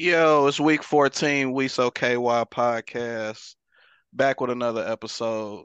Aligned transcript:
Yo, 0.00 0.46
it's 0.46 0.60
week 0.60 0.84
14, 0.84 1.50
We 1.52 1.66
So 1.66 1.90
KY 1.90 2.14
podcast. 2.14 3.56
Back 4.12 4.40
with 4.40 4.48
another 4.48 4.86
episode. 4.86 5.64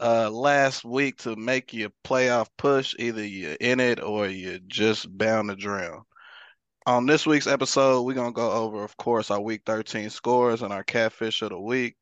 Uh 0.00 0.28
last 0.30 0.84
week 0.84 1.18
to 1.18 1.36
make 1.36 1.72
your 1.72 1.90
playoff 2.04 2.48
push, 2.58 2.96
either 2.98 3.24
you're 3.24 3.56
in 3.60 3.78
it 3.78 4.02
or 4.02 4.26
you're 4.26 4.58
just 4.66 5.16
bound 5.16 5.50
to 5.50 5.54
drown. 5.54 6.02
On 6.86 7.06
this 7.06 7.24
week's 7.24 7.46
episode, 7.46 8.02
we're 8.02 8.14
gonna 8.14 8.32
go 8.32 8.50
over, 8.50 8.82
of 8.82 8.96
course, 8.96 9.30
our 9.30 9.40
week 9.40 9.62
13 9.64 10.10
scores 10.10 10.62
and 10.62 10.72
our 10.72 10.82
catfish 10.82 11.40
of 11.42 11.50
the 11.50 11.60
week. 11.60 11.94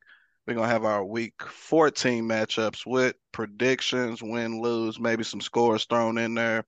We're 0.46 0.54
gonna 0.54 0.68
have 0.68 0.86
our 0.86 1.04
week 1.04 1.34
14 1.42 2.24
matchups 2.24 2.86
with 2.86 3.16
predictions, 3.32 4.22
win, 4.22 4.62
lose, 4.62 4.98
maybe 4.98 5.24
some 5.24 5.42
scores 5.42 5.84
thrown 5.84 6.16
in 6.16 6.32
there. 6.32 6.64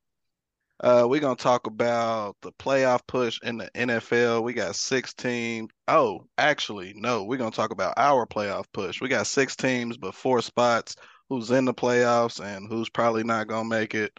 Uh, 0.81 1.07
we're 1.09 1.21
gonna 1.21 1.37
talk 1.37 1.67
about 1.67 2.37
the 2.43 2.53
playoff 2.53 3.01
push 3.07 3.39
in 3.43 3.57
the 3.57 3.71
NFL. 3.75 4.43
We 4.43 4.53
got 4.53 4.77
six 4.77 5.15
teams. 5.15 5.71
Oh, 5.89 6.27
actually, 6.37 6.93
no, 6.95 7.25
we're 7.25 7.39
gonna 7.39 7.51
talk 7.51 7.71
about 7.71 7.95
our 7.97 8.27
playoff 8.27 8.67
push. 8.73 9.01
We 9.01 9.09
got 9.09 9.27
six 9.27 9.57
teams, 9.57 9.97
but 9.97 10.15
four 10.15 10.43
spots. 10.43 10.97
Who's 11.31 11.51
in 11.51 11.65
the 11.65 11.75
playoffs 11.75 12.45
and 12.45 12.69
who's 12.69 12.91
probably 12.91 13.25
not 13.25 13.48
gonna 13.48 13.69
make 13.69 13.95
it? 13.95 14.12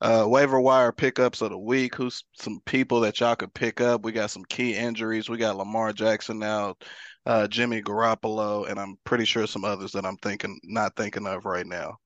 Uh, 0.00 0.24
waiver 0.28 0.60
wire 0.60 0.92
pickups 0.92 1.42
of 1.42 1.50
the 1.50 1.58
week. 1.58 1.96
Who's 1.96 2.22
some 2.34 2.60
people 2.64 3.00
that 3.00 3.18
y'all 3.18 3.34
could 3.34 3.52
pick 3.52 3.80
up? 3.80 4.04
We 4.04 4.12
got 4.12 4.30
some 4.30 4.44
key 4.44 4.76
injuries. 4.76 5.28
We 5.28 5.38
got 5.38 5.56
Lamar 5.56 5.92
Jackson 5.92 6.42
out, 6.44 6.84
uh, 7.26 7.48
Jimmy 7.48 7.82
Garoppolo, 7.82 8.68
and 8.70 8.78
I'm 8.78 8.96
pretty 9.04 9.24
sure 9.24 9.48
some 9.48 9.64
others 9.64 9.92
that 9.92 10.06
I'm 10.06 10.16
thinking 10.18 10.60
not 10.62 10.94
thinking 10.96 11.26
of 11.26 11.44
right 11.44 11.66
now. 11.66 11.96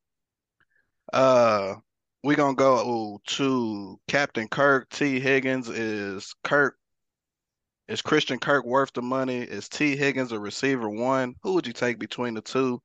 Uh, 1.13 1.75
we 2.23 2.37
gonna 2.37 2.55
go 2.55 3.21
to 3.27 4.01
Captain 4.07 4.49
Kirk. 4.49 4.89
Tee 4.91 5.19
Higgins 5.19 5.69
is 5.69 6.35
Kirk. 6.45 6.77
Is 7.89 8.01
Christian 8.01 8.39
Kirk 8.39 8.65
worth 8.65 8.93
the 8.93 9.03
money? 9.03 9.39
Is 9.39 9.69
Tee 9.69 9.97
Higgins 9.97 10.31
a 10.31 10.39
receiver 10.39 10.89
one? 10.89 11.35
Who 11.43 11.55
would 11.55 11.67
you 11.67 11.73
take 11.73 11.99
between 11.99 12.35
the 12.35 12.41
two? 12.41 12.81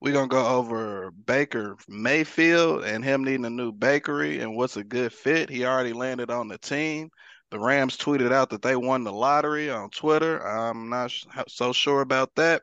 We're 0.00 0.14
gonna 0.14 0.28
go 0.28 0.46
over 0.46 1.10
Baker 1.12 1.76
Mayfield 1.86 2.84
and 2.84 3.04
him 3.04 3.22
needing 3.22 3.44
a 3.44 3.50
new 3.50 3.70
bakery 3.70 4.40
and 4.40 4.56
what's 4.56 4.76
a 4.76 4.84
good 4.84 5.12
fit. 5.12 5.48
He 5.48 5.64
already 5.64 5.92
landed 5.92 6.30
on 6.30 6.48
the 6.48 6.58
team. 6.58 7.10
The 7.50 7.58
Rams 7.58 7.96
tweeted 7.96 8.32
out 8.32 8.50
that 8.50 8.62
they 8.62 8.76
won 8.76 9.04
the 9.04 9.12
lottery 9.12 9.70
on 9.70 9.90
Twitter. 9.90 10.44
I'm 10.44 10.88
not 10.88 11.12
so 11.48 11.72
sure 11.72 12.00
about 12.00 12.34
that. 12.36 12.62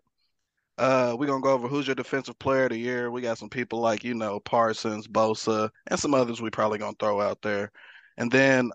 Uh, 0.77 1.15
we're 1.17 1.25
gonna 1.25 1.41
go 1.41 1.53
over 1.53 1.67
who's 1.67 1.87
your 1.87 1.95
defensive 1.95 2.37
player 2.37 2.65
of 2.65 2.69
the 2.69 2.77
year. 2.77 3.09
We 3.09 3.21
got 3.21 3.37
some 3.37 3.49
people 3.49 3.79
like, 3.79 4.03
you 4.03 4.13
know, 4.13 4.39
Parsons, 4.39 5.07
Bosa, 5.07 5.69
and 5.87 5.99
some 5.99 6.13
others 6.13 6.41
we 6.41 6.51
probably 6.51 6.77
gonna 6.77 6.95
throw 6.99 7.19
out 7.19 7.41
there. 7.41 7.71
And 8.17 8.31
then 8.31 8.71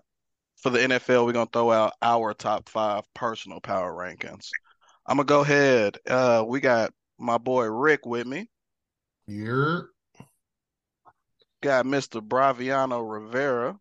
for 0.57 0.69
the 0.69 0.79
NFL, 0.79 1.25
we're 1.25 1.33
gonna 1.33 1.49
throw 1.51 1.71
out 1.71 1.93
our 2.01 2.33
top 2.33 2.67
five 2.67 3.03
personal 3.13 3.61
power 3.61 3.93
rankings. 3.93 4.49
I'm 5.05 5.17
gonna 5.17 5.25
go 5.25 5.41
ahead. 5.41 5.97
Uh, 6.07 6.43
we 6.47 6.59
got 6.59 6.91
my 7.17 7.37
boy 7.37 7.65
Rick 7.65 8.05
with 8.05 8.27
me. 8.27 8.49
Here. 9.27 9.87
Got 11.61 11.85
Mr. 11.85 12.19
Braviano 12.19 13.09
Rivera. 13.09 13.77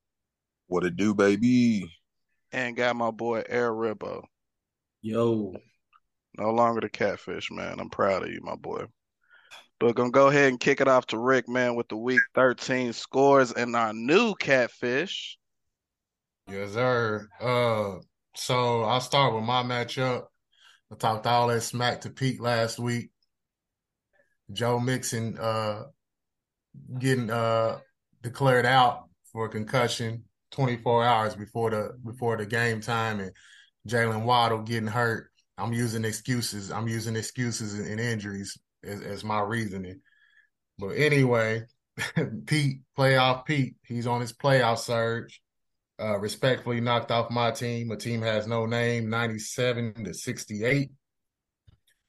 What 0.68 0.84
it 0.84 0.96
do, 0.96 1.14
baby? 1.14 1.92
And 2.52 2.76
got 2.76 2.94
my 2.94 3.10
boy 3.10 3.42
Air 3.48 3.72
Ribbo. 3.72 4.24
Yo. 5.00 5.54
No 6.38 6.50
longer 6.50 6.80
the 6.80 6.88
catfish, 6.88 7.50
man. 7.50 7.78
I'm 7.78 7.90
proud 7.90 8.22
of 8.22 8.30
you, 8.30 8.40
my 8.42 8.56
boy. 8.56 8.84
But 9.78 9.96
gonna 9.96 10.10
go 10.10 10.28
ahead 10.28 10.48
and 10.48 10.60
kick 10.60 10.80
it 10.80 10.86
off 10.86 11.06
to 11.06 11.18
Rick, 11.18 11.48
man, 11.48 11.74
with 11.74 11.88
the 11.88 11.96
week 11.96 12.20
13 12.36 12.92
scores 12.92 13.52
and 13.52 13.74
our 13.74 13.92
new 13.92 14.34
catfish. 14.36 15.36
Yes, 16.48 16.72
sir. 16.72 17.28
Uh 17.40 17.96
so 18.36 18.82
I'll 18.82 19.00
start 19.00 19.34
with 19.34 19.42
my 19.42 19.62
matchup. 19.62 20.26
I 20.90 20.94
talked 20.94 21.26
all 21.26 21.48
that 21.48 21.62
smack 21.62 22.02
to 22.02 22.10
Pete 22.10 22.40
last 22.40 22.78
week. 22.78 23.10
Joe 24.52 24.78
Mixon 24.78 25.36
uh 25.38 25.82
getting 26.98 27.30
uh 27.30 27.78
declared 28.22 28.66
out 28.66 29.08
for 29.32 29.46
a 29.46 29.50
concussion 29.50 30.24
24 30.52 31.04
hours 31.04 31.34
before 31.34 31.70
the 31.70 31.98
before 32.04 32.36
the 32.36 32.46
game 32.46 32.80
time 32.80 33.18
and 33.18 33.32
Jaylen 33.88 34.22
Waddle 34.22 34.62
getting 34.62 34.86
hurt 34.86 35.31
I'm 35.62 35.72
using 35.72 36.04
excuses. 36.04 36.72
I'm 36.72 36.88
using 36.88 37.14
excuses 37.14 37.78
and, 37.78 38.00
injuries 38.00 38.58
as, 38.82 39.00
as 39.00 39.22
my 39.22 39.40
reasoning. 39.40 40.00
But 40.76 40.96
anyway, 40.96 41.66
Pete, 42.46 42.80
playoff 42.98 43.44
Pete, 43.44 43.76
he's 43.86 44.08
on 44.08 44.20
his 44.20 44.32
playoff 44.32 44.78
surge. 44.78 45.40
Uh, 46.00 46.18
respectfully 46.18 46.80
knocked 46.80 47.12
off 47.12 47.30
my 47.30 47.52
team. 47.52 47.92
A 47.92 47.96
team 47.96 48.22
has 48.22 48.48
no 48.48 48.66
name, 48.66 49.08
97 49.08 50.04
to 50.04 50.14
68. 50.14 50.90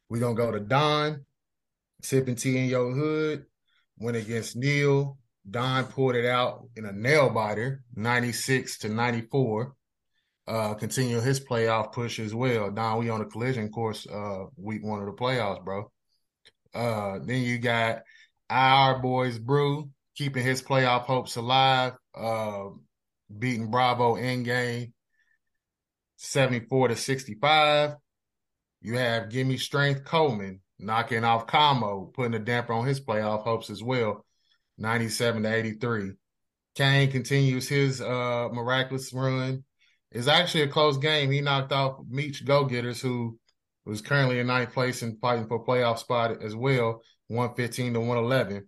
We're 0.09 0.19
going 0.19 0.35
to 0.35 0.41
go 0.41 0.51
to 0.51 0.59
Don, 0.59 1.23
sipping 2.01 2.35
tea 2.35 2.57
in 2.57 2.69
your 2.69 2.91
hood. 2.91 3.45
Went 3.99 4.17
against 4.17 4.55
Neil. 4.55 5.19
Don 5.47 5.83
pulled 5.85 6.15
it 6.15 6.25
out 6.25 6.65
in 6.75 6.85
a 6.85 6.91
nail 6.91 7.29
biter, 7.29 7.83
96 7.95 8.79
to 8.79 8.89
94 8.89 9.75
uh, 10.47 10.73
continue 10.73 11.19
his 11.19 11.39
playoff 11.39 11.93
push 11.93 12.19
as 12.19 12.33
well. 12.33 12.71
Don, 12.71 12.99
we 12.99 13.09
on 13.09 13.21
a 13.21 13.25
collision 13.25 13.69
course, 13.69 14.05
uh, 14.07 14.45
week 14.57 14.83
one 14.83 14.99
of 14.99 15.05
the 15.05 15.13
playoffs, 15.13 15.63
bro. 15.63 15.91
Uh, 16.73 17.19
then 17.23 17.41
you 17.41 17.59
got 17.59 18.01
our 18.49 18.99
boys 18.99 19.39
Brew 19.39 19.89
keeping 20.15 20.43
his 20.43 20.61
playoff 20.61 21.03
hopes 21.03 21.35
alive, 21.35 21.93
uh, 22.15 22.65
beating 23.35 23.71
Bravo 23.71 24.15
in 24.15 24.43
game 24.43 24.93
74 26.17 26.89
to 26.89 26.95
65. 26.95 27.95
You 28.81 28.97
have 28.97 29.29
Gimme 29.29 29.57
Strength 29.57 30.03
Coleman 30.03 30.59
knocking 30.77 31.23
off 31.23 31.47
Como, 31.47 32.11
putting 32.13 32.33
a 32.33 32.39
damper 32.39 32.73
on 32.73 32.85
his 32.85 32.99
playoff 32.99 33.43
hopes 33.43 33.69
as 33.69 33.81
well, 33.81 34.25
97 34.77 35.43
to 35.43 35.53
83. 35.53 36.11
Kane 36.75 37.11
continues 37.11 37.69
his 37.69 38.01
uh, 38.01 38.49
miraculous 38.51 39.13
run 39.13 39.63
it's 40.13 40.28
actually 40.28 40.62
a 40.62 40.68
close 40.68 40.97
game. 40.97 41.31
He 41.31 41.41
knocked 41.41 41.72
off 41.72 42.00
Meach 42.09 42.46
Go 42.46 42.66
Getters, 42.66 43.01
who 43.01 43.38
was 43.85 44.01
currently 44.01 44.40
in 44.40 44.47
ninth 44.47 44.74
place 44.74 45.01
and 45.01 45.19
fighting 45.19 45.47
for 45.47 45.56
a 45.56 45.63
playoff 45.63 45.97
spot 45.97 46.41
as 46.41 46.56
well, 46.56 47.01
115 47.28 47.94
to 47.94 48.00
111. 48.00 48.68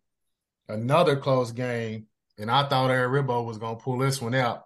Another 0.68 1.16
close 1.16 1.52
game, 1.52 2.08
and 2.38 2.50
I 2.50 2.68
thought 2.68 2.90
Aaron 2.90 3.12
Ribbo 3.12 3.46
was 3.46 3.60
going 3.60 3.78
to 3.78 3.84
pull 3.84 4.00
this 4.00 4.22
one 4.22 4.36
out. 4.36 4.64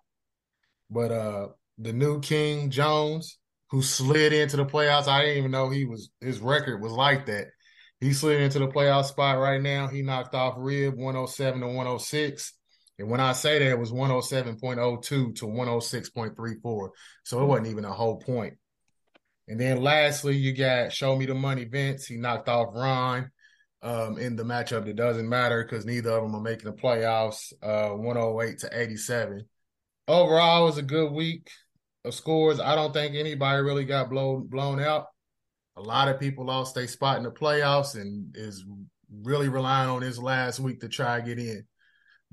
But 0.89 1.11
uh 1.11 1.47
the 1.77 1.93
new 1.93 2.19
King 2.19 2.69
Jones, 2.69 3.37
who 3.69 3.81
slid 3.81 4.33
into 4.33 4.57
the 4.57 4.65
playoffs, 4.65 5.07
I 5.07 5.21
didn't 5.21 5.37
even 5.37 5.51
know 5.51 5.69
he 5.69 5.85
was 5.85 6.09
his 6.19 6.39
record 6.39 6.81
was 6.81 6.91
like 6.91 7.25
that. 7.27 7.47
He 7.99 8.13
slid 8.13 8.41
into 8.41 8.59
the 8.59 8.67
playoff 8.67 9.05
spot 9.05 9.39
right 9.39 9.61
now. 9.61 9.87
He 9.87 10.01
knocked 10.01 10.33
off 10.33 10.55
Rib 10.57 10.95
107 10.95 11.61
to 11.61 11.67
106. 11.67 12.53
And 12.99 13.09
when 13.09 13.21
I 13.21 13.31
say 13.31 13.59
that, 13.59 13.69
it 13.69 13.79
was 13.79 13.93
107.02 13.93 15.01
to 15.35 15.45
106.34. 15.45 16.89
So 17.23 17.41
it 17.41 17.45
wasn't 17.45 17.67
even 17.67 17.85
a 17.85 17.93
whole 17.93 18.17
point. 18.17 18.55
And 19.47 19.59
then 19.59 19.81
lastly, 19.81 20.35
you 20.35 20.53
got 20.53 20.91
Show 20.91 21.15
Me 21.15 21.25
the 21.25 21.33
Money 21.33 21.63
Vince. 21.63 22.05
He 22.05 22.17
knocked 22.17 22.49
off 22.49 22.75
Ron 22.75 23.31
um, 23.81 24.17
in 24.17 24.35
the 24.35 24.43
matchup 24.43 24.85
that 24.85 24.97
doesn't 24.97 25.27
matter 25.27 25.63
because 25.63 25.85
neither 25.85 26.11
of 26.11 26.23
them 26.23 26.35
are 26.35 26.41
making 26.41 26.65
the 26.69 26.75
playoffs, 26.75 27.53
uh, 27.63 27.95
108 27.95 28.59
to 28.59 28.81
87. 28.81 29.45
Overall, 30.09 30.63
it 30.63 30.65
was 30.65 30.77
a 30.77 30.83
good 30.83 31.11
week 31.11 31.49
of 32.03 32.13
scores. 32.13 32.59
I 32.59 32.75
don't 32.75 32.93
think 32.93 33.15
anybody 33.15 33.61
really 33.61 33.85
got 33.85 34.09
blown 34.09 34.47
blown 34.47 34.81
out. 34.81 35.05
A 35.77 35.81
lot 35.81 36.09
of 36.09 36.19
people 36.19 36.45
lost 36.45 36.75
their 36.75 36.87
spot 36.87 37.17
in 37.17 37.23
the 37.23 37.31
playoffs 37.31 37.99
and 37.99 38.35
is 38.35 38.65
really 39.23 39.47
relying 39.47 39.89
on 39.89 40.01
this 40.01 40.17
last 40.17 40.59
week 40.59 40.81
to 40.81 40.89
try 40.89 41.19
to 41.19 41.25
get 41.25 41.39
in. 41.39 41.63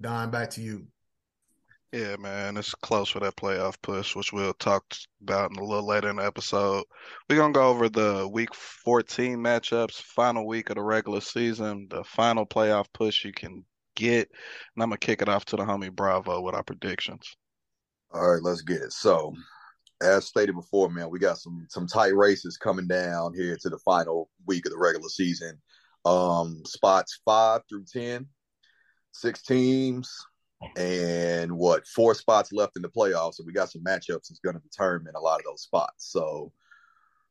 Don, 0.01 0.31
back 0.31 0.51
to 0.51 0.61
you. 0.61 0.87
Yeah, 1.93 2.17
man, 2.17 2.57
it's 2.57 2.75
close 2.75 3.09
for 3.09 3.21
that 3.21 3.37
playoff 3.37 3.81
push, 3.81 4.15
which 4.15 4.33
we'll 4.33 4.53
talk 4.55 4.84
about 5.23 5.51
in 5.51 5.57
a 5.57 5.65
little 5.65 5.87
later 5.87 6.11
in 6.11 6.17
the 6.17 6.27
episode. 6.27 6.84
We're 7.28 7.37
gonna 7.37 7.53
go 7.53 7.69
over 7.69 7.89
the 7.89 8.28
week 8.31 8.54
14 8.54 9.39
matchups, 9.39 10.03
final 10.03 10.47
week 10.47 10.69
of 10.69 10.77
the 10.77 10.83
regular 10.83 11.21
season, 11.21 11.87
the 11.89 12.04
final 12.04 12.45
playoff 12.45 12.87
push 12.93 13.25
you 13.25 13.33
can 13.33 13.65
get, 13.95 14.28
and 14.75 14.83
I'm 14.83 14.91
gonna 14.91 14.98
kick 14.98 15.22
it 15.22 15.28
off 15.28 15.47
to 15.47 15.57
the 15.57 15.63
homie 15.63 15.91
Bravo 15.91 16.42
with 16.42 16.54
our 16.54 16.65
predictions. 16.65 17.34
All 18.13 18.33
right, 18.33 18.42
let's 18.42 18.63
get 18.63 18.83
it. 18.83 18.92
So, 18.92 19.33
as 20.03 20.27
stated 20.27 20.54
before, 20.54 20.91
man, 20.91 21.09
we 21.09 21.19
got 21.19 21.39
some 21.39 21.66
some 21.71 21.87
tight 21.87 22.15
races 22.15 22.59
coming 22.59 22.89
down 22.89 23.33
here 23.33 23.57
to 23.63 23.71
the 23.71 23.78
final 23.78 24.28
week 24.47 24.66
of 24.66 24.72
the 24.72 24.78
regular 24.78 25.09
season. 25.09 25.59
Um, 26.04 26.63
spots 26.66 27.21
five 27.25 27.63
through 27.71 27.84
ten 27.91 28.27
six 29.16 29.42
teams 29.42 30.15
and 30.77 31.53
what 31.53 31.86
four 31.86 32.15
spots 32.15 32.53
left 32.53 32.77
in 32.77 32.83
the 32.83 32.89
playoffs. 32.89 33.34
So 33.34 33.45
we 33.47 33.53
got 33.53 33.71
some 33.71 33.83
matchups 33.83 34.28
that's 34.28 34.41
going 34.45 34.57
to 34.57 34.63
determine 34.63 35.15
a 35.16 35.21
lot 35.21 35.41
of 35.41 35.45
those 35.45 35.63
spots. 35.63 36.10
So 36.10 36.53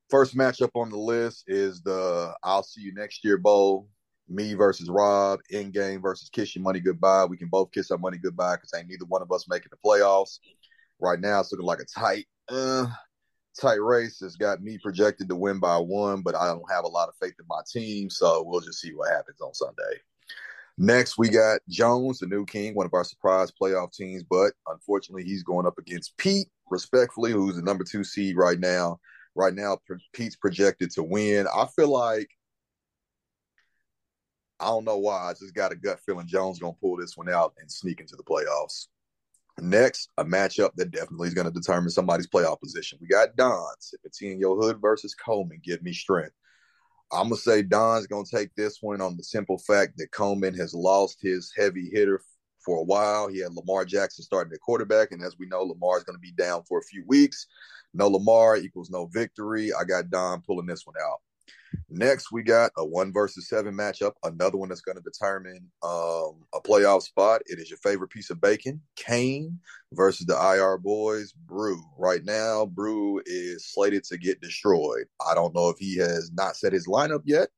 first 0.10 0.36
matchup 0.36 0.72
on 0.76 0.90
the 0.90 0.98
list 0.98 1.46
is 1.48 1.82
the 1.82 2.34
I'll 2.44 2.64
see 2.64 2.82
you 2.82 2.94
next 2.94 3.24
year 3.24 3.38
bowl. 3.38 3.88
Me 4.28 4.56
versus 4.56 4.90
Rob, 4.90 5.40
in 5.52 5.70
game 5.70 6.02
versus 6.02 6.30
kiss 6.30 6.56
your 6.56 6.64
money 6.64 6.80
goodbye. 6.80 7.26
We 7.26 7.38
can 7.38 7.48
both 7.48 7.72
kiss 7.72 7.92
our 7.92 7.98
money 8.00 8.18
goodbye 8.18 8.56
because 8.56 8.74
ain't 8.76 8.90
neither 8.90 9.06
one 9.06 9.22
of 9.22 9.32
us 9.32 9.46
making 9.48 9.70
the 9.70 9.78
playoffs. 9.88 10.40
Right 11.00 11.20
now, 11.20 11.42
it's 11.42 11.52
looking 11.52 11.68
like 11.68 11.80
a 11.80 11.86
tight, 11.86 12.26
uh, 12.50 12.88
tight 13.60 13.82
race 13.82 14.20
has 14.22 14.36
got 14.36 14.64
me 14.64 14.80
projected 14.82 15.30
to 15.30 15.36
win 15.36 15.60
by 15.60 15.78
one, 15.78 16.22
but 16.24 16.34
I 16.34 16.48
don't 16.48 16.72
have 16.72 16.86
a 16.86 16.88
lot 16.88 17.08
of 17.08 17.16
faith 17.22 17.36
in 17.40 17.46
my 17.48 17.62
team, 17.72 18.10
so 18.10 18.44
we'll 18.44 18.62
just 18.62 18.80
see 18.80 18.96
what 18.96 19.12
happens 19.12 19.42
on 19.42 19.54
Sunday. 19.54 20.02
Next, 20.78 21.18
we 21.18 21.30
got 21.30 21.62
Jones, 21.70 22.20
the 22.20 22.28
new 22.28 22.46
king, 22.46 22.76
one 22.76 22.86
of 22.86 22.94
our 22.94 23.06
surprise 23.06 23.52
playoff 23.52 23.94
teams, 23.94 24.24
but 24.24 24.52
unfortunately, 24.68 25.24
he's 25.24 25.44
going 25.44 25.66
up 25.66 25.78
against 25.78 26.18
Pete, 26.18 26.48
respectfully, 26.70 27.32
who's 27.32 27.56
the 27.56 27.62
number 27.62 27.86
two 27.86 28.04
seed 28.04 28.36
right 28.36 28.60
now. 28.60 29.00
Right 29.36 29.54
now, 29.54 29.78
Pete's 30.14 30.36
projected 30.36 30.92
to 30.92 31.04
win. 31.04 31.48
I 31.54 31.66
feel 31.76 31.90
like 31.90 32.30
I 34.60 34.66
don't 34.68 34.86
know 34.86 34.98
why. 34.98 35.30
I 35.30 35.34
just 35.34 35.54
got 35.54 35.72
a 35.72 35.76
gut 35.76 36.00
feeling 36.06 36.28
Jones 36.28 36.60
gonna 36.60 36.74
pull 36.74 36.98
this 36.98 37.18
one 37.18 37.30
out 37.30 37.54
and 37.60 37.72
sneak 37.72 38.00
into 38.00 38.16
the 38.16 38.24
playoffs. 38.24 38.88
Next, 39.60 40.10
a 40.18 40.26
matchup 40.26 40.72
that 40.76 40.92
definitely 40.92 41.30
is 41.30 41.34
going 41.34 41.48
to 41.48 41.54
determine 41.54 41.90
somebody's 41.90 42.28
playoff 42.28 42.60
position. 42.60 43.00
We 43.02 43.08
got 43.08 43.38
Don, 43.38 43.66
it's 44.04 44.22
in 44.22 44.38
your 44.38 44.58
hood 44.58 44.82
versus 44.82 45.16
Coleman. 45.16 45.62
Give 45.64 45.82
me 45.82 45.94
strength. 45.94 46.34
I'm 47.12 47.30
gonna 47.30 47.38
say 47.38 47.62
Don's 47.62 48.08
gonna 48.08 48.26
take 48.26 48.54
this 48.56 48.82
one 48.82 49.02
on 49.02 49.18
the 49.18 49.24
simple 49.24 49.58
fact 49.58 49.98
that 49.98 50.12
Coleman 50.12 50.54
has 50.56 50.74
lost 50.74 51.20
his 51.22 51.54
heavy 51.56 51.90
hitter 51.92 52.22
for 52.60 52.80
a 52.80 52.84
while. 52.84 53.28
He 53.28 53.40
had 53.40 53.54
Lamar 53.54 53.86
Jackson 53.86 54.24
starting 54.24 54.54
at 54.54 54.60
quarterback, 54.62 55.12
and 55.12 55.22
as 55.24 55.38
we 55.38 55.46
know, 55.46 55.62
Lamar 55.62 55.98
is 55.98 56.04
gonna 56.04 56.18
be 56.18 56.32
down 56.32 56.64
for 56.68 56.80
a 56.80 56.84
few 56.84 57.04
weeks. 57.08 57.48
No 57.94 58.08
Lamar 58.08 58.58
equals 58.58 58.90
no 58.90 59.06
victory. 59.06 59.72
I 59.74 59.84
got 59.84 60.10
Don 60.10 60.42
pulling 60.42 60.66
this 60.66 60.86
one 60.86 60.96
out. 61.02 61.20
Next, 61.90 62.32
we 62.32 62.44
got 62.44 62.72
a 62.78 62.86
one 62.86 63.14
versus 63.14 63.48
seven 63.48 63.74
matchup, 63.74 64.14
another 64.24 64.58
one 64.58 64.70
that's 64.70 64.82
going 64.82 64.98
to 64.98 65.04
determine 65.04 65.72
um, 65.84 66.44
a 66.54 66.60
playoff 66.62 67.04
spot. 67.04 67.42
It 67.46 67.60
is 67.60 67.70
your 67.70 67.78
favorite 67.78 68.10
piece 68.10 68.30
of 68.30 68.42
bacon, 68.42 68.82
Kane 68.96 69.60
versus 69.94 70.26
the 70.26 70.36
IR 70.36 70.78
boys, 70.78 71.32
Brew. 71.32 71.82
Right 71.98 72.24
now, 72.26 72.66
Brew 72.66 73.22
is 73.26 73.68
slated 73.72 74.04
to 74.06 74.18
get 74.18 74.42
destroyed. 74.42 75.06
I 75.26 75.36
don't 75.36 75.56
know 75.56 75.70
if 75.70 75.78
he 75.78 75.98
has 75.98 76.32
not 76.34 76.56
set 76.56 76.74
his 76.74 76.88
lineup 76.88 77.22
yet, 77.24 77.50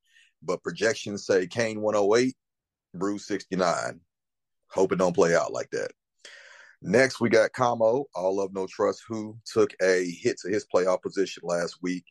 but 0.42 0.62
projections 0.62 1.26
say 1.26 1.46
Kane 1.46 1.80
108, 1.80 2.36
Brew 2.94 3.18
69. 3.18 4.00
Hope 4.70 4.92
it 4.92 4.98
don't 4.98 5.14
play 5.14 5.34
out 5.34 5.52
like 5.52 5.70
that. 5.70 5.90
Next, 6.80 7.20
we 7.20 7.28
got 7.28 7.52
Kamo, 7.52 8.04
all 8.14 8.40
of 8.40 8.52
no 8.52 8.66
trust, 8.68 9.02
who 9.08 9.36
took 9.52 9.72
a 9.82 10.08
hit 10.10 10.38
to 10.42 10.48
his 10.48 10.64
playoff 10.72 11.02
position 11.02 11.42
last 11.44 11.78
week 11.82 12.04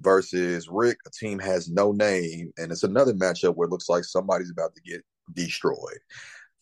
versus 0.00 0.68
Rick. 0.68 0.98
A 1.06 1.10
team 1.10 1.38
has 1.38 1.68
no 1.68 1.92
name, 1.92 2.52
and 2.58 2.72
it's 2.72 2.82
another 2.82 3.14
matchup 3.14 3.54
where 3.56 3.66
it 3.66 3.70
looks 3.70 3.88
like 3.88 4.04
somebody's 4.04 4.50
about 4.50 4.74
to 4.74 4.80
get 4.82 5.02
destroyed. 5.34 5.98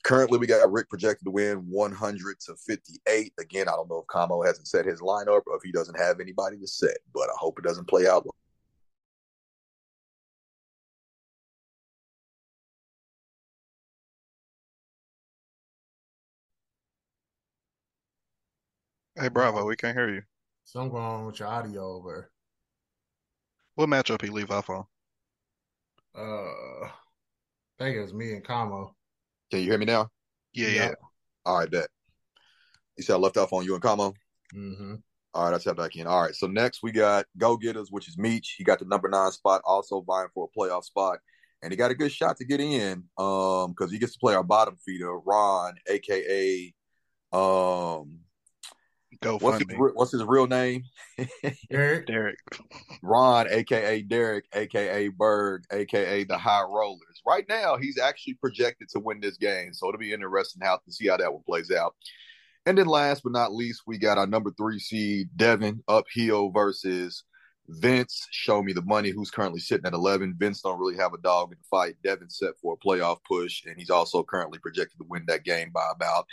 Currently, 0.05 0.38
we 0.38 0.46
got 0.46 0.70
Rick 0.70 0.88
projected 0.88 1.26
to 1.26 1.31
win 1.31 1.58
100 1.69 2.40
to 2.40 2.55
58. 2.55 3.32
Again, 3.38 3.69
I 3.69 3.73
don't 3.73 3.90
know 3.90 3.99
if 3.99 4.06
Kamo 4.06 4.43
hasn't 4.43 4.69
set 4.69 4.87
his 4.87 5.00
lineup 5.00 5.43
or 5.46 5.56
if 5.56 5.62
he 5.64 5.73
doesn't 5.73 5.99
have 5.99 6.20
anybody 6.20 6.58
to 6.58 6.67
set, 6.67 6.99
but 7.12 7.29
I 7.29 7.37
hope 7.37 7.58
it 7.58 7.64
doesn't 7.64 7.88
play 7.88 8.06
out. 8.06 8.26
Hey, 19.20 19.29
Bravo, 19.29 19.64
we 19.64 19.75
can't 19.75 19.96
hear 19.96 20.08
you. 20.08 20.23
Something 20.64 20.93
going 20.93 21.26
with 21.26 21.41
your 21.41 21.49
audio 21.49 21.96
over. 21.96 22.31
What 23.78 23.88
matchup 23.88 24.20
he 24.22 24.28
leave 24.28 24.50
off 24.50 24.70
on? 24.70 24.84
Uh, 26.12 26.88
I 26.88 26.90
think 27.78 27.96
it 27.96 28.00
was 28.00 28.12
me 28.12 28.32
and 28.32 28.42
Kamo. 28.42 28.96
Can 29.52 29.60
you 29.60 29.66
hear 29.66 29.78
me 29.78 29.86
now? 29.86 30.08
Yeah, 30.52 30.69
yeah. 30.69 30.75
yeah. 30.75 30.94
All 31.46 31.60
right, 31.60 31.70
bet. 31.70 31.86
You 32.96 33.04
said 33.04 33.12
I 33.12 33.19
left 33.19 33.36
off 33.36 33.52
on 33.52 33.64
you 33.64 33.75
and 33.75 33.82
Kamo? 33.82 34.14
Mm-hmm. 34.52 34.94
All 35.32 35.44
right, 35.44 35.54
I 35.54 35.58
tap 35.58 35.76
back 35.76 35.94
in. 35.94 36.08
All 36.08 36.22
right, 36.22 36.34
so 36.34 36.48
next 36.48 36.82
we 36.82 36.90
got 36.90 37.26
Go 37.36 37.56
Getters, 37.56 37.92
which 37.92 38.08
is 38.08 38.16
Meach. 38.16 38.48
He 38.56 38.64
got 38.64 38.80
the 38.80 38.84
number 38.84 39.08
nine 39.08 39.30
spot, 39.30 39.62
also 39.64 40.00
vying 40.00 40.26
for 40.34 40.48
a 40.52 40.58
playoff 40.58 40.82
spot. 40.82 41.20
And 41.62 41.72
he 41.72 41.76
got 41.76 41.92
a 41.92 41.94
good 41.94 42.10
shot 42.10 42.36
to 42.38 42.44
get 42.44 42.58
in 42.58 43.04
um 43.16 43.70
because 43.70 43.92
he 43.92 44.00
gets 44.00 44.14
to 44.14 44.19
play 44.19 44.34
our 44.34 44.42
bottom 44.42 44.76
feeder, 44.84 45.16
Ron, 45.20 45.76
aka 45.88 46.74
um 47.31 48.19
Go 49.20 49.38
what's 49.38 49.59
his, 49.59 49.76
what's 49.94 50.12
his 50.12 50.23
real 50.23 50.47
name? 50.47 50.85
Derek. 51.70 52.06
Derek. 52.06 52.38
Ron, 53.03 53.49
aka 53.50 54.03
Derek, 54.03 54.44
aka 54.53 55.09
Berg, 55.09 55.65
aka 55.73 56.25
the 56.25 56.38
High 56.38 56.62
Rollers. 56.62 57.20
Right 57.26 57.44
now, 57.49 57.76
he's 57.76 57.99
actually 57.99 58.35
projected 58.35 58.88
to 58.91 59.00
win 59.00 59.20
this 59.20 59.37
game, 59.37 59.75
so 59.75 59.88
it'll 59.88 59.99
be 59.99 60.12
interesting 60.12 60.62
how 60.65 60.76
to 60.76 60.93
see 60.93 61.09
how 61.09 61.17
that 61.17 61.32
one 61.32 61.43
plays 61.44 61.73
out. 61.73 61.94
And 62.65 62.79
then, 62.79 62.87
last 62.87 63.25
but 63.25 63.32
not 63.32 63.53
least, 63.53 63.82
we 63.87 63.99
got 63.99 64.19
our 64.19 64.26
number 64.26 64.53
three 64.56 64.79
seed 64.79 65.31
Devin 65.35 65.82
uphill 65.88 66.50
versus 66.50 67.25
Vince. 67.67 68.25
Show 68.31 68.62
me 68.62 68.73
the 68.73 68.82
money. 68.82 69.11
Who's 69.11 69.31
currently 69.31 69.61
sitting 69.61 69.87
at 69.87 69.94
eleven? 69.94 70.37
Vince 70.38 70.62
don't 70.62 70.79
really 70.79 70.97
have 70.97 71.12
a 71.12 71.19
dog 71.19 71.50
in 71.50 71.59
the 71.59 71.65
fight. 71.69 71.97
Devin 72.05 72.31
set 72.31 72.55
for 72.62 72.75
a 72.75 72.87
playoff 72.87 73.19
push, 73.26 73.65
and 73.67 73.76
he's 73.76 73.91
also 73.91 74.23
currently 74.23 74.61
projected 74.61 74.99
to 74.99 75.06
win 75.09 75.25
that 75.26 75.44
game 75.44 75.70
by 75.75 75.91
about 75.93 76.26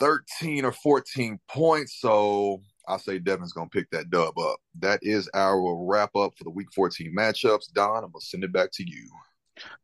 13 0.00 0.64
or 0.64 0.72
14 0.72 1.38
points. 1.48 2.00
So 2.00 2.60
I 2.88 2.96
say 2.98 3.18
Devin's 3.18 3.52
going 3.52 3.68
to 3.68 3.76
pick 3.76 3.90
that 3.90 4.10
dub 4.10 4.38
up. 4.38 4.58
That 4.80 5.00
is 5.02 5.28
our 5.34 5.86
wrap 5.86 6.14
up 6.16 6.32
for 6.36 6.44
the 6.44 6.50
week 6.50 6.68
14 6.74 7.14
matchups. 7.16 7.72
Don, 7.72 8.04
I'm 8.04 8.10
going 8.10 8.20
to 8.20 8.26
send 8.26 8.44
it 8.44 8.52
back 8.52 8.70
to 8.74 8.88
you. 8.88 9.08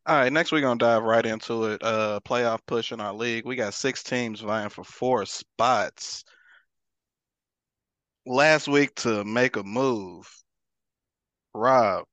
All 0.05 0.17
right, 0.17 0.33
next 0.33 0.51
we're 0.51 0.61
going 0.61 0.77
to 0.77 0.85
dive 0.85 1.03
right 1.03 1.25
into 1.25 1.65
it. 1.65 1.81
Uh 1.81 2.19
playoff 2.25 2.59
push 2.65 2.91
in 2.91 2.99
our 2.99 3.13
league. 3.13 3.45
We 3.45 3.55
got 3.55 3.73
six 3.73 4.03
teams 4.03 4.41
vying 4.41 4.69
for 4.69 4.83
four 4.83 5.25
spots. 5.25 6.25
Last 8.25 8.67
week 8.67 8.93
to 8.95 9.23
make 9.23 9.55
a 9.55 9.63
move. 9.63 10.29
Rob, 11.53 12.03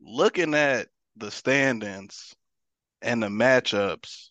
looking 0.00 0.54
at 0.54 0.88
the 1.16 1.30
standings 1.30 2.34
and 3.02 3.22
the 3.22 3.28
matchups, 3.28 4.29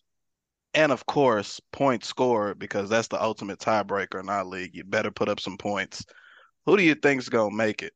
and 0.74 0.92
of 0.92 1.06
course 1.06 1.60
points 1.72 2.08
scored 2.08 2.58
because 2.58 2.88
that's 2.88 3.08
the 3.08 3.20
ultimate 3.22 3.58
tiebreaker 3.58 4.20
in 4.20 4.28
our 4.28 4.44
league. 4.44 4.74
You 4.74 4.84
better 4.84 5.10
put 5.10 5.28
up 5.28 5.40
some 5.40 5.56
points. 5.56 6.04
Who 6.66 6.76
do 6.76 6.82
you 6.82 6.94
think's 6.94 7.28
gonna 7.28 7.54
make 7.54 7.82
it? 7.82 7.92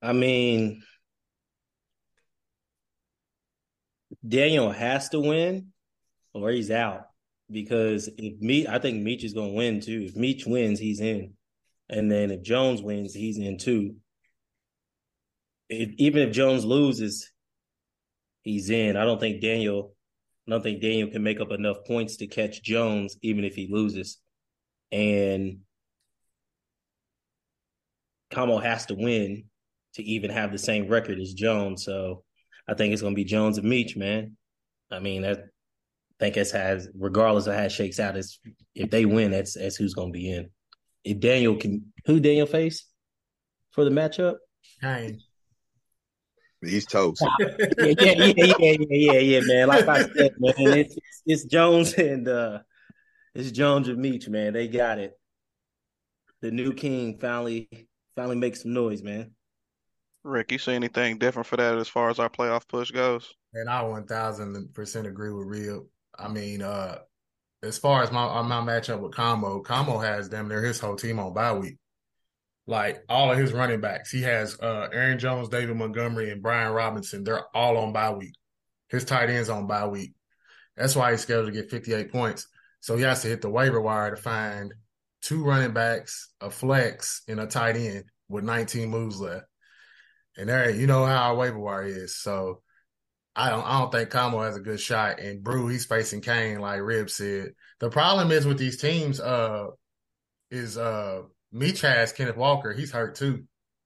I 0.00 0.12
mean, 0.12 0.82
Daniel 4.26 4.70
has 4.72 5.08
to 5.10 5.20
win, 5.20 5.68
or 6.34 6.50
he's 6.50 6.70
out. 6.70 7.06
Because 7.50 8.08
if 8.16 8.40
me, 8.40 8.66
I 8.66 8.78
think 8.78 9.02
Meech 9.02 9.24
is 9.24 9.34
gonna 9.34 9.52
win 9.52 9.80
too. 9.80 10.06
If 10.08 10.16
Meech 10.16 10.46
wins, 10.46 10.78
he's 10.78 11.00
in, 11.00 11.34
and 11.88 12.10
then 12.10 12.30
if 12.30 12.42
Jones 12.42 12.82
wins, 12.82 13.14
he's 13.14 13.38
in 13.38 13.58
too. 13.58 13.96
If, 15.68 15.90
even 15.98 16.28
if 16.28 16.34
Jones 16.34 16.64
loses, 16.64 17.31
he's 18.42 18.70
in. 18.70 18.96
I 18.96 19.04
don't 19.04 19.20
think 19.20 19.40
Daniel, 19.40 19.94
I 20.46 20.50
don't 20.50 20.62
think 20.62 20.82
Daniel 20.82 21.10
can 21.10 21.22
make 21.22 21.40
up 21.40 21.52
enough 21.52 21.84
points 21.86 22.16
to 22.16 22.26
catch 22.26 22.62
Jones, 22.62 23.16
even 23.22 23.44
if 23.44 23.54
he 23.54 23.68
loses. 23.70 24.18
And 24.90 25.60
Kamo 28.30 28.58
has 28.58 28.86
to 28.86 28.94
win 28.94 29.44
to 29.94 30.02
even 30.02 30.30
have 30.30 30.52
the 30.52 30.58
same 30.58 30.88
record 30.88 31.18
as 31.18 31.32
Jones. 31.32 31.84
So 31.84 32.24
I 32.68 32.74
think 32.74 32.92
it's 32.92 33.02
going 33.02 33.14
to 33.14 33.16
be 33.16 33.24
Jones 33.24 33.58
and 33.58 33.66
Meach, 33.66 33.96
man. 33.96 34.36
I 34.90 34.98
mean, 34.98 35.24
I 35.24 35.36
think 36.18 36.36
it's 36.36 36.50
has 36.50 36.88
regardless 36.94 37.46
of 37.46 37.54
how 37.54 37.62
it 37.62 37.72
shakes 37.72 37.98
out, 37.98 38.16
it's 38.16 38.38
if 38.74 38.90
they 38.90 39.04
win, 39.04 39.30
that's 39.30 39.54
that's 39.54 39.76
who's 39.76 39.94
going 39.94 40.12
to 40.12 40.18
be 40.18 40.30
in. 40.30 40.50
If 41.04 41.20
Daniel 41.20 41.56
can, 41.56 41.92
who 42.06 42.20
Daniel 42.20 42.46
face 42.46 42.86
for 43.70 43.84
the 43.84 43.90
matchup? 43.90 44.36
Kane. 44.80 45.20
He's 46.62 46.86
toast. 46.86 47.24
yeah, 47.40 47.46
yeah, 47.78 47.94
yeah, 47.98 48.32
yeah, 48.36 48.54
yeah, 48.58 48.76
yeah, 48.90 49.12
yeah, 49.18 49.40
man. 49.44 49.68
Like 49.68 49.88
I 49.88 50.02
said, 50.02 50.32
man, 50.38 50.54
it's, 50.58 50.96
it's, 50.96 51.22
it's 51.26 51.44
Jones 51.44 51.92
and 51.98 52.28
uh 52.28 52.60
it's 53.34 53.50
Jones 53.50 53.88
and 53.88 53.98
Meech, 53.98 54.28
man. 54.28 54.52
They 54.52 54.68
got 54.68 54.98
it. 54.98 55.18
The 56.40 56.50
new 56.50 56.72
king 56.72 57.18
finally 57.18 57.68
finally 58.14 58.36
makes 58.36 58.62
some 58.62 58.72
noise, 58.72 59.02
man. 59.02 59.32
Rick, 60.22 60.52
you 60.52 60.58
see 60.58 60.72
anything 60.72 61.18
different 61.18 61.46
for 61.46 61.56
that 61.56 61.78
as 61.78 61.88
far 61.88 62.10
as 62.10 62.20
our 62.20 62.28
playoff 62.28 62.68
push 62.68 62.92
goes? 62.92 63.34
And 63.54 63.68
I 63.68 63.82
one 63.82 64.06
thousand 64.06 64.72
percent 64.72 65.06
agree 65.06 65.32
with 65.32 65.48
Real. 65.48 65.86
I 66.16 66.28
mean, 66.28 66.62
uh 66.62 66.98
as 67.64 67.78
far 67.78 68.02
as 68.02 68.12
my 68.12 68.42
my 68.42 68.60
matchup 68.60 69.00
with 69.00 69.14
Kamo, 69.14 69.60
Kamo 69.60 69.98
has 69.98 70.28
damn 70.28 70.48
near 70.48 70.62
his 70.62 70.78
whole 70.78 70.96
team 70.96 71.18
on 71.18 71.34
bye 71.34 71.52
week 71.52 71.78
like 72.66 73.02
all 73.08 73.32
of 73.32 73.38
his 73.38 73.52
running 73.52 73.80
backs. 73.80 74.10
He 74.10 74.22
has 74.22 74.58
uh, 74.60 74.88
Aaron 74.92 75.18
Jones, 75.18 75.48
David 75.48 75.76
Montgomery, 75.76 76.30
and 76.30 76.42
Brian 76.42 76.72
Robinson. 76.72 77.24
They're 77.24 77.44
all 77.54 77.76
on 77.78 77.92
bye 77.92 78.12
week. 78.12 78.34
His 78.88 79.04
tight 79.04 79.30
ends 79.30 79.48
on 79.48 79.66
bye 79.66 79.86
week. 79.86 80.14
That's 80.76 80.96
why 80.96 81.10
he's 81.10 81.20
scheduled 81.20 81.46
to 81.46 81.52
get 81.52 81.70
58 81.70 82.12
points. 82.12 82.46
So 82.80 82.96
he 82.96 83.02
has 83.02 83.22
to 83.22 83.28
hit 83.28 83.42
the 83.42 83.50
waiver 83.50 83.80
wire 83.80 84.10
to 84.10 84.20
find 84.20 84.74
two 85.22 85.44
running 85.44 85.72
backs, 85.72 86.30
a 86.40 86.50
flex, 86.50 87.22
and 87.28 87.40
a 87.40 87.46
tight 87.46 87.76
end 87.76 88.04
with 88.28 88.44
19 88.44 88.88
moves 88.88 89.20
left. 89.20 89.46
And 90.36 90.48
there, 90.48 90.70
you 90.70 90.86
know 90.86 91.04
how 91.04 91.30
our 91.30 91.36
waiver 91.36 91.58
wire 91.58 91.84
is. 91.84 92.16
So 92.16 92.62
I 93.36 93.50
don't 93.50 93.64
I 93.64 93.80
don't 93.80 93.92
think 93.92 94.10
Kamo 94.10 94.42
has 94.42 94.56
a 94.56 94.60
good 94.60 94.80
shot. 94.80 95.20
And 95.20 95.42
Brew, 95.42 95.68
he's 95.68 95.86
facing 95.86 96.20
Kane, 96.20 96.60
like 96.60 96.80
Rib 96.80 97.10
said. 97.10 97.52
The 97.80 97.90
problem 97.90 98.30
is 98.30 98.46
with 98.46 98.58
these 98.58 98.80
teams, 98.80 99.20
uh, 99.20 99.66
is 100.50 100.76
uh 100.78 101.22
Meach 101.54 101.80
has 101.82 102.12
Kenneth 102.12 102.36
Walker. 102.36 102.72
He's 102.72 102.92
hurt 102.92 103.14
too. 103.14 103.44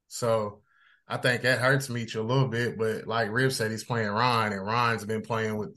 So 0.09 0.63
I 1.09 1.17
think 1.17 1.43
that 1.43 1.59
hurts 1.59 1.89
Meach 1.89 2.17
a 2.17 2.21
little 2.21 2.49
bit. 2.49 2.79
But 2.79 3.07
like 3.07 3.31
Rib 3.31 3.53
said, 3.53 3.71
he's 3.71 3.85
playing 3.85 4.09
Ron, 4.09 4.53
and 4.53 4.65
Ron's 4.65 5.05
been 5.05 5.23
playing 5.23 5.57
with 5.57 5.77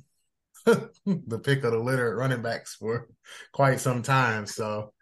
the 0.65 1.39
pick 1.39 1.63
of 1.63 1.71
the 1.71 1.79
litter 1.79 2.15
running 2.15 2.41
backs 2.41 2.75
for 2.75 3.07
quite 3.51 3.79
some 3.79 4.03
time. 4.03 4.45
So 4.45 4.93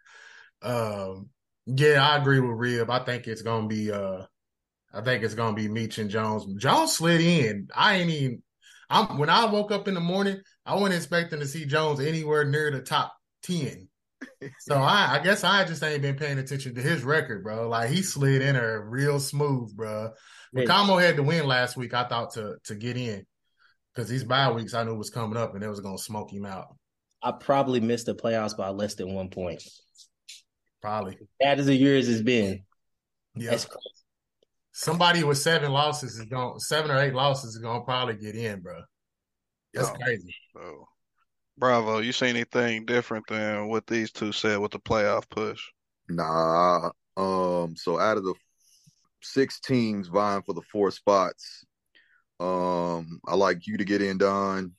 um 0.62 1.30
yeah, 1.66 2.08
I 2.08 2.18
agree 2.18 2.40
with 2.40 2.52
Rib. 2.52 2.90
I 2.90 3.04
think 3.04 3.28
it's 3.28 3.42
gonna 3.42 3.68
be 3.68 3.92
uh 3.92 4.24
I 4.94 5.02
think 5.02 5.24
it's 5.24 5.34
gonna 5.34 5.56
be 5.56 5.68
Meach 5.68 5.98
and 5.98 6.10
Jones. 6.10 6.46
Jones 6.62 6.96
slid 6.96 7.22
in. 7.22 7.68
I 7.76 7.96
ain't 7.96 8.10
even 8.10 8.44
I'm 8.90 9.18
when 9.18 9.30
I 9.30 9.46
woke 9.46 9.72
up 9.72 9.88
in 9.88 9.94
the 9.94 10.00
morning, 10.00 10.42
I 10.66 10.76
wasn't 10.76 10.96
expecting 10.96 11.40
to 11.40 11.48
see 11.48 11.66
Jones 11.66 12.00
anywhere 12.00 12.46
near 12.46 12.72
the 12.72 12.82
top 12.82 13.14
10. 13.44 13.87
So 14.60 14.76
I, 14.76 15.18
I 15.18 15.24
guess 15.24 15.44
I 15.44 15.64
just 15.66 15.84
ain't 15.84 16.02
been 16.02 16.16
paying 16.16 16.40
attention 16.40 16.76
to 16.76 16.82
his 16.82 17.04
record, 17.04 17.44
bro. 17.44 17.70
Like 17.70 17.90
he 17.90 18.02
slid 18.02 18.42
in 18.42 18.56
there 18.56 18.86
real 18.88 19.20
smooth, 19.20 19.76
bro. 19.76 20.12
When 20.52 20.68
Como 20.68 20.98
had 20.98 21.18
to 21.18 21.24
win 21.24 21.46
last 21.46 21.78
week, 21.78 21.94
I 21.94 22.08
thought 22.08 22.34
to 22.34 22.56
to 22.66 22.76
get 22.76 22.98
in 22.98 23.26
because 23.94 24.10
these 24.10 24.24
bye 24.24 24.52
weeks 24.52 24.74
I 24.74 24.84
knew 24.84 24.96
was 24.96 25.10
coming 25.10 25.38
up 25.38 25.56
and 25.56 25.64
it 25.64 25.70
was 25.70 25.80
gonna 25.80 25.98
smoke 25.98 26.32
him 26.32 26.46
out. 26.46 26.68
I 27.22 27.32
probably 27.32 27.80
missed 27.80 28.06
the 28.06 28.16
playoffs 28.16 28.56
by 28.56 28.70
less 28.70 28.96
than 28.96 29.14
one 29.14 29.30
point. 29.30 29.64
Probably. 30.82 31.18
Bad 31.40 31.60
as 31.60 31.66
the 31.66 31.76
years 31.76 32.08
has 32.08 32.22
been. 32.22 32.64
Yeah. 33.36 33.58
Somebody 34.72 35.24
with 35.24 35.40
seven 35.40 35.72
losses 35.72 36.18
is 36.20 36.26
going 36.26 36.60
seven 36.60 36.92
or 36.92 37.00
eight 37.00 37.14
losses 37.14 37.56
is 37.56 37.62
gonna 37.62 37.84
probably 37.84 38.16
get 38.16 38.36
in, 38.36 38.62
bro. 38.62 38.82
That's 39.74 39.90
crazy. 39.90 40.36
So, 40.54 40.88
Bravo, 41.58 42.00
you 42.00 42.12
see 42.12 42.28
anything 42.28 42.86
different 42.86 43.26
than 43.28 43.68
what 43.68 43.88
these 43.88 44.12
two 44.12 44.32
said 44.32 44.60
with 44.60 44.72
the 44.72 44.80
playoff 44.80 45.28
push? 45.30 45.62
Nah. 46.08 46.92
Um. 47.16 47.76
So 47.76 48.00
out 48.00 48.18
of 48.18 48.24
the 48.24 48.36
six 49.24 49.60
teams 49.60 50.08
vying 50.08 50.44
for 50.44 50.54
the 50.54 50.62
four 50.72 50.92
spots, 50.92 51.66
um, 52.40 53.20
I 53.28 53.36
like 53.36 53.66
you 53.66 53.78
to 53.78 53.86
get 53.86 54.04
in, 54.04 54.20
Don. 54.20 54.74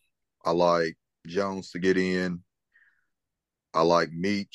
I 0.44 0.52
like 0.52 0.96
Jones 1.26 1.72
to 1.72 1.80
get 1.80 1.96
in. 1.96 2.42
I 3.74 3.82
like 3.82 4.10
Meach. 4.10 4.46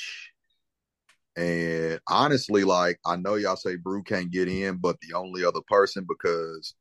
And 1.36 2.00
honestly, 2.08 2.64
like 2.64 3.00
I 3.06 3.18
know 3.18 3.36
y'all 3.36 3.58
say 3.58 3.76
Brew 3.76 4.02
can't 4.02 4.32
get 4.32 4.48
in, 4.48 4.78
but 4.78 4.96
the 5.02 5.14
only 5.14 5.44
other 5.44 5.62
person 5.68 6.06
because 6.08 6.74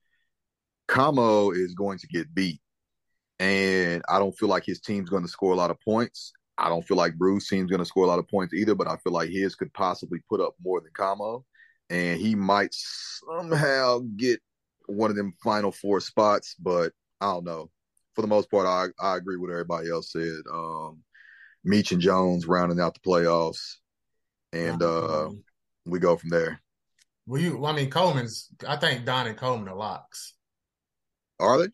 Como 0.86 1.50
is 1.50 1.74
going 1.74 1.98
to 1.98 2.06
get 2.06 2.32
beat. 2.32 2.60
And 3.42 4.04
I 4.08 4.20
don't 4.20 4.38
feel 4.38 4.48
like 4.48 4.64
his 4.64 4.78
team's 4.80 5.10
going 5.10 5.24
to 5.24 5.28
score 5.28 5.52
a 5.52 5.56
lot 5.56 5.72
of 5.72 5.80
points. 5.80 6.32
I 6.56 6.68
don't 6.68 6.86
feel 6.86 6.96
like 6.96 7.18
Brew's 7.18 7.48
team's 7.48 7.70
going 7.70 7.80
to 7.80 7.84
score 7.84 8.04
a 8.04 8.06
lot 8.06 8.20
of 8.20 8.28
points 8.28 8.54
either, 8.54 8.76
but 8.76 8.86
I 8.86 8.96
feel 8.98 9.12
like 9.12 9.30
his 9.30 9.56
could 9.56 9.74
possibly 9.74 10.20
put 10.28 10.40
up 10.40 10.54
more 10.62 10.80
than 10.80 10.92
Como. 10.94 11.44
And 11.90 12.20
he 12.20 12.36
might 12.36 12.72
somehow 12.72 14.02
get 14.16 14.40
one 14.86 15.10
of 15.10 15.16
them 15.16 15.34
final 15.42 15.72
four 15.72 15.98
spots, 15.98 16.54
but 16.54 16.92
I 17.20 17.32
don't 17.32 17.44
know. 17.44 17.68
For 18.14 18.22
the 18.22 18.28
most 18.28 18.48
part, 18.48 18.66
I 18.66 18.86
I 19.04 19.16
agree 19.16 19.38
with 19.38 19.50
everybody 19.50 19.90
else 19.90 20.12
said. 20.12 20.42
Um, 20.48 21.02
Meach 21.66 21.90
and 21.90 22.00
Jones 22.00 22.46
rounding 22.46 22.78
out 22.78 22.94
the 22.94 23.00
playoffs, 23.00 23.78
and 24.52 24.80
uh, 24.80 25.30
we 25.84 25.98
go 25.98 26.16
from 26.16 26.30
there. 26.30 26.60
Well, 27.26 27.40
you, 27.40 27.64
I 27.66 27.72
mean, 27.72 27.90
Coleman's. 27.90 28.48
I 28.68 28.76
think 28.76 29.04
Don 29.04 29.26
and 29.26 29.36
Coleman 29.36 29.68
are 29.68 29.76
locks. 29.76 30.34
Are 31.40 31.58
they? 31.58 31.72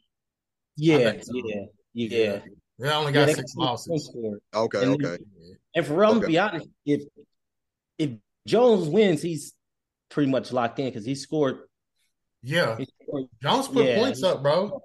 Yeah, 0.78 1.12
so. 1.20 1.32
yeah, 1.34 1.64
yeah. 1.92 2.40
They 2.78 2.90
only 2.90 3.12
got 3.12 3.28
yeah, 3.28 3.34
six 3.34 3.54
losses. 3.56 4.16
Okay, 4.54 4.82
and, 4.82 5.04
okay. 5.04 5.22
And 5.74 5.84
for 5.84 5.94
real, 5.94 6.10
okay. 6.10 6.20
to 6.20 6.26
be 6.26 6.38
honest, 6.38 6.68
if 6.86 7.02
if 7.98 8.10
Jones 8.46 8.88
wins, 8.88 9.20
he's 9.20 9.54
pretty 10.08 10.30
much 10.30 10.52
locked 10.52 10.78
in 10.78 10.86
because 10.86 11.04
he 11.04 11.16
scored 11.16 11.58
yeah. 12.42 12.78
Jones 13.42 13.68
put 13.68 13.84
yeah. 13.84 13.98
points 13.98 14.22
up, 14.22 14.42
bro. 14.42 14.80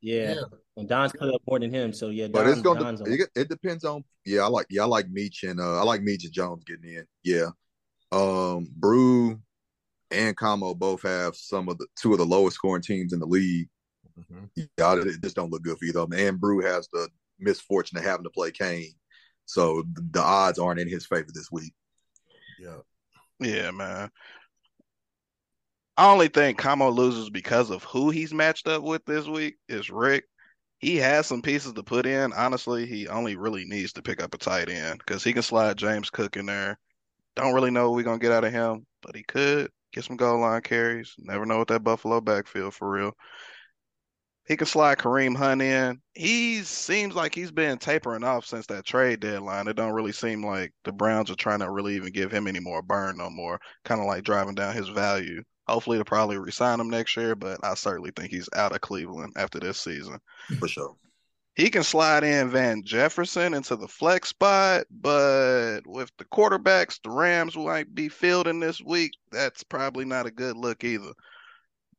Yeah. 0.00 0.34
yeah. 0.34 0.40
And 0.76 0.88
Don's 0.88 1.12
put 1.12 1.34
up 1.34 1.42
more 1.48 1.58
than 1.58 1.72
him. 1.72 1.92
So 1.92 2.08
yeah, 2.08 2.28
Don, 2.28 2.32
but 2.32 2.46
it's 2.46 2.60
gonna 2.60 2.96
it, 3.04 3.28
it, 3.34 3.48
depends 3.48 3.84
on 3.84 4.04
yeah, 4.24 4.42
I 4.42 4.46
like 4.46 4.66
yeah, 4.70 4.82
I 4.82 4.86
like 4.86 5.06
Meach 5.06 5.48
and 5.48 5.60
uh 5.60 5.80
I 5.80 5.82
like 5.82 6.02
Meach 6.02 6.24
and 6.24 6.32
Jones 6.32 6.64
getting 6.64 6.96
in. 6.96 7.04
Yeah. 7.24 7.48
Um 8.12 8.68
Brew 8.76 9.40
and 10.12 10.36
Como 10.36 10.74
both 10.74 11.02
have 11.02 11.34
some 11.34 11.68
of 11.68 11.78
the 11.78 11.86
two 12.00 12.12
of 12.12 12.18
the 12.18 12.24
lowest 12.24 12.54
scoring 12.54 12.82
teams 12.82 13.12
in 13.12 13.18
the 13.18 13.26
league. 13.26 13.68
Mm-hmm. 14.18 14.44
Yeah, 14.76 14.94
it 14.96 15.22
just 15.22 15.36
don't 15.36 15.50
look 15.50 15.62
good 15.62 15.78
for 15.78 15.84
either 15.84 16.00
of 16.00 16.10
them. 16.10 16.18
And 16.18 16.40
Brew 16.40 16.60
has 16.62 16.88
the 16.92 17.08
misfortune 17.38 17.98
of 17.98 18.04
having 18.04 18.24
to 18.24 18.30
play 18.30 18.50
Kane. 18.50 18.92
So 19.46 19.84
the 20.12 20.22
odds 20.22 20.58
aren't 20.58 20.80
in 20.80 20.88
his 20.88 21.06
favor 21.06 21.28
this 21.32 21.50
week. 21.50 21.72
Yeah. 22.60 22.78
Yeah, 23.40 23.70
man. 23.70 24.10
I 25.96 26.12
only 26.12 26.28
think 26.28 26.58
Como 26.58 26.90
loses 26.90 27.30
because 27.30 27.70
of 27.70 27.82
who 27.84 28.10
he's 28.10 28.34
matched 28.34 28.68
up 28.68 28.82
with 28.82 29.04
this 29.04 29.26
week 29.26 29.56
is 29.68 29.90
Rick. 29.90 30.24
He 30.78 30.96
has 30.96 31.26
some 31.26 31.42
pieces 31.42 31.72
to 31.72 31.82
put 31.82 32.06
in. 32.06 32.32
Honestly, 32.32 32.86
he 32.86 33.08
only 33.08 33.36
really 33.36 33.64
needs 33.64 33.92
to 33.94 34.02
pick 34.02 34.22
up 34.22 34.32
a 34.32 34.38
tight 34.38 34.68
end 34.68 34.98
because 34.98 35.24
he 35.24 35.32
can 35.32 35.42
slide 35.42 35.76
James 35.76 36.08
Cook 36.08 36.36
in 36.36 36.46
there. 36.46 36.78
Don't 37.34 37.54
really 37.54 37.72
know 37.72 37.90
what 37.90 37.96
we're 37.96 38.04
gonna 38.04 38.18
get 38.18 38.32
out 38.32 38.44
of 38.44 38.52
him, 38.52 38.86
but 39.02 39.16
he 39.16 39.24
could 39.24 39.70
get 39.92 40.04
some 40.04 40.16
goal 40.16 40.40
line 40.40 40.62
carries. 40.62 41.14
Never 41.18 41.46
know 41.46 41.58
what 41.58 41.68
that 41.68 41.82
Buffalo 41.82 42.20
backfield 42.20 42.74
for 42.74 42.88
real. 42.88 43.12
He 44.48 44.56
can 44.56 44.66
slide 44.66 44.96
Kareem 44.96 45.36
Hunt 45.36 45.60
in. 45.60 46.00
He 46.14 46.62
seems 46.62 47.14
like 47.14 47.34
he's 47.34 47.50
been 47.50 47.76
tapering 47.76 48.24
off 48.24 48.46
since 48.46 48.66
that 48.68 48.86
trade 48.86 49.20
deadline. 49.20 49.68
It 49.68 49.76
don't 49.76 49.92
really 49.92 50.12
seem 50.12 50.42
like 50.42 50.72
the 50.84 50.92
Browns 50.92 51.30
are 51.30 51.36
trying 51.36 51.58
to 51.58 51.70
really 51.70 51.96
even 51.96 52.12
give 52.12 52.32
him 52.32 52.46
any 52.46 52.58
more 52.58 52.80
burn 52.80 53.18
no 53.18 53.28
more. 53.28 53.60
Kind 53.84 54.00
of 54.00 54.06
like 54.06 54.24
driving 54.24 54.54
down 54.54 54.74
his 54.74 54.88
value. 54.88 55.42
Hopefully, 55.66 55.98
they'll 55.98 56.04
probably 56.06 56.38
resign 56.38 56.80
him 56.80 56.88
next 56.88 57.14
year, 57.14 57.34
but 57.34 57.60
I 57.62 57.74
certainly 57.74 58.10
think 58.16 58.30
he's 58.30 58.48
out 58.56 58.72
of 58.72 58.80
Cleveland 58.80 59.34
after 59.36 59.60
this 59.60 59.78
season. 59.78 60.18
For 60.58 60.66
sure. 60.66 60.96
He 61.54 61.68
can 61.68 61.82
slide 61.82 62.24
in 62.24 62.50
Van 62.50 62.82
Jefferson 62.84 63.52
into 63.52 63.76
the 63.76 63.88
flex 63.88 64.30
spot, 64.30 64.86
but 64.90 65.80
with 65.84 66.10
the 66.16 66.24
quarterbacks 66.24 67.00
the 67.02 67.10
Rams 67.10 67.54
might 67.54 67.94
be 67.94 68.08
fielding 68.08 68.60
this 68.60 68.80
week, 68.80 69.12
that's 69.30 69.62
probably 69.62 70.06
not 70.06 70.24
a 70.24 70.30
good 70.30 70.56
look 70.56 70.84
either. 70.84 71.12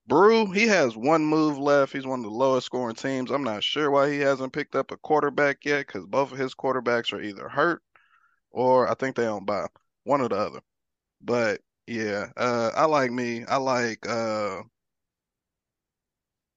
Brew, 0.09 0.51
he 0.51 0.67
has 0.67 0.97
one 0.97 1.23
move 1.23 1.57
left. 1.59 1.93
He's 1.93 2.05
one 2.05 2.19
of 2.19 2.25
the 2.25 2.31
lowest 2.31 2.65
scoring 2.65 2.95
teams. 2.95 3.31
I'm 3.31 3.43
not 3.43 3.63
sure 3.63 3.91
why 3.91 4.11
he 4.11 4.19
hasn't 4.19 4.53
picked 4.53 4.75
up 4.75 4.91
a 4.91 4.97
quarterback 4.97 5.63
yet 5.63 5.87
because 5.87 6.05
both 6.07 6.31
of 6.31 6.37
his 6.39 6.55
quarterbacks 6.55 7.13
are 7.13 7.21
either 7.21 7.47
hurt 7.47 7.83
or 8.51 8.89
I 8.89 8.95
think 8.95 9.15
they 9.15 9.23
don't 9.23 9.45
buy 9.45 9.67
one 10.03 10.21
or 10.21 10.29
the 10.29 10.35
other. 10.35 10.61
But 11.21 11.61
yeah, 11.87 12.27
uh, 12.37 12.71
I 12.75 12.85
like 12.85 13.11
me. 13.11 13.45
I 13.45 13.57
like 13.57 14.07
uh, 14.07 14.61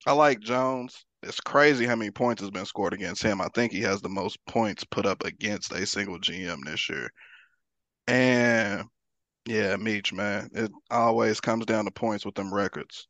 I 0.06 0.12
like 0.12 0.40
Jones. 0.40 1.04
It's 1.22 1.40
crazy 1.40 1.86
how 1.86 1.96
many 1.96 2.10
points 2.10 2.40
has 2.40 2.50
been 2.50 2.66
scored 2.66 2.92
against 2.94 3.22
him. 3.22 3.40
I 3.40 3.48
think 3.54 3.72
he 3.72 3.82
has 3.82 4.00
the 4.00 4.08
most 4.08 4.38
points 4.46 4.84
put 4.84 5.06
up 5.06 5.24
against 5.24 5.72
a 5.72 5.86
single 5.86 6.18
GM 6.18 6.64
this 6.64 6.88
year. 6.88 7.10
And 8.08 8.84
yeah, 9.46 9.76
Meach, 9.76 10.12
man, 10.12 10.50
it 10.54 10.70
always 10.90 11.40
comes 11.40 11.66
down 11.66 11.86
to 11.86 11.90
points 11.92 12.24
with 12.26 12.34
them 12.36 12.52
records. 12.54 13.08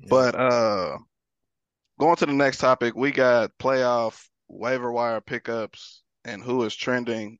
Yeah. 0.00 0.06
But 0.10 0.34
uh, 0.34 0.98
going 1.98 2.16
to 2.16 2.26
the 2.26 2.32
next 2.32 2.58
topic, 2.58 2.94
we 2.94 3.10
got 3.10 3.50
playoff 3.60 4.26
waiver 4.48 4.92
wire 4.92 5.20
pickups 5.20 6.02
and 6.24 6.42
who 6.42 6.62
is 6.64 6.74
trending 6.74 7.38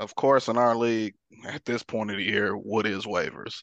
of 0.00 0.14
course, 0.14 0.48
in 0.48 0.56
our 0.56 0.76
league 0.76 1.14
at 1.46 1.64
this 1.64 1.82
point 1.82 2.10
of 2.10 2.16
the 2.16 2.22
year, 2.22 2.56
what 2.56 2.86
is 2.86 3.04
waivers? 3.04 3.62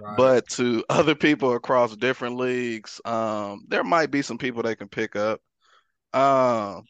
Right. 0.00 0.16
But 0.16 0.48
to 0.50 0.84
other 0.88 1.14
people 1.14 1.54
across 1.54 1.96
different 1.96 2.36
leagues, 2.36 3.00
um, 3.04 3.64
there 3.68 3.84
might 3.84 4.10
be 4.10 4.22
some 4.22 4.38
people 4.38 4.62
they 4.62 4.76
can 4.76 4.88
pick 4.88 5.16
up. 5.16 5.40
Uh, 6.12 6.80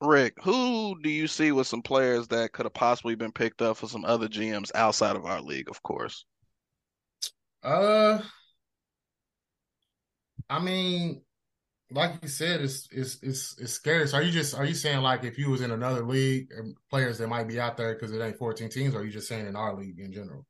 Rick, 0.00 0.34
who 0.42 0.94
do 1.02 1.10
you 1.10 1.26
see 1.26 1.52
with 1.52 1.66
some 1.66 1.82
players 1.82 2.28
that 2.28 2.52
could 2.52 2.66
have 2.66 2.74
possibly 2.74 3.14
been 3.14 3.32
picked 3.32 3.62
up 3.62 3.78
for 3.78 3.88
some 3.88 4.04
other 4.04 4.28
GMs 4.28 4.70
outside 4.74 5.16
of 5.16 5.24
our 5.24 5.40
league, 5.40 5.70
of 5.70 5.82
course? 5.82 6.24
Uh, 7.62 8.20
I 10.48 10.60
mean, 10.60 11.22
like 11.90 12.14
you 12.22 12.28
said, 12.28 12.60
it's 12.60 12.88
it's 12.90 13.18
it's 13.22 13.56
it's 13.58 13.72
scary. 13.72 14.08
So 14.08 14.18
are 14.18 14.22
you 14.22 14.32
just 14.32 14.54
are 14.54 14.64
you 14.64 14.74
saying 14.74 15.02
like 15.02 15.24
if 15.24 15.38
you 15.38 15.50
was 15.50 15.60
in 15.60 15.70
another 15.70 16.04
league, 16.04 16.48
players 16.90 17.18
that 17.18 17.28
might 17.28 17.48
be 17.48 17.60
out 17.60 17.76
there 17.76 17.94
because 17.94 18.12
it 18.12 18.20
ain't 18.20 18.38
fourteen 18.38 18.68
teams, 18.68 18.94
or 18.94 19.00
are 19.00 19.04
you 19.04 19.12
just 19.12 19.28
saying 19.28 19.46
in 19.46 19.56
our 19.56 19.74
league 19.74 19.98
in 19.98 20.12
general? 20.12 20.46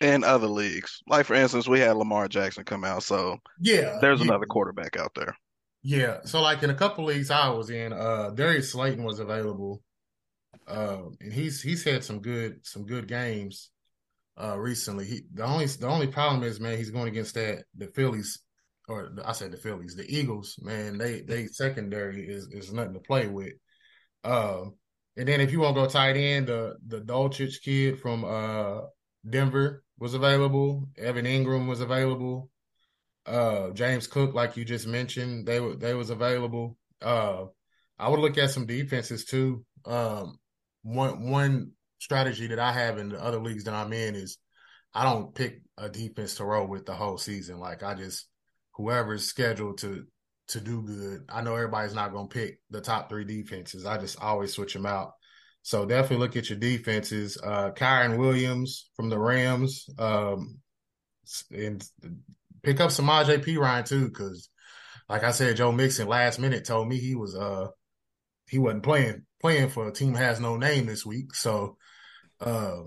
In 0.00 0.24
other 0.24 0.48
leagues, 0.48 1.02
like 1.08 1.24
for 1.26 1.34
instance, 1.34 1.68
we 1.68 1.80
had 1.80 1.96
Lamar 1.96 2.28
Jackson 2.28 2.64
come 2.64 2.84
out, 2.84 3.02
so 3.02 3.38
yeah, 3.60 3.98
there's 4.00 4.20
yeah. 4.20 4.26
another 4.26 4.46
quarterback 4.46 4.96
out 4.96 5.12
there. 5.14 5.36
Yeah, 5.82 6.18
so 6.24 6.42
like 6.42 6.62
in 6.62 6.70
a 6.70 6.74
couple 6.74 7.04
leagues 7.04 7.30
I 7.30 7.48
was 7.50 7.70
in, 7.70 7.92
uh 7.92 8.30
Darius 8.30 8.72
Slayton 8.72 9.04
was 9.04 9.20
available, 9.20 9.82
uh, 10.66 11.02
and 11.20 11.32
he's 11.32 11.62
he's 11.62 11.84
had 11.84 12.02
some 12.02 12.20
good 12.20 12.66
some 12.66 12.84
good 12.84 13.06
games 13.06 13.70
uh 14.38 14.58
recently. 14.58 15.06
He 15.06 15.22
the 15.32 15.44
only 15.44 15.66
the 15.66 15.86
only 15.86 16.08
problem 16.08 16.42
is 16.42 16.60
man 16.60 16.76
he's 16.76 16.90
going 16.90 17.08
against 17.08 17.34
that 17.36 17.64
the 17.76 17.86
Phillies 17.86 18.42
or 18.88 19.10
I 19.24 19.32
said 19.32 19.52
the 19.52 19.56
Phillies, 19.56 19.96
the 19.96 20.06
Eagles, 20.08 20.58
man, 20.62 20.98
they 20.98 21.22
they 21.22 21.46
secondary 21.46 22.28
is 22.28 22.48
is 22.48 22.72
nothing 22.72 22.94
to 22.94 23.00
play 23.00 23.26
with. 23.26 23.54
Uh, 24.24 24.66
And 25.16 25.26
then 25.28 25.40
if 25.40 25.52
you 25.52 25.60
want 25.60 25.76
to 25.76 25.82
go 25.82 25.88
tight 25.88 26.16
end, 26.16 26.48
the 26.48 26.76
the 26.86 27.00
Dulcich 27.00 27.62
kid 27.62 28.00
from 28.00 28.24
uh 28.24 28.82
Denver 29.28 29.82
was 29.98 30.14
available. 30.14 30.88
Evan 30.98 31.24
Engram 31.26 31.68
was 31.68 31.80
available. 31.80 32.50
Uh 33.26 33.70
James 33.72 34.06
Cook, 34.06 34.34
like 34.34 34.56
you 34.56 34.64
just 34.64 34.86
mentioned, 34.86 35.46
they 35.46 35.60
were 35.60 35.76
they 35.76 35.94
was 35.94 36.10
available. 36.10 36.76
Uh 37.02 37.46
I 37.98 38.08
would 38.08 38.20
look 38.20 38.38
at 38.38 38.50
some 38.50 38.66
defenses 38.66 39.24
too. 39.24 39.64
Um 39.86 40.38
one 40.82 41.30
one 41.30 41.72
strategy 41.98 42.46
that 42.48 42.58
I 42.58 42.72
have 42.72 42.98
in 42.98 43.08
the 43.10 43.22
other 43.22 43.40
leagues 43.40 43.64
that 43.64 43.74
I'm 43.74 43.92
in 43.92 44.14
is 44.14 44.38
I 44.94 45.04
don't 45.04 45.34
pick 45.34 45.62
a 45.78 45.88
defense 45.88 46.36
to 46.36 46.44
roll 46.44 46.66
with 46.68 46.86
the 46.86 46.94
whole 46.94 47.18
season. 47.18 47.58
Like 47.58 47.82
I 47.82 47.94
just 47.94 48.28
whoever's 48.76 49.24
scheduled 49.24 49.78
to 49.78 50.04
to 50.48 50.60
do 50.60 50.82
good. 50.82 51.22
I 51.28 51.42
know 51.42 51.56
everybody's 51.56 51.94
not 51.94 52.12
going 52.12 52.28
to 52.28 52.34
pick 52.34 52.60
the 52.70 52.80
top 52.80 53.08
three 53.08 53.24
defenses. 53.24 53.84
I 53.84 53.98
just 53.98 54.20
always 54.22 54.52
switch 54.52 54.74
them 54.74 54.86
out. 54.86 55.12
So 55.62 55.84
definitely 55.84 56.18
look 56.18 56.36
at 56.36 56.48
your 56.48 56.58
defenses. 56.58 57.36
Uh, 57.42 57.72
Kyren 57.72 58.16
Williams 58.16 58.88
from 58.94 59.08
the 59.10 59.18
Rams, 59.18 59.86
um, 59.98 60.60
and 61.50 61.84
pick 62.62 62.80
up 62.80 62.92
some 62.92 63.06
Ryan 63.58 63.84
too, 63.84 64.08
because 64.08 64.48
like 65.08 65.24
I 65.24 65.32
said, 65.32 65.56
Joe 65.56 65.72
Mixon 65.72 66.06
last 66.06 66.38
minute 66.38 66.64
told 66.64 66.88
me 66.88 66.98
he 66.98 67.14
was 67.14 67.34
uh 67.34 67.68
he 68.48 68.58
wasn't 68.58 68.84
playing 68.84 69.22
playing 69.40 69.68
for 69.68 69.88
a 69.88 69.92
team 69.92 70.14
has 70.14 70.40
no 70.40 70.56
name 70.56 70.86
this 70.86 71.04
week. 71.04 71.34
So 71.34 71.76
uh, 72.40 72.78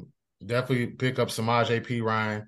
definitely 0.46 0.88
pick 0.88 1.20
up 1.20 1.32
some 1.32 1.46
Perine. 1.80 2.46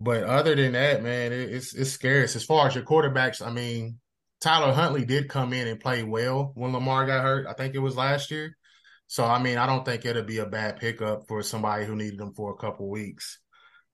But 0.00 0.24
other 0.24 0.54
than 0.54 0.72
that, 0.72 1.02
man, 1.02 1.32
it, 1.32 1.50
it's 1.52 1.74
it's 1.74 1.90
scarce 1.90 2.36
as 2.36 2.44
far 2.44 2.66
as 2.66 2.74
your 2.74 2.84
quarterbacks. 2.84 3.44
I 3.44 3.50
mean, 3.50 3.98
Tyler 4.40 4.72
Huntley 4.72 5.04
did 5.04 5.28
come 5.28 5.52
in 5.52 5.66
and 5.66 5.80
play 5.80 6.02
well 6.02 6.52
when 6.54 6.72
Lamar 6.72 7.06
got 7.06 7.22
hurt. 7.22 7.46
I 7.46 7.54
think 7.54 7.74
it 7.74 7.80
was 7.80 7.96
last 7.96 8.30
year. 8.30 8.56
So 9.06 9.24
I 9.24 9.40
mean, 9.40 9.56
I 9.56 9.66
don't 9.66 9.84
think 9.84 10.04
it'll 10.04 10.22
be 10.24 10.38
a 10.38 10.46
bad 10.46 10.78
pickup 10.78 11.28
for 11.28 11.42
somebody 11.42 11.86
who 11.86 11.96
needed 11.96 12.20
him 12.20 12.34
for 12.34 12.52
a 12.52 12.56
couple 12.56 12.90
weeks. 12.90 13.38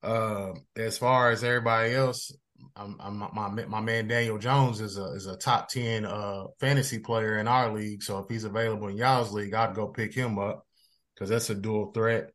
Uh, 0.03 0.55
as 0.77 0.99
far 0.99 1.31
as 1.31 1.45
everybody 1.45 1.95
else, 1.95 2.33
I'm, 2.75 2.97
I'm, 2.99 3.19
my 3.19 3.49
my 3.67 3.81
man 3.81 4.09
Daniel 4.09 4.39
Jones 4.39 4.81
is 4.81 4.99
a 4.99 5.13
is 5.13 5.27
a 5.27 5.37
top 5.37 5.69
ten 5.69 6.05
uh, 6.05 6.45
fantasy 6.59 6.99
player 6.99 7.39
in 7.39 7.47
our 7.47 7.73
league. 7.73 8.03
So 8.03 8.19
if 8.19 8.27
he's 8.29 8.45
available 8.45 8.89
in 8.89 8.97
y'all's 8.97 9.33
league, 9.33 9.55
I'd 9.55 9.75
go 9.75 9.89
pick 9.89 10.15
him 10.15 10.39
up 10.39 10.67
because 11.15 11.29
that's 11.31 11.51
a 11.51 11.55
dual 11.55 11.93
threat. 11.93 12.31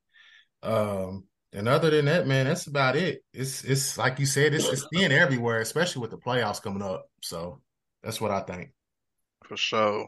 Um, 0.64 1.26
and 1.54 1.68
other 1.68 1.90
than 1.90 2.06
that, 2.06 2.28
man, 2.28 2.46
that's 2.46 2.68
about 2.68 2.96
it. 2.96 3.24
It's 3.34 3.64
it's 3.64 3.98
like 3.98 4.20
you 4.20 4.26
said, 4.26 4.54
it's 4.54 4.68
it's 4.68 4.88
thin 4.94 5.12
everywhere, 5.12 5.60
especially 5.62 6.02
with 6.02 6.12
the 6.12 6.18
playoffs 6.18 6.62
coming 6.62 6.82
up. 6.82 7.10
So 7.24 7.62
that's 8.04 8.20
what 8.20 8.32
I 8.32 8.42
think. 8.42 8.72
For 9.46 9.58
sure. 9.58 10.08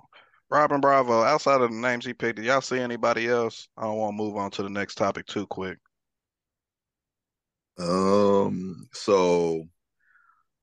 Robin 0.51 0.81
Bravo, 0.81 1.21
outside 1.21 1.61
of 1.61 1.71
the 1.71 1.77
names 1.77 2.05
he 2.05 2.13
picked, 2.13 2.37
did 2.37 2.45
y'all 2.45 2.61
see 2.61 2.79
anybody 2.79 3.27
else? 3.27 3.69
I 3.77 3.83
don't 3.83 3.97
want 3.97 4.13
to 4.13 4.23
move 4.23 4.35
on 4.35 4.51
to 4.51 4.63
the 4.63 4.69
next 4.69 4.95
topic 4.95 5.27
too 5.27 5.45
quick. 5.45 5.77
Um, 7.77 8.87
so 8.91 9.67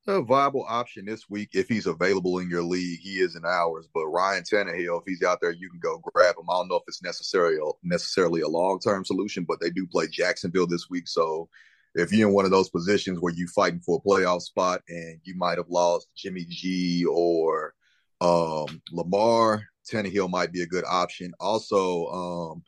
a 0.08 0.22
viable 0.22 0.64
option 0.68 1.04
this 1.04 1.28
week 1.28 1.50
if 1.52 1.68
he's 1.68 1.86
available 1.86 2.38
in 2.38 2.48
your 2.48 2.62
league. 2.62 3.00
He 3.00 3.18
is 3.18 3.36
in 3.36 3.44
ours, 3.44 3.88
but 3.92 4.06
Ryan 4.06 4.44
Tannehill, 4.44 5.00
if 5.00 5.06
he's 5.06 5.22
out 5.22 5.38
there, 5.40 5.52
you 5.52 5.68
can 5.70 5.80
go 5.80 5.98
grab 5.98 6.36
him. 6.36 6.48
I 6.48 6.54
don't 6.54 6.68
know 6.68 6.76
if 6.76 6.84
it's 6.86 7.02
necessarily 7.02 7.58
necessarily 7.82 8.40
a 8.40 8.48
long 8.48 8.78
term 8.80 9.04
solution, 9.04 9.44
but 9.44 9.60
they 9.60 9.70
do 9.70 9.86
play 9.86 10.06
Jacksonville 10.08 10.66
this 10.66 10.88
week, 10.88 11.08
so 11.08 11.48
if 11.96 12.12
you're 12.12 12.28
in 12.28 12.34
one 12.34 12.44
of 12.44 12.50
those 12.50 12.68
positions 12.68 13.20
where 13.20 13.32
you're 13.34 13.48
fighting 13.48 13.80
for 13.80 13.98
a 13.98 14.08
playoff 14.08 14.42
spot 14.42 14.82
and 14.88 15.18
you 15.25 15.34
might 15.34 15.56
have 15.56 15.70
lost 15.70 16.08
Jimmy 16.14 16.44
G 16.46 17.06
or 17.06 17.75
um, 18.20 18.82
Lamar, 18.92 19.64
Tannehill 19.90 20.30
might 20.30 20.52
be 20.52 20.62
a 20.62 20.66
good 20.66 20.84
option. 20.86 21.32
Also, 21.40 22.06
um, 22.08 22.62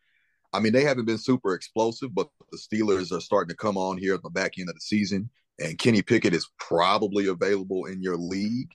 I 0.53 0.61
mean, 0.61 0.73
they 0.73 0.83
haven't 0.83 1.05
been 1.05 1.19
super 1.19 1.55
explosive, 1.55 2.15
but 2.15 2.29
the 2.51 2.59
Steelers 2.59 3.13
are 3.13 3.21
starting 3.21 3.51
to 3.51 3.57
come 3.57 3.77
on 3.77 3.99
here 3.99 4.15
at 4.15 4.23
the 4.23 4.31
back 4.31 4.59
end 4.59 4.71
of 4.71 4.75
the 4.75 4.81
season, 4.81 5.29
and 5.59 5.79
Kenny 5.79 6.03
Pickett 6.03 6.35
is 6.35 6.51
probably 6.59 7.27
available 7.29 7.87
in 7.87 8.03
your 8.03 8.17
league. 8.17 8.71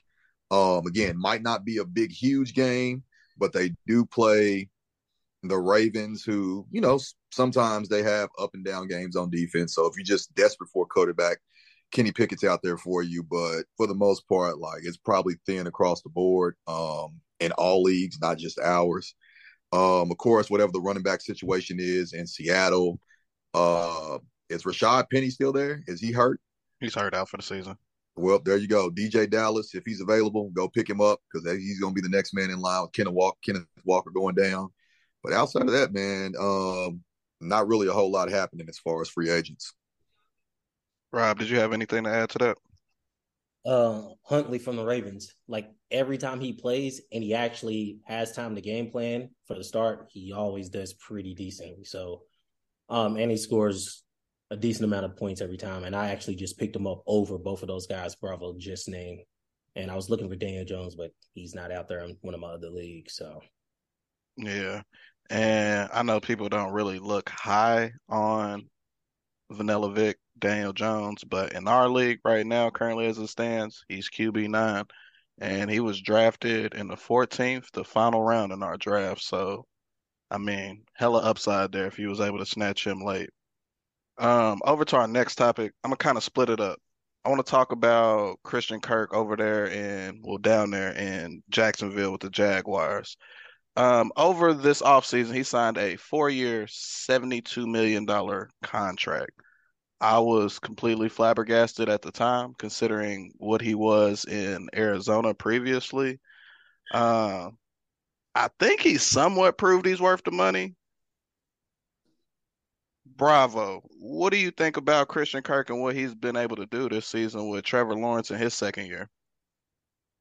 Um, 0.50 0.86
again, 0.86 1.18
might 1.18 1.42
not 1.42 1.64
be 1.64 1.78
a 1.78 1.84
big, 1.84 2.12
huge 2.12 2.54
game, 2.54 3.02
but 3.38 3.52
they 3.52 3.72
do 3.86 4.04
play 4.04 4.68
the 5.42 5.58
Ravens, 5.58 6.22
who, 6.24 6.66
you 6.70 6.80
know, 6.80 7.00
sometimes 7.30 7.88
they 7.88 8.02
have 8.02 8.28
up 8.38 8.50
and 8.54 8.64
down 8.64 8.88
games 8.88 9.16
on 9.16 9.30
defense. 9.30 9.74
So 9.74 9.86
if 9.86 9.96
you're 9.96 10.04
just 10.04 10.34
desperate 10.34 10.70
for 10.72 10.84
a 10.84 10.86
quarterback, 10.86 11.38
Kenny 11.90 12.12
Pickett's 12.12 12.44
out 12.44 12.60
there 12.62 12.78
for 12.78 13.02
you. 13.02 13.22
But 13.22 13.64
for 13.76 13.86
the 13.86 13.94
most 13.94 14.28
part, 14.28 14.58
like 14.58 14.82
it's 14.84 14.96
probably 14.96 15.36
thin 15.46 15.66
across 15.66 16.02
the 16.02 16.08
board 16.10 16.56
um, 16.66 17.20
in 17.40 17.52
all 17.52 17.82
leagues, 17.82 18.18
not 18.20 18.38
just 18.38 18.58
ours. 18.58 19.14
Um, 19.72 20.10
of 20.10 20.18
course, 20.18 20.50
whatever 20.50 20.72
the 20.72 20.80
running 20.80 21.02
back 21.02 21.20
situation 21.20 21.78
is 21.80 22.12
in 22.12 22.26
Seattle, 22.26 22.98
uh, 23.54 24.18
is 24.48 24.62
Rashaad 24.64 25.06
Penny 25.10 25.30
still 25.30 25.52
there? 25.52 25.82
Is 25.86 26.00
he 26.00 26.12
hurt? 26.12 26.40
He's 26.80 26.94
hurt 26.94 27.14
out 27.14 27.28
for 27.28 27.36
the 27.36 27.42
season. 27.42 27.76
Well, 28.16 28.38
there 28.38 28.56
you 28.56 28.68
go. 28.68 28.90
DeeJay 28.90 29.30
Dallas, 29.30 29.74
if 29.74 29.84
he's 29.84 30.00
available, 30.00 30.50
go 30.50 30.68
pick 30.68 30.88
him 30.88 31.00
up 31.00 31.20
because 31.32 31.50
he's 31.58 31.80
going 31.80 31.94
to 31.94 32.00
be 32.00 32.06
the 32.06 32.14
next 32.14 32.32
man 32.32 32.50
in 32.50 32.60
line 32.60 32.82
with 32.82 32.92
Kenneth 32.92 33.14
Walker, 33.14 33.38
Kenneth 33.44 33.66
Walker 33.84 34.10
going 34.10 34.36
down. 34.36 34.68
But 35.22 35.32
outside 35.32 35.62
of 35.62 35.72
that, 35.72 35.92
man, 35.92 36.34
um, 36.38 37.02
not 37.40 37.66
really 37.66 37.88
a 37.88 37.92
whole 37.92 38.12
lot 38.12 38.30
happening 38.30 38.68
as 38.68 38.78
far 38.78 39.00
as 39.00 39.08
free 39.08 39.30
agents. 39.30 39.72
Rob, 41.12 41.38
did 41.38 41.48
you 41.48 41.58
have 41.58 41.72
anything 41.72 42.04
to 42.04 42.10
add 42.10 42.30
to 42.30 42.38
that? 42.38 42.58
Uh, 43.64 44.02
Huntley 44.24 44.58
from 44.58 44.76
the 44.76 44.84
Ravens. 44.84 45.34
Like 45.48 45.70
every 45.90 46.18
time 46.18 46.40
he 46.40 46.52
plays 46.52 47.00
and 47.12 47.24
he 47.24 47.34
actually 47.34 47.98
has 48.04 48.32
time 48.32 48.54
to 48.54 48.60
game 48.60 48.90
plan 48.90 49.30
for 49.46 49.54
the 49.54 49.64
start, 49.64 50.08
he 50.10 50.32
always 50.32 50.68
does 50.68 50.92
pretty 50.92 51.34
decently. 51.34 51.84
So, 51.84 52.22
um, 52.88 53.16
and 53.16 53.30
he 53.30 53.36
scores 53.36 54.03
a 54.54 54.56
decent 54.56 54.84
amount 54.84 55.04
of 55.04 55.16
points 55.16 55.40
every 55.40 55.56
time. 55.56 55.84
And 55.84 55.94
I 55.94 56.10
actually 56.10 56.36
just 56.36 56.58
picked 56.58 56.76
him 56.76 56.86
up 56.86 57.02
over 57.06 57.36
both 57.38 57.62
of 57.62 57.68
those 57.68 57.86
guys 57.86 58.14
Bravo 58.14 58.54
just 58.56 58.88
named. 58.88 59.20
And 59.76 59.90
I 59.90 59.96
was 59.96 60.08
looking 60.08 60.28
for 60.28 60.36
Daniel 60.36 60.64
Jones, 60.64 60.94
but 60.94 61.10
he's 61.34 61.54
not 61.54 61.72
out 61.72 61.88
there 61.88 62.04
in 62.04 62.16
one 62.22 62.34
of 62.34 62.40
my 62.40 62.48
other 62.48 62.70
leagues. 62.70 63.16
So, 63.16 63.40
yeah. 64.36 64.82
And 65.28 65.90
I 65.92 66.02
know 66.02 66.20
people 66.20 66.48
don't 66.48 66.72
really 66.72 67.00
look 67.00 67.28
high 67.28 67.92
on 68.08 68.68
Vanilla 69.50 69.90
Vic, 69.92 70.18
Daniel 70.38 70.72
Jones, 70.72 71.24
but 71.24 71.52
in 71.54 71.66
our 71.66 71.88
league 71.88 72.20
right 72.24 72.46
now, 72.46 72.70
currently 72.70 73.06
as 73.06 73.18
it 73.18 73.26
stands, 73.28 73.84
he's 73.88 74.10
QB 74.10 74.48
nine, 74.48 74.84
and 75.40 75.68
he 75.70 75.80
was 75.80 76.00
drafted 76.00 76.74
in 76.74 76.86
the 76.86 76.96
14th, 76.96 77.70
the 77.72 77.84
final 77.84 78.22
round 78.22 78.52
in 78.52 78.62
our 78.62 78.76
draft. 78.76 79.22
So, 79.22 79.64
I 80.30 80.38
mean, 80.38 80.84
hella 80.94 81.20
upside 81.20 81.72
there 81.72 81.86
if 81.86 81.96
he 81.96 82.06
was 82.06 82.20
able 82.20 82.38
to 82.38 82.46
snatch 82.46 82.86
him 82.86 83.00
late. 83.00 83.30
Um, 84.18 84.60
over 84.64 84.84
to 84.84 84.96
our 84.96 85.08
next 85.08 85.36
topic, 85.36 85.72
I'm 85.82 85.90
gonna 85.90 85.96
kind 85.96 86.16
of 86.16 86.24
split 86.24 86.50
it 86.50 86.60
up. 86.60 86.78
I 87.24 87.30
want 87.30 87.44
to 87.44 87.50
talk 87.50 87.72
about 87.72 88.38
Christian 88.42 88.80
Kirk 88.80 89.14
over 89.14 89.34
there 89.36 89.70
and 89.70 90.20
well 90.22 90.38
down 90.38 90.70
there 90.70 90.92
in 90.92 91.42
Jacksonville 91.48 92.12
with 92.12 92.20
the 92.20 92.30
Jaguars. 92.30 93.16
Um, 93.76 94.12
over 94.16 94.52
this 94.52 94.82
offseason, 94.82 95.34
he 95.34 95.42
signed 95.42 95.78
a 95.78 95.96
four 95.96 96.28
year, 96.30 96.66
$72 96.66 97.66
million 97.66 98.06
contract. 98.62 99.32
I 100.00 100.18
was 100.18 100.58
completely 100.58 101.08
flabbergasted 101.08 101.88
at 101.88 102.02
the 102.02 102.12
time, 102.12 102.54
considering 102.58 103.32
what 103.38 103.62
he 103.62 103.74
was 103.74 104.26
in 104.26 104.68
Arizona 104.76 105.34
previously. 105.34 106.20
Uh, 106.92 107.50
I 108.34 108.48
think 108.60 108.80
he 108.80 108.98
somewhat 108.98 109.56
proved 109.58 109.86
he's 109.86 110.00
worth 110.00 110.22
the 110.24 110.30
money. 110.30 110.74
Bravo. 113.16 113.82
What 114.00 114.32
do 114.32 114.38
you 114.38 114.50
think 114.50 114.76
about 114.76 115.08
Christian 115.08 115.42
Kirk 115.42 115.70
and 115.70 115.80
what 115.80 115.94
he's 115.94 116.14
been 116.14 116.36
able 116.36 116.56
to 116.56 116.66
do 116.66 116.88
this 116.88 117.06
season 117.06 117.48
with 117.48 117.64
Trevor 117.64 117.94
Lawrence 117.94 118.30
in 118.30 118.38
his 118.38 118.54
second 118.54 118.86
year? 118.86 119.08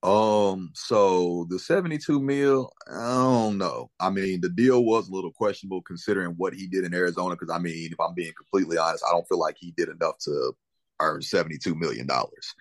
Um, 0.04 0.72
so 0.74 1.48
the 1.50 1.58
72 1.58 2.20
mil, 2.20 2.72
I 2.92 3.14
don't 3.14 3.58
know. 3.58 3.90
I 4.02 4.10
mean, 4.10 4.42
the 4.42 4.50
deal 4.50 4.84
was 4.84 5.08
a 5.08 5.14
little 5.14 5.32
questionable 5.32 5.82
considering 5.82 6.34
what 6.38 6.54
he 6.54 6.68
did 6.68 6.84
in 6.84 6.94
Arizona. 6.94 7.36
Because 7.36 7.50
I 7.50 7.60
mean, 7.60 7.90
if 7.92 8.00
I'm 8.00 8.14
being 8.14 8.34
completely 8.38 8.78
honest, 8.78 9.04
I 9.08 9.14
don't 9.14 9.28
feel 9.28 9.40
like 9.40 9.56
he 9.58 9.74
did 9.78 9.90
enough 9.90 10.18
to 10.26 10.54
earn 11.00 11.22
72 11.22 11.74
million 11.76 12.06
dollars. 12.06 12.54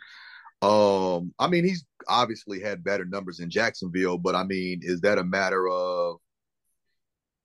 Um, 0.63 1.35
I 1.41 1.49
mean, 1.49 1.65
he's 1.65 1.85
obviously 2.07 2.61
had 2.61 2.85
better 2.85 3.05
numbers 3.05 3.41
in 3.41 3.51
Jacksonville, 3.51 4.19
but 4.19 4.37
I 4.37 4.45
mean, 4.45 4.81
is 4.83 5.01
that 5.01 5.19
a 5.19 5.25
matter 5.25 5.69
of 5.69 6.19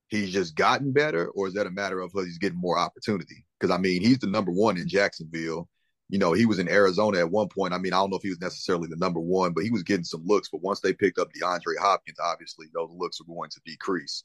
he's 0.07 0.31
just 0.31 0.55
gotten 0.55 0.91
better, 0.91 1.29
or 1.29 1.47
is 1.47 1.53
that 1.55 1.67
a 1.67 1.71
matter 1.71 1.99
of 2.01 2.11
he's 2.13 2.37
getting 2.37 2.59
more 2.59 2.77
opportunity? 2.77 3.45
Because 3.59 3.73
I 3.73 3.77
mean, 3.77 4.01
he's 4.01 4.19
the 4.19 4.27
number 4.27 4.51
one 4.51 4.77
in 4.77 4.87
Jacksonville 4.87 5.69
you 6.09 6.19
know, 6.19 6.33
he 6.33 6.45
was 6.45 6.59
in 6.59 6.69
Arizona 6.69 7.19
at 7.19 7.31
one 7.31 7.49
point. 7.49 7.73
I 7.73 7.77
mean, 7.77 7.93
I 7.93 7.97
don't 7.97 8.09
know 8.09 8.17
if 8.17 8.23
he 8.23 8.29
was 8.29 8.39
necessarily 8.39 8.87
the 8.87 8.95
number 8.95 9.19
one, 9.19 9.53
but 9.53 9.63
he 9.63 9.69
was 9.69 9.83
getting 9.83 10.05
some 10.05 10.25
looks. 10.25 10.49
But 10.49 10.61
once 10.61 10.79
they 10.79 10.93
picked 10.93 11.19
up 11.19 11.29
DeAndre 11.33 11.77
Hopkins, 11.79 12.19
obviously 12.19 12.67
those 12.73 12.89
looks 12.95 13.19
are 13.19 13.25
going 13.25 13.49
to 13.49 13.61
decrease. 13.65 14.23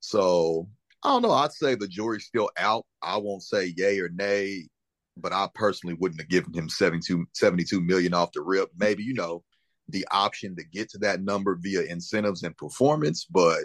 So 0.00 0.68
I 1.02 1.10
don't 1.10 1.22
know. 1.22 1.32
I'd 1.32 1.52
say 1.52 1.74
the 1.74 1.88
jury's 1.88 2.24
still 2.24 2.50
out. 2.56 2.86
I 3.02 3.18
won't 3.18 3.42
say 3.42 3.74
yay 3.76 4.00
or 4.00 4.08
nay, 4.08 4.68
but 5.16 5.32
I 5.32 5.48
personally 5.54 5.96
wouldn't 6.00 6.20
have 6.20 6.30
given 6.30 6.54
him 6.54 6.70
72, 6.70 7.26
72 7.34 7.80
million 7.82 8.14
off 8.14 8.32
the 8.32 8.40
rip. 8.40 8.70
Maybe, 8.78 9.02
you 9.02 9.14
know, 9.14 9.44
the 9.90 10.06
option 10.10 10.56
to 10.56 10.64
get 10.64 10.88
to 10.90 10.98
that 10.98 11.22
number 11.22 11.58
via 11.60 11.82
incentives 11.82 12.44
and 12.44 12.56
performance, 12.56 13.26
but 13.26 13.64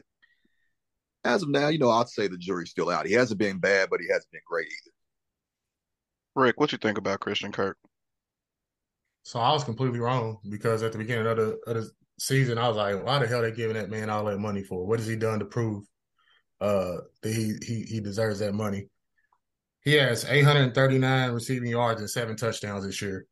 as 1.26 1.42
of 1.42 1.50
now, 1.50 1.68
you 1.70 1.80
know, 1.80 1.90
I'd 1.90 2.08
say 2.08 2.28
the 2.28 2.38
jury's 2.38 2.70
still 2.70 2.90
out. 2.90 3.08
He 3.08 3.14
hasn't 3.14 3.40
been 3.40 3.58
bad, 3.58 3.90
but 3.90 4.00
he 4.00 4.08
hasn't 4.08 4.32
been 4.32 4.42
great 4.48 4.68
either. 4.68 4.94
Rick, 6.36 6.60
what 6.60 6.72
you 6.72 6.78
think 6.78 6.98
about 6.98 7.20
Christian 7.20 7.52
Kirk? 7.52 7.78
So 9.24 9.40
I 9.40 9.52
was 9.52 9.64
completely 9.64 10.00
wrong 10.00 10.38
because 10.48 10.84
at 10.84 10.92
the 10.92 11.00
beginning 11.00 11.26
of 11.26 11.38
the, 11.38 11.58
of 11.66 11.76
the 11.76 11.90
season, 12.20 12.60
I 12.60 12.68
was 12.68 12.78
like, 12.78 13.04
why 13.04 13.18
the 13.18 13.28
hell 13.28 13.42
they 13.42 13.52
giving 13.52 13.76
that 13.76 13.90
man 13.90 14.10
all 14.10 14.26
that 14.26 14.38
money 14.38 14.62
for? 14.62 14.86
What 14.86 15.00
has 15.00 15.08
he 15.08 15.16
done 15.16 15.40
to 15.40 15.46
prove 15.46 15.84
uh, 16.62 16.98
that 17.24 17.34
he, 17.34 17.56
he 17.66 17.82
he 17.84 18.00
deserves 18.02 18.40
that 18.40 18.54
money? 18.54 18.90
He 19.84 19.94
has 19.94 20.26
839 20.26 21.32
receiving 21.32 21.70
yards 21.70 22.02
and 22.02 22.10
seven 22.10 22.36
touchdowns 22.36 22.86
this 22.86 23.02
year. 23.02 23.26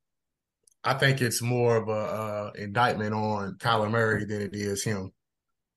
I 0.83 0.95
think 0.95 1.21
it's 1.21 1.41
more 1.41 1.77
of 1.77 1.87
a 1.87 1.91
uh, 1.91 2.51
indictment 2.55 3.13
on 3.13 3.55
Kyler 3.59 3.89
Murray 3.89 4.25
than 4.25 4.41
it 4.41 4.55
is 4.55 4.83
him. 4.83 5.11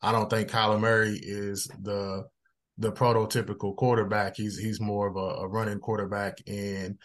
I 0.07 0.12
don't 0.12 0.31
think 0.31 0.51
Kyler 0.51 0.81
Murray 0.81 1.19
is 1.21 1.69
the 1.83 2.25
the 2.79 2.92
prototypical 2.92 3.75
quarterback. 3.77 4.37
He's 4.37 4.59
he's 4.59 4.81
more 4.81 5.09
of 5.09 5.16
a, 5.16 5.42
a 5.42 5.49
running 5.49 5.81
quarterback, 5.81 6.38
and 6.47 6.99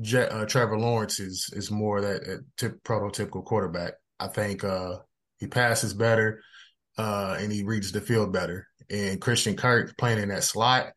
Je- 0.00 0.28
uh, 0.28 0.46
Trevor 0.46 0.78
Lawrence 0.78 1.20
is 1.20 1.50
is 1.52 1.70
more 1.70 2.00
that 2.00 2.42
uh, 2.62 2.68
prototypical 2.84 3.44
quarterback. 3.44 3.94
I 4.20 4.28
think 4.28 4.64
uh, 4.64 4.98
he 5.38 5.46
passes 5.46 5.92
better 5.92 6.40
uh, 6.98 7.36
and 7.38 7.52
he 7.52 7.64
reads 7.64 7.92
the 7.92 8.00
field 8.00 8.32
better. 8.32 8.68
And 8.90 9.20
Christian 9.20 9.56
Kirk 9.56 9.96
playing 9.96 10.20
in 10.20 10.28
that 10.28 10.44
slot, 10.44 10.92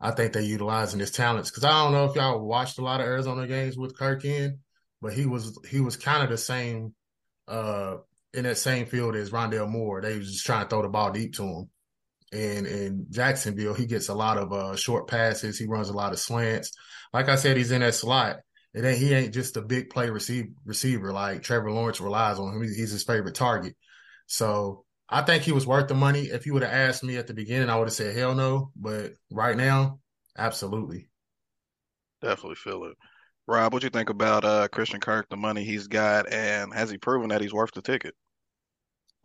I 0.00 0.12
think 0.12 0.32
they're 0.32 0.42
utilizing 0.42 1.00
his 1.00 1.10
talents 1.10 1.50
because 1.50 1.64
I 1.64 1.82
don't 1.82 1.92
know 1.92 2.04
if 2.06 2.16
y'all 2.16 2.40
watched 2.40 2.78
a 2.78 2.82
lot 2.82 3.00
of 3.00 3.06
Arizona 3.06 3.46
games 3.46 3.76
with 3.76 3.98
Kirk 3.98 4.24
in, 4.24 4.58
but 5.00 5.12
he 5.12 5.26
was 5.26 5.58
he 5.68 5.80
was 5.80 5.96
kind 5.96 6.22
of 6.22 6.30
the 6.30 6.38
same 6.38 6.94
uh, 7.48 7.96
in 8.34 8.44
that 8.44 8.58
same 8.58 8.86
field 8.86 9.14
as 9.14 9.30
Rondale 9.30 9.68
Moore. 9.68 10.00
They 10.00 10.18
was 10.18 10.32
just 10.32 10.46
trying 10.46 10.64
to 10.64 10.68
throw 10.68 10.82
the 10.82 10.88
ball 10.88 11.12
deep 11.12 11.34
to 11.34 11.42
him. 11.42 11.70
And 12.32 12.66
in 12.66 13.06
Jacksonville, 13.10 13.74
he 13.74 13.84
gets 13.84 14.08
a 14.08 14.14
lot 14.14 14.38
of 14.38 14.52
uh, 14.52 14.74
short 14.74 15.06
passes. 15.06 15.58
He 15.58 15.66
runs 15.66 15.90
a 15.90 15.94
lot 15.94 16.12
of 16.12 16.18
slants. 16.18 16.72
Like 17.12 17.28
I 17.28 17.36
said, 17.36 17.56
he's 17.56 17.72
in 17.72 17.80
that 17.80 17.94
slot. 17.94 18.38
And 18.74 18.86
he 18.86 19.12
ain't 19.12 19.34
just 19.34 19.58
a 19.58 19.62
big 19.62 19.90
play 19.90 20.08
receive, 20.08 20.46
receiver 20.64 21.12
like 21.12 21.42
Trevor 21.42 21.70
Lawrence 21.70 22.00
relies 22.00 22.38
on 22.38 22.54
him. 22.54 22.62
He's 22.62 22.90
his 22.90 23.04
favorite 23.04 23.34
target. 23.34 23.76
So 24.26 24.86
I 25.10 25.20
think 25.20 25.42
he 25.42 25.52
was 25.52 25.66
worth 25.66 25.88
the 25.88 25.94
money. 25.94 26.22
If 26.22 26.46
you 26.46 26.54
would 26.54 26.62
have 26.62 26.72
asked 26.72 27.04
me 27.04 27.18
at 27.18 27.26
the 27.26 27.34
beginning, 27.34 27.68
I 27.68 27.76
would 27.76 27.88
have 27.88 27.92
said 27.92 28.16
hell 28.16 28.34
no. 28.34 28.70
But 28.74 29.12
right 29.30 29.56
now, 29.58 30.00
absolutely. 30.38 31.10
Definitely 32.22 32.54
feel 32.54 32.84
it. 32.84 32.96
Rob, 33.46 33.74
what 33.74 33.82
you 33.82 33.90
think 33.90 34.08
about 34.08 34.44
uh, 34.44 34.68
Christian 34.68 35.00
Kirk, 35.00 35.28
the 35.28 35.36
money 35.36 35.64
he's 35.64 35.88
got, 35.88 36.32
and 36.32 36.72
has 36.72 36.88
he 36.88 36.96
proven 36.96 37.28
that 37.28 37.42
he's 37.42 37.52
worth 37.52 37.72
the 37.72 37.82
ticket? 37.82 38.14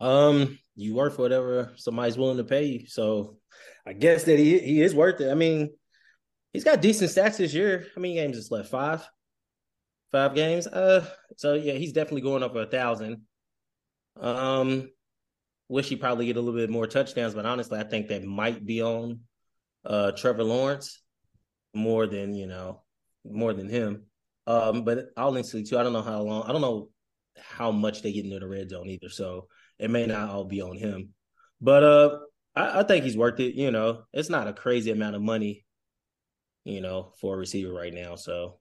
Um, 0.00 0.58
you 0.76 0.94
worth 0.94 1.18
whatever 1.18 1.72
somebody's 1.76 2.16
willing 2.16 2.36
to 2.36 2.44
pay 2.44 2.64
you. 2.64 2.86
So 2.86 3.38
I 3.86 3.92
guess 3.92 4.24
that 4.24 4.38
he 4.38 4.58
he 4.58 4.82
is 4.82 4.94
worth 4.94 5.20
it. 5.20 5.30
I 5.30 5.34
mean, 5.34 5.70
he's 6.52 6.64
got 6.64 6.80
decent 6.80 7.10
stats 7.10 7.38
this 7.38 7.52
year. 7.54 7.86
How 7.94 8.00
many 8.00 8.14
games 8.14 8.36
is 8.36 8.50
left? 8.50 8.70
Five? 8.70 9.08
Five 10.12 10.34
games? 10.34 10.66
Uh 10.66 11.04
so 11.36 11.54
yeah, 11.54 11.74
he's 11.74 11.92
definitely 11.92 12.22
going 12.22 12.42
up 12.42 12.54
a 12.54 12.66
thousand. 12.66 13.22
Um 14.20 14.90
wish 15.68 15.88
he 15.88 15.96
probably 15.96 16.26
get 16.26 16.36
a 16.36 16.40
little 16.40 16.58
bit 16.58 16.70
more 16.70 16.86
touchdowns, 16.86 17.34
but 17.34 17.44
honestly, 17.44 17.78
I 17.78 17.84
think 17.84 18.08
that 18.08 18.24
might 18.24 18.64
be 18.64 18.82
on 18.82 19.20
uh 19.84 20.12
Trevor 20.12 20.44
Lawrence 20.44 21.02
more 21.74 22.06
than, 22.06 22.34
you 22.34 22.46
know, 22.46 22.82
more 23.24 23.52
than 23.52 23.68
him. 23.68 24.04
Um, 24.46 24.82
but 24.84 25.10
honestly, 25.16 25.62
too, 25.62 25.78
I 25.78 25.82
don't 25.82 25.92
know 25.92 26.02
how 26.02 26.22
long. 26.22 26.44
I 26.44 26.52
don't 26.52 26.62
know 26.62 26.88
how 27.38 27.70
much 27.70 28.02
they 28.02 28.12
get 28.12 28.24
into 28.24 28.38
the 28.38 28.48
red 28.48 28.70
zone 28.70 28.88
either. 28.88 29.10
So 29.10 29.48
it 29.78 29.90
may 29.90 30.06
not 30.06 30.30
all 30.30 30.44
be 30.44 30.60
on 30.60 30.76
him. 30.76 31.10
But 31.60 31.82
uh, 31.82 32.18
I, 32.54 32.80
I 32.80 32.82
think 32.82 33.04
he's 33.04 33.16
worth 33.16 33.40
it. 33.40 33.54
You 33.54 33.70
know, 33.70 34.04
it's 34.12 34.30
not 34.30 34.48
a 34.48 34.52
crazy 34.52 34.90
amount 34.90 35.16
of 35.16 35.22
money, 35.22 35.64
you 36.64 36.80
know, 36.80 37.12
for 37.20 37.34
a 37.34 37.38
receiver 37.38 37.72
right 37.72 37.92
now. 37.92 38.16
So 38.16 38.58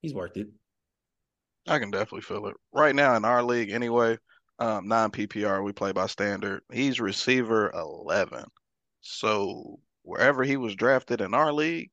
he's 0.00 0.14
worth 0.14 0.36
it. 0.36 0.48
I 1.68 1.78
can 1.78 1.90
definitely 1.90 2.22
feel 2.22 2.46
it. 2.46 2.56
Right 2.72 2.94
now 2.94 3.16
in 3.16 3.24
our 3.24 3.42
league, 3.42 3.70
anyway, 3.70 4.18
um, 4.58 4.88
non 4.88 5.10
PPR, 5.10 5.62
we 5.62 5.72
play 5.72 5.92
by 5.92 6.06
standard. 6.06 6.62
He's 6.72 7.00
receiver 7.00 7.70
11. 7.74 8.44
So 9.00 9.78
wherever 10.02 10.42
he 10.42 10.56
was 10.56 10.74
drafted 10.74 11.20
in 11.20 11.34
our 11.34 11.52
league, 11.52 11.90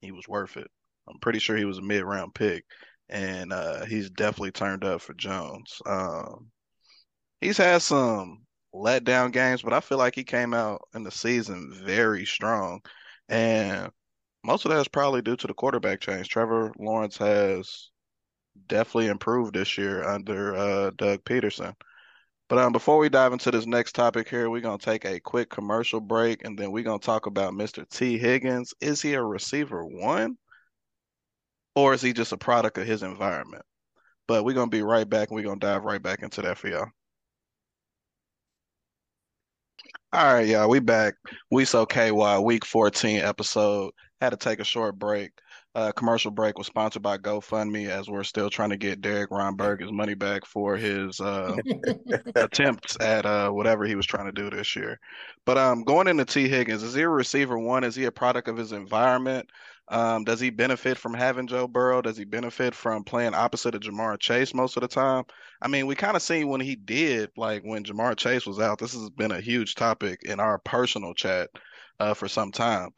he 0.00 0.12
was 0.12 0.28
worth 0.28 0.56
it. 0.56 0.68
I'm 1.08 1.18
pretty 1.18 1.38
sure 1.38 1.56
he 1.56 1.64
was 1.64 1.78
a 1.78 1.82
mid 1.82 2.04
round 2.04 2.34
pick, 2.34 2.64
and 3.08 3.52
uh, 3.52 3.84
he's 3.84 4.10
definitely 4.10 4.52
turned 4.52 4.84
up 4.84 5.00
for 5.00 5.14
Jones. 5.14 5.80
Um, 5.86 6.50
he's 7.40 7.56
had 7.56 7.82
some 7.82 8.46
letdown 8.74 9.32
games, 9.32 9.62
but 9.62 9.72
I 9.72 9.80
feel 9.80 9.98
like 9.98 10.14
he 10.14 10.24
came 10.24 10.54
out 10.54 10.82
in 10.94 11.02
the 11.02 11.10
season 11.10 11.72
very 11.84 12.24
strong, 12.26 12.80
and 13.28 13.90
most 14.44 14.64
of 14.64 14.70
that 14.70 14.80
is 14.80 14.88
probably 14.88 15.22
due 15.22 15.36
to 15.36 15.46
the 15.46 15.54
quarterback 15.54 16.00
change. 16.00 16.28
Trevor 16.28 16.72
Lawrence 16.78 17.16
has 17.18 17.90
definitely 18.68 19.08
improved 19.08 19.54
this 19.54 19.78
year 19.78 20.04
under 20.04 20.56
uh, 20.56 20.90
Doug 20.96 21.24
Pederson. 21.24 21.74
But 22.48 22.58
um, 22.58 22.72
before 22.72 22.98
we 22.98 23.08
dive 23.08 23.32
into 23.32 23.50
this 23.52 23.66
next 23.66 23.94
topic 23.94 24.28
here, 24.28 24.50
we're 24.50 24.60
gonna 24.60 24.78
take 24.78 25.04
a 25.04 25.20
quick 25.20 25.50
commercial 25.50 26.00
break, 26.00 26.44
and 26.44 26.58
then 26.58 26.72
we're 26.72 26.84
gonna 26.84 26.98
talk 26.98 27.26
about 27.26 27.54
Mr. 27.54 27.88
Tee 27.88 28.18
Higgins. 28.18 28.74
Is 28.80 29.00
he 29.02 29.14
a 29.14 29.22
receiver 29.22 29.84
one? 29.84 30.36
or 31.74 31.94
is 31.94 32.02
he 32.02 32.12
just 32.12 32.32
a 32.32 32.36
product 32.36 32.78
of 32.78 32.86
his 32.86 33.02
environment? 33.02 33.64
But 34.26 34.44
we're 34.44 34.54
gonna 34.54 34.70
be 34.70 34.82
right 34.82 35.08
back 35.08 35.28
and 35.30 35.36
we're 35.36 35.44
gonna 35.44 35.60
dive 35.60 35.84
right 35.84 36.02
back 36.02 36.22
into 36.22 36.42
that 36.42 36.58
for 36.58 36.68
y'all. 36.68 36.88
All 40.12 40.34
right, 40.34 40.46
y'all, 40.46 40.68
we 40.68 40.80
back. 40.80 41.14
We 41.50 41.64
so 41.64 41.86
KY 41.86 42.38
week 42.40 42.64
14 42.64 43.20
episode. 43.20 43.92
Had 44.20 44.30
to 44.30 44.36
take 44.36 44.58
a 44.58 44.64
short 44.64 44.98
break. 44.98 45.30
Uh, 45.72 45.92
commercial 45.92 46.32
break 46.32 46.58
was 46.58 46.66
sponsored 46.66 47.02
by 47.02 47.16
GoFundMe 47.16 47.88
as 47.88 48.08
we're 48.08 48.24
still 48.24 48.50
trying 48.50 48.70
to 48.70 48.76
get 48.76 49.00
Derek 49.00 49.30
Reinberg 49.30 49.80
his 49.80 49.92
money 49.92 50.14
back 50.14 50.44
for 50.44 50.76
his 50.76 51.20
uh, 51.20 51.56
attempts 52.34 52.96
at 53.00 53.24
uh, 53.24 53.50
whatever 53.50 53.84
he 53.84 53.94
was 53.94 54.06
trying 54.06 54.26
to 54.26 54.32
do 54.32 54.50
this 54.50 54.74
year. 54.74 54.98
But 55.46 55.58
um, 55.58 55.84
going 55.84 56.08
into 56.08 56.24
Tee 56.24 56.48
Higgins, 56.48 56.82
is 56.82 56.94
he 56.94 57.02
a 57.02 57.08
receiver 57.08 57.56
one? 57.56 57.84
Is 57.84 57.94
he 57.94 58.06
a 58.06 58.12
product 58.12 58.48
of 58.48 58.56
his 58.56 58.72
environment? 58.72 59.48
Um, 59.90 60.24
does 60.24 60.40
he 60.40 60.50
benefit 60.50 60.98
from 60.98 61.14
having 61.14 61.46
Joe 61.46 61.68
Burrow? 61.68 62.02
Does 62.02 62.16
he 62.16 62.24
benefit 62.24 62.74
from 62.74 63.04
playing 63.04 63.34
opposite 63.34 63.74
of 63.74 63.82
Ja'Marr 63.82 64.18
Chase 64.18 64.54
most 64.54 64.76
of 64.76 64.82
the 64.82 64.88
time? 64.88 65.24
I 65.62 65.68
mean, 65.68 65.86
we 65.86 65.96
kind 65.96 66.16
of 66.16 66.22
seen 66.22 66.48
when 66.48 66.60
he 66.60 66.76
did, 66.76 67.30
like 67.36 67.62
when 67.62 67.84
Ja'Marr 67.84 68.16
Chase 68.16 68.46
was 68.46 68.60
out. 68.60 68.78
This 68.78 68.92
has 68.92 69.10
been 69.10 69.32
a 69.32 69.40
huge 69.40 69.74
topic 69.74 70.20
in 70.22 70.40
our 70.40 70.58
personal 70.58 71.14
chat 71.14 71.50
uh, 71.98 72.14
for 72.14 72.28
some 72.28 72.52
time. 72.52 72.90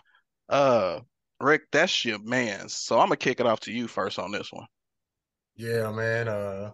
Uh, 0.50 1.00
Rick, 1.42 1.62
that's 1.72 2.04
your 2.04 2.18
man. 2.20 2.68
So 2.68 2.98
I'm 2.98 3.06
gonna 3.06 3.16
kick 3.16 3.40
it 3.40 3.46
off 3.46 3.60
to 3.60 3.72
you 3.72 3.88
first 3.88 4.18
on 4.18 4.32
this 4.32 4.52
one. 4.52 4.66
Yeah, 5.56 5.90
man. 5.90 6.28
Uh, 6.28 6.70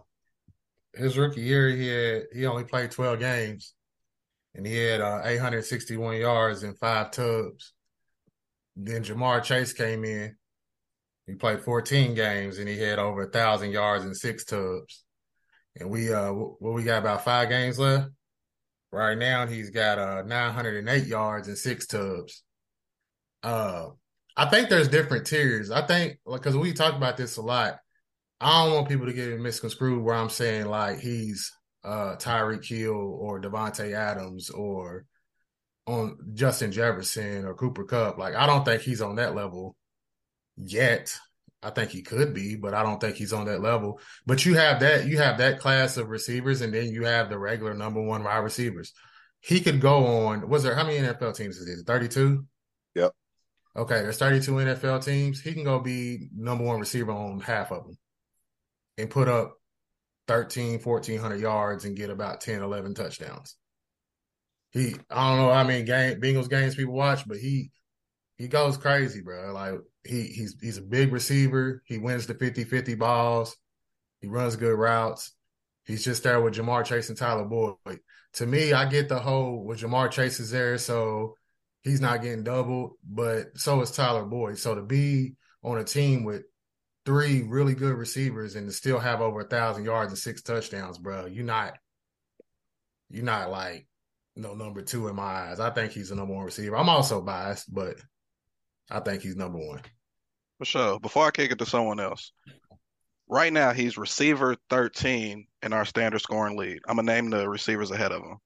his 0.93 1.17
rookie 1.17 1.41
year, 1.41 1.69
he 1.69 1.87
had 1.87 2.23
he 2.33 2.45
only 2.45 2.63
played 2.63 2.91
12 2.91 3.19
games, 3.19 3.73
and 4.55 4.65
he 4.65 4.75
had 4.75 5.01
uh, 5.01 5.21
861 5.23 6.17
yards 6.17 6.63
and 6.63 6.77
five 6.77 7.11
tubs. 7.11 7.73
Then 8.75 9.03
Ja'Marr 9.03 9.43
Chase 9.43 9.73
came 9.73 10.05
in. 10.05 10.35
He 11.29 11.35
played 11.35 11.61
14 11.61 12.15
games 12.15 12.57
and 12.57 12.67
he 12.67 12.79
had 12.79 12.97
over 12.97 13.23
a 13.23 13.29
thousand 13.29 13.71
yards 13.71 14.03
and 14.03 14.17
six 14.17 14.45
tubs. 14.45 15.03
And 15.75 15.89
we 15.89 16.11
uh 16.11 16.31
what 16.31 16.73
we 16.73 16.83
got 16.83 16.97
about 16.97 17.23
five 17.23 17.49
games 17.49 17.77
left. 17.77 18.09
Right 18.91 19.17
now 19.17 19.45
he's 19.45 19.69
got 19.69 19.99
uh 19.99 20.23
908 20.23 21.05
yards 21.05 21.47
and 21.47 21.57
six 21.57 21.85
tubs. 21.85 22.43
Uh 23.43 23.89
I 24.37 24.45
think 24.45 24.69
there's 24.69 24.87
different 24.87 25.27
tiers. 25.27 25.71
I 25.71 25.85
think 25.85 26.19
because 26.31 26.55
we 26.55 26.73
talk 26.73 26.95
about 26.95 27.17
this 27.17 27.37
a 27.37 27.41
lot. 27.41 27.79
I 28.41 28.63
don't 28.63 28.73
want 28.73 28.87
people 28.87 29.05
to 29.05 29.13
get 29.13 29.39
misconstrued 29.39 30.01
where 30.01 30.15
I'm 30.15 30.29
saying 30.29 30.67
like 30.67 30.99
he's 30.99 31.51
uh 31.83 32.15
Tyreek 32.15 32.65
Hill 32.65 32.93
or 32.93 33.41
Davante 33.41 33.93
Adams 33.93 34.49
or 34.49 35.05
on 35.87 36.17
Justin 36.33 36.71
Jefferson 36.71 37.45
or 37.45 37.53
Cooper 37.55 37.83
Kupp. 37.83 38.17
Like 38.17 38.35
I 38.35 38.45
don't 38.45 38.63
think 38.63 38.81
he's 38.81 39.01
on 39.01 39.15
that 39.15 39.35
level 39.35 39.75
yet. 40.57 41.17
I 41.61 41.71
think 41.71 41.89
he 41.91 42.01
could 42.01 42.33
be, 42.33 42.55
but 42.55 42.73
I 42.73 42.83
don't 42.83 43.01
think 43.01 43.17
he's 43.17 43.33
on 43.33 43.45
that 43.47 43.61
level. 43.61 43.99
But 44.25 44.45
you 44.45 44.55
have 44.55 44.79
that 44.79 45.07
you 45.07 45.17
have 45.17 45.39
that 45.39 45.59
class 45.59 45.97
of 45.97 46.09
receivers, 46.09 46.61
and 46.61 46.73
then 46.73 46.87
you 46.89 47.03
have 47.05 47.29
the 47.29 47.37
regular 47.37 47.73
number 47.73 48.01
one 48.01 48.23
wide 48.23 48.37
receivers. 48.37 48.93
He 49.41 49.59
could 49.59 49.81
go 49.81 50.05
on. 50.27 50.47
Was 50.49 50.63
there 50.63 50.75
how 50.75 50.85
many 50.85 50.99
NFL 50.99 51.35
teams 51.35 51.57
is 51.57 51.67
it? 51.67 51.85
Thirty 51.85 52.07
two. 52.07 52.45
Okay, 53.79 54.01
there's 54.01 54.17
32 54.17 54.51
NFL 54.51 55.03
teams. 55.03 55.39
He 55.39 55.53
can 55.53 55.63
go 55.63 55.79
be 55.79 56.29
number 56.35 56.63
one 56.63 56.79
receiver 56.79 57.11
on 57.11 57.39
half 57.39 57.71
of 57.71 57.85
them 57.85 57.97
and 58.97 59.09
put 59.09 59.27
up 59.27 59.55
13, 60.27 60.79
1400 60.79 61.39
yards 61.39 61.85
and 61.85 61.95
get 61.95 62.09
about 62.09 62.41
10, 62.41 62.61
11 62.61 62.93
touchdowns 62.93 63.55
he 64.71 64.95
I 65.09 65.29
don't 65.29 65.45
know 65.45 65.53
how 65.53 65.63
many 65.63 65.83
game 65.83 66.21
Bengals 66.21 66.49
games 66.49 66.75
people 66.75 66.93
watch, 66.93 67.27
but 67.27 67.37
he 67.37 67.71
he 68.37 68.47
goes 68.47 68.77
crazy, 68.77 69.21
bro. 69.21 69.51
Like 69.53 69.79
he 70.03 70.23
he's 70.23 70.55
he's 70.61 70.77
a 70.77 70.81
big 70.81 71.11
receiver. 71.11 71.81
He 71.85 71.97
wins 71.97 72.27
the 72.27 72.35
50-50 72.35 72.97
balls. 72.97 73.55
He 74.21 74.27
runs 74.27 74.55
good 74.55 74.77
routes. 74.77 75.33
He's 75.85 76.03
just 76.03 76.23
there 76.23 76.39
with 76.41 76.53
Ja'Marr 76.53 76.85
Chase 76.85 77.09
and 77.09 77.17
Tyler 77.17 77.45
Boyd. 77.45 77.99
To 78.33 78.45
me, 78.45 78.73
I 78.73 78.85
get 78.85 79.09
the 79.09 79.19
whole 79.19 79.63
with 79.63 79.79
Ja'Marr 79.79 80.11
Chase 80.11 80.39
is 80.39 80.51
there, 80.51 80.77
so 80.77 81.35
he's 81.83 82.01
not 82.01 82.21
getting 82.21 82.43
doubled, 82.43 82.93
but 83.03 83.57
so 83.57 83.81
is 83.81 83.91
Tyler 83.91 84.25
Boyd. 84.25 84.57
So 84.57 84.75
to 84.75 84.81
be 84.81 85.35
on 85.63 85.77
a 85.77 85.83
team 85.83 86.23
with 86.23 86.43
three 87.05 87.43
really 87.43 87.75
good 87.75 87.95
receivers 87.95 88.55
and 88.55 88.67
to 88.67 88.73
still 88.73 88.99
have 88.99 89.21
over 89.21 89.41
a 89.41 89.47
thousand 89.47 89.85
yards 89.85 90.11
and 90.11 90.19
six 90.19 90.41
touchdowns, 90.41 90.97
bro, 90.97 91.25
you're 91.25 91.45
not 91.45 91.73
you're 93.09 93.25
not 93.25 93.49
like 93.49 93.87
no 94.35 94.53
number 94.53 94.81
two 94.81 95.07
in 95.07 95.15
my 95.15 95.23
eyes. 95.23 95.59
I 95.59 95.69
think 95.71 95.91
he's 95.91 96.11
a 96.11 96.15
number 96.15 96.33
one 96.33 96.45
receiver. 96.45 96.77
I'm 96.77 96.89
also 96.89 97.21
biased, 97.21 97.73
but 97.73 97.95
I 98.89 98.99
think 98.99 99.21
he's 99.21 99.35
number 99.35 99.57
one. 99.57 99.81
For 100.59 100.65
sure. 100.65 100.99
Before 100.99 101.25
I 101.25 101.31
kick 101.31 101.51
it 101.51 101.59
to 101.59 101.65
someone 101.65 101.99
else, 101.99 102.31
right 103.27 103.51
now 103.51 103.71
he's 103.71 103.97
receiver 103.97 104.55
13 104.69 105.47
in 105.63 105.73
our 105.73 105.85
standard 105.85 106.19
scoring 106.19 106.57
lead. 106.57 106.79
I'm 106.87 106.97
gonna 106.97 107.11
name 107.11 107.29
the 107.29 107.47
receivers 107.47 107.91
ahead 107.91 108.11
of 108.11 108.21
him. 108.21 108.37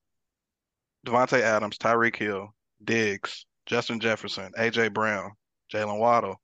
Davante 1.05 1.41
Adams, 1.41 1.77
Tyreek 1.77 2.15
Hill, 2.15 2.53
Diggs, 2.85 3.45
Justin 3.65 3.99
Jefferson, 3.99 4.51
AJ 4.57 4.93
Brown, 4.93 5.31
Jaylen 5.71 5.99
Waddle, 5.99 6.39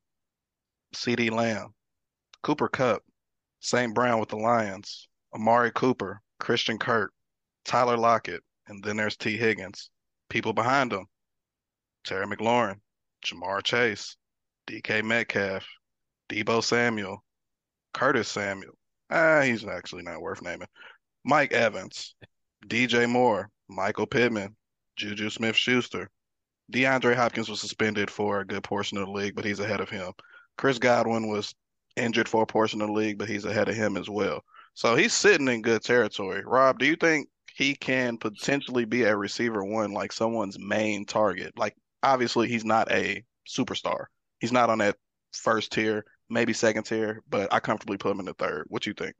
CeeDee 0.96 1.32
Lamb, 1.32 1.74
Cooper 2.42 2.68
Kupp, 2.68 3.04
St. 3.60 3.94
Brown 3.94 4.20
with 4.20 4.30
the 4.30 4.38
Lions, 4.38 5.08
Amari 5.34 5.72
Cooper, 5.72 6.22
Christian 6.40 6.78
Kirk, 6.78 7.14
Tyler 7.66 7.98
Lockett, 7.98 8.42
and 8.68 8.84
then 8.84 8.98
there's 8.98 9.18
Tee 9.18 9.38
Higgins. 9.38 9.90
People 10.30 10.54
behind 10.54 10.94
him, 10.94 11.06
Terry 12.04 12.26
McLaurin, 12.26 12.80
Ja'Marr 13.26 13.64
Chase, 13.64 14.16
DK 14.68 15.04
Metcalf, 15.04 15.66
Deebo 16.30 16.64
Samuel, 16.64 17.24
Curtis 17.94 18.30
Samuel. 18.30 18.74
Ah, 19.10 19.42
he's 19.42 19.66
actually 19.66 20.04
not 20.04 20.22
worth 20.22 20.42
naming. 20.42 20.68
Mike 21.26 21.52
Evans, 21.52 22.16
DJ 22.66 23.10
Moore, 23.10 23.50
Michael 23.68 24.06
Pittman, 24.06 24.56
Juju 24.96 25.30
Smith 25.30 25.56
Schuster. 25.56 26.10
DeAndre 26.72 27.16
Hopkins 27.16 27.50
was 27.50 27.60
suspended 27.60 28.10
for 28.10 28.40
a 28.40 28.46
good 28.46 28.64
portion 28.64 28.98
of 28.98 29.06
the 29.06 29.12
league, 29.12 29.36
but 29.36 29.46
he's 29.46 29.60
ahead 29.60 29.82
of 29.82 29.90
him. 29.90 30.12
Chris 30.58 30.78
Godwin 30.78 31.28
was 31.28 31.56
injured 31.96 32.30
for 32.30 32.44
a 32.44 32.48
portion 32.48 32.82
of 32.82 32.88
the 32.88 32.94
league, 32.94 33.18
but 33.18 33.30
he's 33.30 33.46
ahead 33.46 33.70
of 33.70 33.76
him 33.76 33.98
as 33.98 34.10
well. 34.10 34.44
So 34.74 34.96
he's 34.96 35.14
sitting 35.14 35.48
in 35.48 35.62
good 35.62 35.84
territory. 35.84 36.44
Rob, 36.46 36.80
do 36.80 36.86
you 36.86 36.96
think 36.96 37.28
he 37.56 37.76
can 37.76 38.18
potentially 38.18 38.86
be 38.86 39.04
a 39.04 39.16
receiver 39.16 39.64
one, 39.64 39.92
like 39.92 40.12
someone's 40.12 40.60
main 40.60 41.06
target? 41.06 41.58
Like, 41.58 41.76
obviously, 42.04 42.48
he's 42.48 42.66
not 42.66 42.92
a 42.92 43.24
superstar. 43.48 44.06
He's 44.40 44.52
not 44.52 44.70
on 44.70 44.78
that 44.78 44.96
first 45.34 45.72
tier, 45.72 46.06
maybe 46.30 46.54
second 46.54 46.84
tier, 46.84 47.24
but 47.30 47.52
I 47.52 47.60
comfortably 47.60 47.98
put 47.98 48.12
him 48.12 48.20
in 48.20 48.26
the 48.26 48.34
third. 48.36 48.66
What 48.70 48.86
you 48.86 48.94
think? 48.94 49.16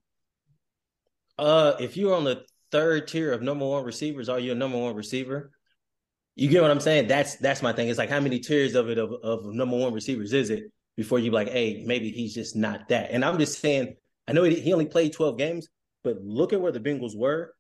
Uh, 1.38 1.74
if 1.80 1.98
you're 1.98 2.16
on 2.16 2.26
the 2.26 2.46
third 2.72 3.08
tier 3.08 3.32
of 3.32 3.42
number 3.42 3.66
one 3.66 3.84
receivers, 3.84 4.30
are 4.30 4.40
you 4.40 4.52
a 4.52 4.56
number 4.56 4.78
one 4.78 4.96
receiver? 4.96 5.52
You 6.40 6.48
get 6.48 6.62
what 6.62 6.72
I'm 6.72 6.80
saying? 6.80 7.08
That's 7.08 7.36
that's 7.36 7.62
my 7.62 7.74
thing. 7.74 7.90
It's 7.90 7.98
like 7.98 8.10
how 8.10 8.20
many 8.20 8.40
tiers 8.40 8.76
of 8.76 8.90
it 8.90 8.98
of, 8.98 9.12
of 9.24 9.46
number 9.46 9.78
one 9.78 9.94
receivers 9.94 10.32
is 10.32 10.50
it 10.50 10.72
before 10.96 11.20
you 11.20 11.32
like, 11.32 11.50
hey, 11.50 11.84
maybe 11.86 12.12
he's 12.12 12.34
just 12.34 12.56
not 12.56 12.88
that. 12.90 13.12
And 13.12 13.26
I'm 13.26 13.38
just 13.38 13.60
saying, 13.60 13.96
I 14.28 14.34
know 14.34 14.44
he, 14.44 14.60
he 14.60 14.74
only 14.74 14.86
played 14.86 15.14
12 15.14 15.38
games, 15.38 15.68
but 16.04 16.22
look 16.22 16.54
at 16.54 16.62
where 16.62 16.72
the 16.72 16.80
Bengals 16.80 17.16
were 17.16 17.54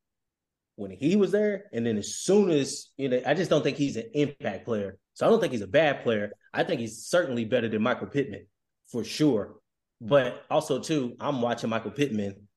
when 0.75 0.91
he 0.91 1.17
was 1.17 1.31
there, 1.31 1.65
and 1.73 1.85
then 1.85 1.97
as 1.97 2.15
soon 2.15 2.49
as 2.49 2.87
you 2.95 3.09
know, 3.09 3.21
I 3.25 3.33
just 3.33 3.49
don't 3.49 3.63
think 3.63 3.75
he's 3.75 3.97
an 3.97 4.09
impact 4.13 4.63
player. 4.63 4.97
So 5.13 5.27
I 5.27 5.29
don't 5.29 5.41
think 5.41 5.51
he's 5.51 5.61
a 5.61 5.67
bad 5.67 6.03
player. 6.03 6.31
I 6.53 6.63
think 6.63 6.79
he's 6.79 7.05
certainly 7.05 7.43
better 7.43 7.67
than 7.67 7.81
Michael 7.81 8.07
Pittman 8.07 8.45
for 8.87 9.03
sure. 9.03 9.55
But 9.99 10.45
also 10.49 10.79
too, 10.79 11.17
I'm 11.19 11.41
watching 11.41 11.69
Michael 11.69 11.91
Pittman. 11.91 12.47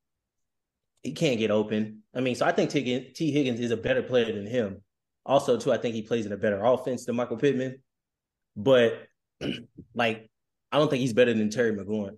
He 1.02 1.12
can't 1.12 1.40
get 1.40 1.50
open. 1.50 2.02
I 2.14 2.20
mean, 2.20 2.36
so 2.36 2.46
I 2.46 2.52
think 2.52 2.70
Tee 2.70 3.32
Higgins 3.32 3.58
is 3.58 3.72
a 3.72 3.76
better 3.76 4.02
player 4.02 4.32
than 4.32 4.46
him. 4.46 4.82
Also, 5.24 5.56
too, 5.56 5.72
I 5.72 5.78
think 5.78 5.94
he 5.94 6.02
plays 6.02 6.26
in 6.26 6.32
a 6.32 6.36
better 6.36 6.62
offense 6.64 7.04
than 7.04 7.16
Michael 7.16 7.36
Pittman. 7.36 7.82
But 8.56 9.06
like, 9.94 10.28
I 10.70 10.78
don't 10.78 10.88
think 10.88 11.00
he's 11.00 11.12
better 11.12 11.32
than 11.34 11.50
Terry 11.50 11.72
McLaurin. 11.72 12.16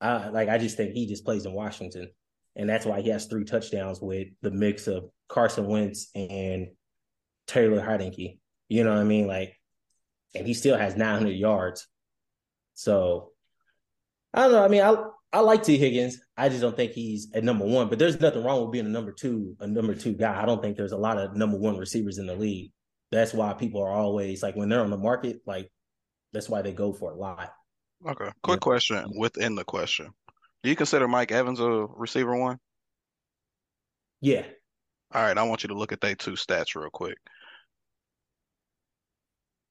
I 0.00 0.28
like 0.28 0.48
I 0.48 0.58
just 0.58 0.76
think 0.76 0.92
he 0.92 1.06
just 1.06 1.24
plays 1.24 1.46
in 1.46 1.52
Washington. 1.52 2.10
And 2.56 2.68
that's 2.68 2.86
why 2.86 3.00
he 3.00 3.08
has 3.08 3.26
three 3.26 3.44
touchdowns 3.44 4.00
with 4.00 4.28
the 4.42 4.50
mix 4.50 4.86
of 4.86 5.10
Carson 5.28 5.66
Wentz 5.66 6.10
and 6.14 6.68
Taylor 7.46 7.80
Heinicke. 7.80 8.38
You 8.68 8.84
know 8.84 8.90
what 8.90 9.00
I 9.00 9.04
mean? 9.04 9.26
Like, 9.26 9.58
and 10.34 10.46
he 10.46 10.54
still 10.54 10.76
has 10.76 10.96
900 10.96 11.30
yards. 11.30 11.86
So 12.74 13.32
I 14.32 14.42
don't 14.42 14.52
know. 14.52 14.64
I 14.64 14.68
mean, 14.68 14.82
I 14.82 14.96
I 15.34 15.40
like 15.40 15.64
Tee 15.64 15.78
Higgins. 15.78 16.20
I 16.36 16.48
just 16.48 16.60
don't 16.60 16.76
think 16.76 16.92
he's 16.92 17.28
a 17.34 17.40
number 17.40 17.64
one. 17.64 17.88
But 17.88 17.98
there's 17.98 18.20
nothing 18.20 18.44
wrong 18.44 18.62
with 18.62 18.70
being 18.70 18.86
a 18.86 18.88
number 18.88 19.10
two, 19.10 19.56
a 19.58 19.66
number 19.66 19.92
two 19.92 20.12
guy. 20.12 20.40
I 20.40 20.46
don't 20.46 20.62
think 20.62 20.76
there's 20.76 20.92
a 20.92 20.96
lot 20.96 21.18
of 21.18 21.34
number 21.34 21.58
one 21.58 21.76
receivers 21.76 22.18
in 22.18 22.26
the 22.26 22.36
league. 22.36 22.70
That's 23.10 23.34
why 23.34 23.52
people 23.54 23.82
are 23.82 23.90
always 23.90 24.44
like 24.44 24.54
when 24.54 24.68
they're 24.68 24.80
on 24.80 24.90
the 24.90 24.96
market, 24.96 25.40
like 25.44 25.72
that's 26.32 26.48
why 26.48 26.62
they 26.62 26.72
go 26.72 26.92
for 26.92 27.10
a 27.10 27.16
lot. 27.16 27.52
Okay. 28.06 28.30
Quick 28.44 28.58
yeah. 28.58 28.62
question 28.62 29.04
within 29.18 29.56
the 29.56 29.64
question. 29.64 30.10
Do 30.62 30.70
you 30.70 30.76
consider 30.76 31.08
Mike 31.08 31.32
Evans 31.32 31.58
a 31.58 31.68
receiver 31.68 32.36
one? 32.36 32.58
Yeah. 34.20 34.44
All 35.12 35.22
right, 35.22 35.36
I 35.36 35.42
want 35.42 35.64
you 35.64 35.68
to 35.68 35.74
look 35.74 35.90
at 35.90 36.00
they 36.00 36.14
two 36.14 36.32
stats 36.32 36.76
real 36.76 36.90
quick. 36.90 37.18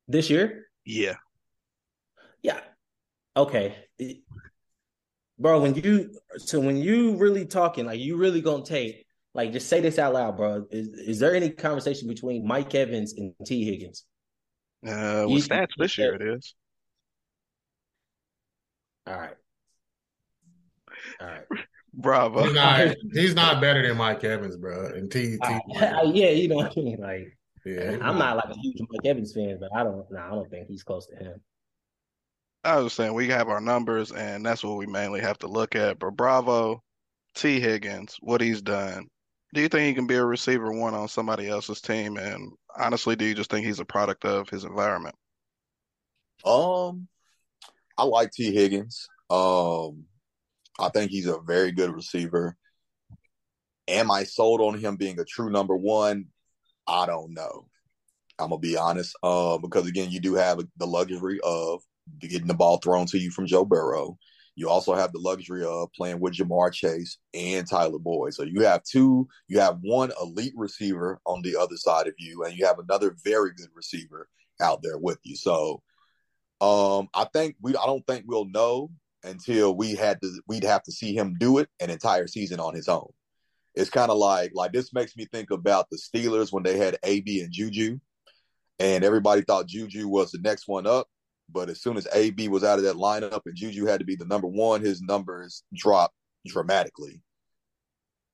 This 0.09 0.29
year? 0.29 0.65
Yeah. 0.83 1.15
Yeah. 2.41 2.59
Okay. 3.37 3.75
Bro, 5.39 5.61
when 5.61 5.75
you 5.75 6.15
so 6.37 6.59
when 6.59 6.77
you 6.77 7.15
really 7.17 7.45
talking, 7.45 7.85
like 7.85 7.99
you 7.99 8.17
really 8.17 8.41
gonna 8.41 8.63
take 8.63 9.05
like 9.33 9.51
just 9.51 9.67
say 9.67 9.79
this 9.79 9.97
out 9.97 10.13
loud, 10.13 10.37
bro. 10.37 10.65
Is 10.71 10.87
is 10.93 11.19
there 11.19 11.35
any 11.35 11.49
conversation 11.49 12.07
between 12.07 12.47
Mike 12.47 12.73
Evans 12.75 13.13
and 13.13 13.33
Tee 13.45 13.65
Higgins? 13.65 14.05
Uh 14.85 15.25
with 15.27 15.47
stats 15.47 15.71
this 15.77 15.97
year 15.97 16.13
it 16.15 16.21
is. 16.21 16.53
All 19.07 19.17
right. 19.17 19.35
All 21.19 21.27
right. 21.27 21.43
Bravo. 21.93 22.43
He's 22.43 22.53
not, 22.53 22.95
he's 23.13 23.35
not, 23.35 23.61
better 23.61 23.85
than 23.85 23.97
Mike 23.97 24.23
Evans, 24.23 24.57
bro. 24.57 24.87
And 24.87 25.11
T, 25.11 25.37
T 25.37 25.59
yeah, 25.67 26.01
you 26.29 26.47
know 26.47 26.55
what 26.55 26.73
I 26.77 26.81
mean. 26.81 26.99
Like, 26.99 27.37
yeah, 27.65 27.97
I'm 28.01 28.17
not 28.17 28.37
like 28.37 28.55
a 28.55 28.59
huge 28.59 28.77
Mike 28.79 29.05
Evans 29.05 29.33
fan, 29.33 29.57
but 29.59 29.69
I 29.75 29.83
don't. 29.83 30.09
No, 30.11 30.19
nah, 30.19 30.27
I 30.27 30.29
don't 30.31 30.49
think 30.49 30.67
he's 30.67 30.83
close 30.83 31.05
to 31.07 31.15
him. 31.15 31.41
I 32.63 32.77
was 32.79 32.93
saying 32.93 33.13
we 33.13 33.27
have 33.27 33.49
our 33.49 33.59
numbers, 33.59 34.11
and 34.11 34.45
that's 34.45 34.63
what 34.63 34.77
we 34.77 34.85
mainly 34.85 35.19
have 35.19 35.37
to 35.39 35.47
look 35.47 35.75
at. 35.75 35.99
But 35.99 36.11
bravo, 36.11 36.81
Tee 37.35 37.59
Higgins, 37.59 38.17
what 38.21 38.41
he's 38.41 38.61
done. 38.61 39.07
Do 39.53 39.61
you 39.61 39.67
think 39.67 39.87
he 39.87 39.93
can 39.93 40.07
be 40.07 40.15
a 40.15 40.25
receiver 40.25 40.71
one 40.71 40.93
on 40.93 41.07
somebody 41.07 41.47
else's 41.47 41.81
team? 41.81 42.17
And 42.17 42.53
honestly, 42.75 43.15
do 43.15 43.25
you 43.25 43.35
just 43.35 43.51
think 43.51 43.65
he's 43.65 43.79
a 43.79 43.85
product 43.85 44.25
of 44.25 44.49
his 44.49 44.63
environment? 44.63 45.15
Um, 46.45 47.07
I 47.97 48.05
like 48.05 48.31
Tee 48.31 48.53
Higgins. 48.53 49.07
Um, 49.29 50.05
I 50.79 50.89
think 50.89 51.11
he's 51.11 51.27
a 51.27 51.39
very 51.39 51.71
good 51.71 51.93
receiver. 51.93 52.55
Am 53.87 54.09
I 54.09 54.23
sold 54.23 54.61
on 54.61 54.79
him 54.79 54.95
being 54.95 55.19
a 55.19 55.25
true 55.25 55.49
number 55.51 55.75
one? 55.75 56.25
I 56.87 57.05
don't 57.05 57.33
know. 57.33 57.67
I'm 58.39 58.49
gonna 58.49 58.59
be 58.59 58.77
honest, 58.77 59.15
uh, 59.21 59.57
because 59.57 59.87
again, 59.87 60.09
you 60.09 60.19
do 60.19 60.33
have 60.33 60.59
the 60.77 60.87
luxury 60.87 61.39
of 61.43 61.83
getting 62.19 62.47
the 62.47 62.53
ball 62.53 62.77
thrown 62.77 63.05
to 63.07 63.17
you 63.17 63.31
from 63.31 63.47
Joe 63.47 63.65
Burrow. 63.65 64.17
You 64.55 64.69
also 64.69 64.93
have 64.93 65.11
the 65.11 65.19
luxury 65.19 65.65
of 65.65 65.91
playing 65.93 66.19
with 66.19 66.33
Ja'Marr 66.35 66.71
Chase 66.71 67.17
and 67.33 67.67
Tyler 67.67 67.97
Boyd. 67.97 68.35
So 68.35 68.43
you 68.43 68.61
have 68.61 68.83
two, 68.83 69.27
you 69.47 69.59
have 69.59 69.79
one 69.81 70.11
elite 70.21 70.53
receiver 70.55 71.19
on 71.25 71.41
the 71.41 71.55
other 71.55 71.75
side 71.75 72.07
of 72.07 72.13
you, 72.19 72.43
and 72.43 72.55
you 72.55 72.65
have 72.65 72.77
another 72.77 73.15
very 73.23 73.51
good 73.55 73.69
receiver 73.73 74.27
out 74.61 74.83
there 74.83 74.97
with 74.97 75.17
you. 75.23 75.35
So 75.35 75.81
um, 76.61 77.09
I 77.13 77.25
think 77.33 77.55
we 77.61 77.75
I 77.75 77.85
don't 77.85 78.05
think 78.05 78.25
we'll 78.27 78.45
know 78.45 78.91
until 79.23 79.75
we 79.75 79.95
had 79.95 80.21
to 80.21 80.41
we'd 80.47 80.63
have 80.63 80.83
to 80.83 80.91
see 80.91 81.15
him 81.15 81.35
do 81.39 81.57
it 81.57 81.69
an 81.79 81.89
entire 81.89 82.27
season 82.27 82.59
on 82.59 82.75
his 82.75 82.87
own. 82.87 83.09
It's 83.75 83.89
kind 83.89 84.11
of 84.11 84.17
like 84.17 84.51
like 84.53 84.71
this 84.71 84.93
makes 84.93 85.15
me 85.17 85.25
think 85.25 85.51
about 85.51 85.87
the 85.89 85.97
Steelers 85.97 86.53
when 86.53 86.63
they 86.63 86.77
had 86.77 86.97
AB 87.03 87.41
and 87.41 87.51
Juju, 87.51 87.99
and 88.79 89.03
everybody 89.03 89.41
thought 89.41 89.67
Juju 89.67 90.07
was 90.07 90.31
the 90.31 90.39
next 90.39 90.67
one 90.67 90.85
up. 90.85 91.07
But 91.53 91.69
as 91.69 91.81
soon 91.81 91.97
as 91.97 92.07
AB 92.13 92.47
was 92.47 92.63
out 92.63 92.79
of 92.79 92.85
that 92.85 92.95
lineup 92.95 93.41
and 93.45 93.55
Juju 93.55 93.85
had 93.85 93.99
to 93.99 94.05
be 94.05 94.15
the 94.15 94.25
number 94.25 94.47
one, 94.47 94.81
his 94.81 95.01
numbers 95.01 95.63
dropped 95.73 96.15
dramatically. 96.47 97.21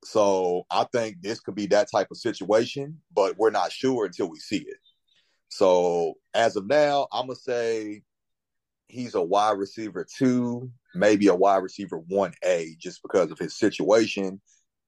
So 0.06 0.64
I 0.72 0.86
think 0.92 1.18
this 1.22 1.42
could 1.42 1.56
be 1.56 1.68
that 1.68 1.92
type 1.92 2.08
of 2.10 2.18
situation, 2.18 3.02
but 3.14 3.38
we're 3.38 3.50
not 3.50 3.72
sure 3.72 4.06
until 4.06 4.30
we 4.30 4.40
see 4.40 4.60
it. 4.60 4.78
So 5.50 6.14
as 6.34 6.56
of 6.56 6.68
now, 6.68 7.08
I'm 7.12 7.28
gonna 7.28 7.36
say 7.36 8.04
he's 8.88 9.16
a 9.16 9.22
wide 9.22 9.58
receiver 9.58 10.06
two, 10.18 10.72
maybe 10.96 11.28
a 11.28 11.36
wide 11.36 11.64
receiver 11.64 11.98
one 11.98 12.34
A, 12.44 12.76
just 12.80 13.02
because 13.02 13.32
of 13.32 13.40
his 13.40 13.58
situation 13.58 14.40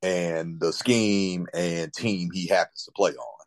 and 0.01 0.59
the 0.59 0.71
scheme 0.71 1.47
and 1.53 1.93
team 1.93 2.29
he 2.31 2.47
happens 2.47 2.85
to 2.85 2.91
play 2.95 3.11
on. 3.11 3.45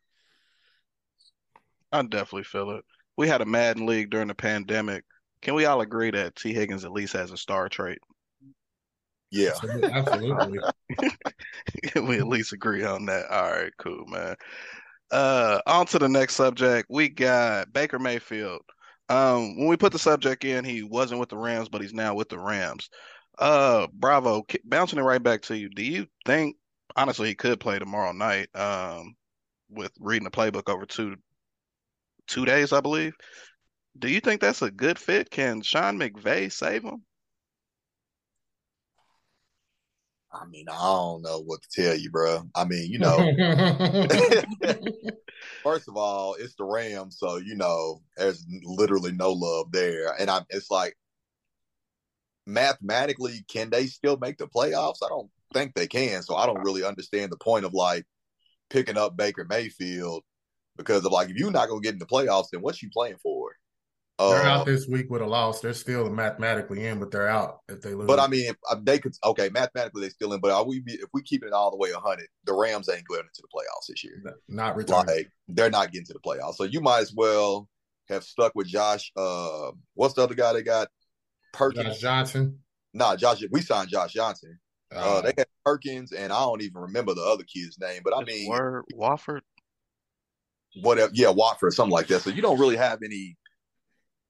I 1.93 2.03
definitely 2.03 2.45
feel 2.45 2.71
it. 2.73 2.85
We 3.17 3.29
had 3.29 3.41
a 3.41 3.47
Madden 3.47 3.87
league 3.87 4.11
during 4.11 4.29
the 4.29 4.35
pandemic. 4.35 5.05
Can 5.43 5.55
we 5.55 5.67
all 5.67 5.81
agree 5.81 6.11
that 6.11 6.37
Tee 6.37 6.55
Higgins 6.55 6.85
at 6.85 6.93
least 6.93 7.13
has 7.13 7.31
a 7.31 7.37
star 7.37 7.69
trait? 7.69 7.99
Yeah, 9.31 9.53
absolutely. 9.83 10.61
We 11.97 12.19
at 12.19 12.29
least 12.29 12.53
agree 12.53 12.85
on 12.85 13.07
that? 13.07 13.27
All 13.31 13.51
right, 13.51 13.73
cool, 13.79 14.07
man. 14.07 14.37
Uh, 15.11 15.61
on 15.67 15.87
to 15.87 15.99
the 15.99 16.09
next 16.09 16.35
subject. 16.35 16.87
We 16.89 17.09
got 17.09 17.73
Baker 17.73 17.99
Mayfield. 17.99 18.63
Um, 19.09 19.59
when 19.59 19.69
we 19.69 19.77
put 19.77 19.93
the 19.93 19.99
subject 19.99 20.45
in, 20.45 20.65
he 20.65 20.83
wasn't 20.83 21.21
with 21.21 21.29
the 21.29 21.37
Rams, 21.37 21.69
but 21.69 21.83
he's 21.83 21.93
now 21.93 22.15
with 22.15 22.29
the 22.29 22.39
Rams. 22.39 22.89
Uh, 23.39 23.87
Bravo, 23.93 24.45
bouncing 24.65 24.99
it 24.99 25.03
right 25.03 25.23
back 25.23 25.43
to 25.43 25.57
you. 25.57 25.69
Do 25.69 25.83
you 25.83 26.07
think, 26.25 26.57
honestly, 26.97 27.29
he 27.29 27.35
could 27.35 27.61
play 27.61 27.79
tomorrow 27.79 28.13
night? 28.13 28.49
Um, 28.55 29.15
with 29.69 29.93
reading 29.99 30.25
the 30.25 30.31
playbook 30.31 30.73
over 30.73 30.87
two 30.87 31.17
two 32.27 32.45
days, 32.45 32.73
I 32.73 32.81
believe. 32.81 33.15
Do 33.99 34.09
you 34.09 34.21
think 34.21 34.41
that's 34.41 34.63
a 34.63 34.71
good 34.71 34.99
fit? 34.99 35.31
Can 35.31 35.63
Sean 35.63 35.99
McVay 35.99 36.51
save 36.51 36.83
him? 36.83 37.05
I 40.33 40.47
mean, 40.47 40.69
I 40.69 40.75
don't 40.75 41.23
know 41.23 41.43
what 41.43 41.61
to 41.63 41.83
tell 41.83 41.97
you, 41.97 42.11
bro. 42.11 42.43
I 42.57 42.65
mean, 42.65 42.91
you 42.91 42.99
know, 42.99 43.17
first 45.63 45.89
of 45.89 45.97
all, 45.97 46.35
it's 46.35 46.57
the 46.57 46.65
Rams, 46.65 47.19
so 47.21 47.37
you 47.37 47.55
know, 47.55 48.03
there's 48.17 48.45
literally 48.65 49.13
no 49.13 49.33
love 49.33 49.71
there, 49.71 50.17
and 50.19 50.29
I'm. 50.29 50.43
It's 50.51 50.73
like 50.73 50.97
mathematically, 52.47 53.45
can 53.49 53.71
they 53.71 53.87
still 53.87 54.17
make 54.17 54.39
the 54.39 54.49
playoffs? 54.49 54.99
I 55.05 55.09
don't 55.09 55.31
think 55.53 55.75
they 55.75 55.87
can. 55.87 56.23
So 56.23 56.35
I 56.35 56.47
don't 56.47 56.63
really 56.63 56.85
understand 56.85 57.31
the 57.31 57.37
point 57.37 57.65
of 57.65 57.73
like 57.73 58.05
picking 58.71 58.99
up 58.99 59.17
Baker 59.17 59.47
Mayfield 59.49 60.25
because 60.77 61.05
of 61.05 61.13
like 61.13 61.31
if 61.31 61.37
you're 61.37 61.51
not 61.51 61.69
gonna 61.69 61.81
get 61.81 61.95
in 61.95 61.99
the 61.99 62.07
playoffs, 62.07 62.49
then 62.53 62.63
what's 62.63 62.83
you 62.83 62.91
playing 62.91 63.17
for? 63.23 63.53
They're 64.19 64.43
out 64.45 64.65
this 64.65 64.87
week 64.87 65.11
with 65.11 65.23
a 65.23 65.27
loss. 65.27 65.61
They're 65.61 65.75
still 65.75 66.09
mathematically 66.09 66.87
in, 66.87 67.01
but 67.01 67.11
they're 67.11 67.29
out 67.29 67.61
if 67.69 67.81
they 67.81 67.95
lose. 67.95 68.07
But 68.07 68.21
I 68.21 68.29
mean, 68.29 68.51
if, 68.51 68.57
uh, 68.71 68.77
they 68.81 69.01
could 69.01 69.15
okay, 69.25 69.49
mathematically 69.49 70.03
they're 70.03 70.11
still 70.11 70.33
in. 70.33 70.41
But 70.41 70.53
are 70.53 70.65
we 70.65 70.83
if 70.87 71.09
we 71.13 71.23
keep 71.23 71.45
it 71.45 71.53
all 71.53 71.73
the 71.73 71.77
way 71.77 71.91
hundred, 71.93 72.29
the 72.45 72.55
Rams 72.55 72.89
ain't 72.89 73.09
going 73.09 73.23
into 73.23 73.43
the 73.43 73.49
playoffs 73.53 73.89
this 73.89 74.05
year. 74.05 74.23
Not 74.49 74.77
returning. 74.77 75.07
Like 75.07 75.33
they're 75.49 75.71
not 75.71 75.91
getting 75.91 76.07
to 76.07 76.13
the 76.13 76.21
playoffs. 76.21 76.55
So 76.55 76.65
you 76.65 76.81
might 76.81 77.01
as 77.01 77.13
well 77.13 77.69
have 78.09 78.23
stuck 78.23 78.55
with 78.55 78.69
Josh. 78.69 79.11
Uh, 79.17 79.73
what's 79.95 80.15
the 80.15 80.23
other 80.23 80.35
guy 80.35 80.53
they 80.53 80.63
got? 80.63 80.89
Perkins 81.53 81.87
Josh 81.87 82.01
Johnson. 82.01 82.61
Nah, 82.93 83.17
Josh. 83.17 83.43
We 83.51 83.63
signed 83.63 83.89
Josh 83.89 84.13
Johnson. 84.13 84.61
Uh, 84.95 84.99
uh, 84.99 85.21
they 85.23 85.33
had 85.37 85.47
Perkins, 85.65 86.13
and 86.13 86.33
I 86.33 86.41
don't 86.41 86.63
even 86.63 86.83
remember 86.83 87.15
the 87.15 87.23
other 87.23 87.43
kid's 87.43 87.81
name. 87.81 88.03
But 88.05 88.17
I 88.17 88.23
mean, 88.23 88.49
Word 88.49 88.85
Wofford. 88.95 89.41
Whatever. 90.81 91.13
Yeah, 91.15 91.31
Watford, 91.31 91.69
or 91.69 91.71
something 91.71 91.93
like 91.93 92.09
that. 92.09 92.23
So 92.23 92.31
you 92.31 92.43
don't 92.43 92.59
really 92.59 92.77
have 92.77 93.01
any 93.05 93.37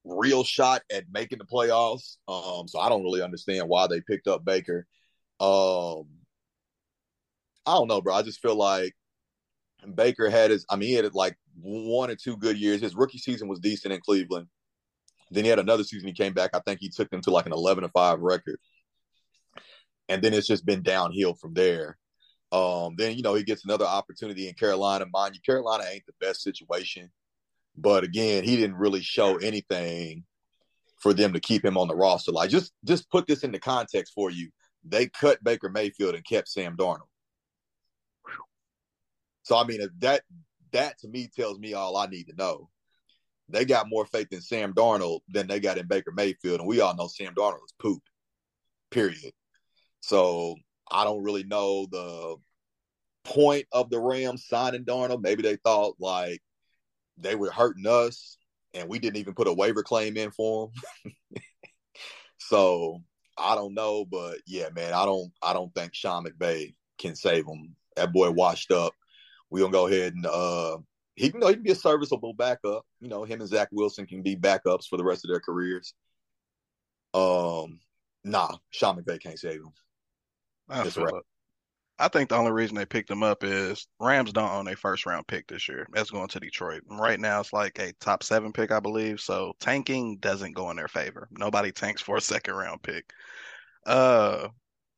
real 0.03 0.43
shot 0.43 0.83
at 0.91 1.05
making 1.11 1.39
the 1.39 1.45
playoffs. 1.45 2.17
Um, 2.27 2.67
so 2.67 2.79
I 2.79 2.89
don't 2.89 3.03
really 3.03 3.21
understand 3.21 3.67
why 3.67 3.87
they 3.87 4.01
picked 4.01 4.27
up 4.27 4.45
Baker. 4.45 4.85
Um, 5.39 6.05
I 7.65 7.73
don't 7.73 7.87
know, 7.87 8.01
bro. 8.01 8.13
I 8.13 8.21
just 8.21 8.41
feel 8.41 8.55
like 8.55 8.93
Baker 9.95 10.29
had 10.29 10.51
his. 10.51 10.65
I 10.69 10.75
mean, 10.75 10.89
he 10.89 10.95
had 10.95 11.13
like 11.15 11.35
one 11.59 12.11
or 12.11 12.15
two 12.15 12.37
good 12.37 12.57
years. 12.57 12.81
His 12.81 12.95
rookie 12.95 13.17
season 13.17 13.47
was 13.47 13.59
decent 13.59 13.93
in 13.93 14.01
Cleveland. 14.01 14.47
Then 15.31 15.43
he 15.43 15.49
had 15.49 15.59
another 15.59 15.83
season. 15.83 16.07
He 16.07 16.13
came 16.13 16.33
back. 16.33 16.51
I 16.53 16.59
think 16.59 16.79
he 16.79 16.89
took 16.89 17.09
them 17.09 17.21
to 17.21 17.31
like 17.31 17.47
an 17.47 17.53
eleven 17.53 17.83
to 17.83 17.89
five 17.89 18.19
record, 18.19 18.59
and 20.07 20.21
then 20.21 20.33
it's 20.33 20.47
just 20.47 20.65
been 20.65 20.83
downhill 20.83 21.33
from 21.33 21.55
there. 21.55 21.97
Um, 22.51 22.95
then 22.97 23.15
you 23.15 23.23
know 23.23 23.33
he 23.33 23.43
gets 23.43 23.65
another 23.65 23.85
opportunity 23.85 24.47
in 24.47 24.53
Carolina. 24.53 25.05
Mind 25.11 25.35
you, 25.35 25.41
Carolina 25.41 25.83
ain't 25.91 26.05
the 26.05 26.13
best 26.19 26.41
situation. 26.41 27.11
But 27.77 28.03
again, 28.03 28.43
he 28.43 28.55
didn't 28.55 28.77
really 28.77 29.01
show 29.01 29.37
anything 29.37 30.23
for 31.01 31.13
them 31.13 31.33
to 31.33 31.39
keep 31.39 31.63
him 31.63 31.77
on 31.77 31.87
the 31.87 31.95
roster. 31.95 32.31
Like 32.31 32.49
just 32.49 32.71
just 32.85 33.09
put 33.09 33.27
this 33.27 33.43
into 33.43 33.59
context 33.59 34.13
for 34.13 34.29
you. 34.29 34.49
They 34.83 35.07
cut 35.07 35.43
Baker 35.43 35.69
Mayfield 35.69 36.15
and 36.15 36.25
kept 36.25 36.47
Sam 36.47 36.77
Darnold. 36.77 37.09
So 39.43 39.57
I 39.57 39.65
mean 39.65 39.81
that 39.99 40.23
that 40.71 40.97
to 40.99 41.07
me 41.07 41.29
tells 41.35 41.59
me 41.59 41.73
all 41.73 41.97
I 41.97 42.07
need 42.07 42.25
to 42.25 42.35
know. 42.35 42.69
They 43.49 43.65
got 43.65 43.89
more 43.89 44.05
faith 44.05 44.29
in 44.31 44.41
Sam 44.41 44.73
Darnold 44.73 45.19
than 45.29 45.47
they 45.47 45.59
got 45.59 45.77
in 45.77 45.87
Baker 45.87 46.11
Mayfield, 46.11 46.59
and 46.59 46.67
we 46.67 46.79
all 46.79 46.95
know 46.95 47.07
Sam 47.07 47.35
Darnold 47.35 47.65
is 47.65 47.73
poop. 47.79 48.01
Period. 48.89 49.33
So 50.01 50.55
I 50.91 51.03
don't 51.03 51.23
really 51.23 51.43
know 51.43 51.87
the 51.89 52.37
point 53.23 53.65
of 53.71 53.89
the 53.89 53.99
Rams 53.99 54.45
signing 54.47 54.85
Darnold. 54.85 55.21
Maybe 55.21 55.41
they 55.41 55.57
thought 55.57 55.95
like 55.99 56.41
they 57.17 57.35
were 57.35 57.51
hurting 57.51 57.87
us, 57.87 58.37
and 58.73 58.89
we 58.89 58.99
didn't 58.99 59.17
even 59.17 59.33
put 59.33 59.47
a 59.47 59.53
waiver 59.53 59.83
claim 59.83 60.17
in 60.17 60.31
for 60.31 60.69
him. 61.03 61.11
so 62.37 63.01
I 63.37 63.55
don't 63.55 63.73
know, 63.73 64.05
but 64.05 64.39
yeah, 64.45 64.69
man, 64.73 64.93
I 64.93 65.05
don't 65.05 65.31
I 65.41 65.53
don't 65.53 65.73
think 65.73 65.93
Sean 65.93 66.25
McVay 66.25 66.75
can 66.97 67.15
save 67.15 67.45
him. 67.45 67.75
That 67.95 68.13
boy 68.13 68.31
washed 68.31 68.71
up. 68.71 68.93
We 69.49 69.61
gonna 69.61 69.71
go 69.71 69.87
ahead 69.87 70.13
and 70.13 70.25
uh 70.25 70.77
he 71.15 71.29
can 71.29 71.39
you 71.39 71.41
know, 71.41 71.47
he 71.47 71.53
can 71.55 71.63
be 71.63 71.71
a 71.71 71.75
serviceable 71.75 72.33
backup. 72.33 72.85
You 72.99 73.07
know, 73.07 73.23
him 73.23 73.39
and 73.39 73.49
Zach 73.49 73.69
Wilson 73.71 74.05
can 74.05 74.21
be 74.21 74.35
backups 74.35 74.87
for 74.89 74.97
the 74.97 75.03
rest 75.03 75.23
of 75.23 75.29
their 75.29 75.39
careers. 75.39 75.93
Um, 77.13 77.79
nah, 78.25 78.57
Sean 78.71 78.97
McVay 78.97 79.21
can't 79.21 79.39
save 79.39 79.61
him. 79.61 79.71
That's 80.67 80.97
right. 80.97 81.13
I 81.97 82.09
think 82.09 82.29
the 82.29 82.35
only 82.35 82.51
reason 82.51 82.75
they 82.75 82.85
picked 82.85 83.09
him 83.09 83.23
up 83.23 83.43
is 83.43 83.87
Rams 84.01 84.33
don't 84.33 84.51
own 84.51 84.67
a 84.67 84.75
first 84.75 85.05
round 85.05 85.27
pick 85.27 85.47
this 85.47 85.69
year. 85.69 85.87
That's 85.93 86.11
going 86.11 86.27
to 86.27 86.39
Detroit. 86.41 86.83
And 86.89 86.99
right 86.99 87.19
now 87.19 87.39
it's 87.39 87.53
like 87.53 87.79
a 87.79 87.93
top 88.01 88.21
seven 88.21 88.51
pick, 88.51 88.71
I 88.71 88.81
believe. 88.81 89.21
So 89.21 89.53
tanking 89.61 90.17
doesn't 90.17 90.55
go 90.55 90.71
in 90.71 90.77
their 90.77 90.89
favor. 90.89 91.29
Nobody 91.31 91.71
tanks 91.71 92.01
for 92.01 92.17
a 92.17 92.21
second 92.21 92.55
round 92.55 92.83
pick. 92.83 93.09
Uh 93.85 94.49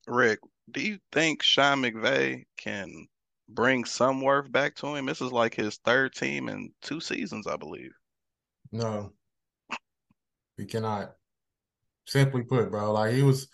Rick, 0.07 0.39
do 0.71 0.81
you 0.81 0.97
think 1.11 1.43
Sean 1.43 1.83
McVay 1.83 2.45
can 2.57 3.07
bring 3.49 3.85
some 3.85 4.21
worth 4.21 4.51
back 4.51 4.75
to 4.75 4.95
him? 4.95 5.05
This 5.05 5.21
is 5.21 5.31
like 5.31 5.53
his 5.53 5.77
third 5.85 6.13
team 6.15 6.49
in 6.49 6.71
two 6.81 6.99
seasons, 6.99 7.45
I 7.45 7.57
believe. 7.57 7.91
No. 8.71 9.13
He 10.57 10.65
cannot. 10.65 11.13
Simply 12.05 12.41
put, 12.41 12.71
bro. 12.71 12.93
Like 12.93 13.13
he 13.13 13.21
was 13.21 13.49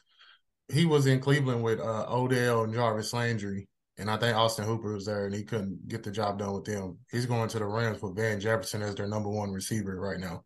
he 0.74 0.86
was 0.86 1.06
in 1.06 1.20
Cleveland 1.20 1.64
with 1.64 1.80
uh, 1.80 2.06
Odell 2.10 2.64
and 2.64 2.74
Jarvis 2.74 3.14
Landry, 3.14 3.68
and 3.98 4.10
I 4.10 4.18
think 4.18 4.36
Austin 4.36 4.66
Hooper 4.66 4.94
was 4.94 5.06
there, 5.06 5.26
and 5.26 5.36
he 5.36 5.44
couldn't 5.44 5.88
get 5.88 6.04
the 6.04 6.12
job 6.12 6.40
done 6.40 6.54
with 6.54 6.66
them. 6.66 6.98
He's 7.12 7.26
going 7.26 7.50
to 7.50 7.60
the 7.60 7.66
Rams 7.66 8.02
with 8.02 8.16
Van 8.16 8.40
Jefferson 8.40 8.82
as 8.82 8.96
their 8.96 9.08
number 9.08 9.30
one 9.30 9.52
receiver 9.52 10.00
right 10.00 10.20
now, 10.20 10.44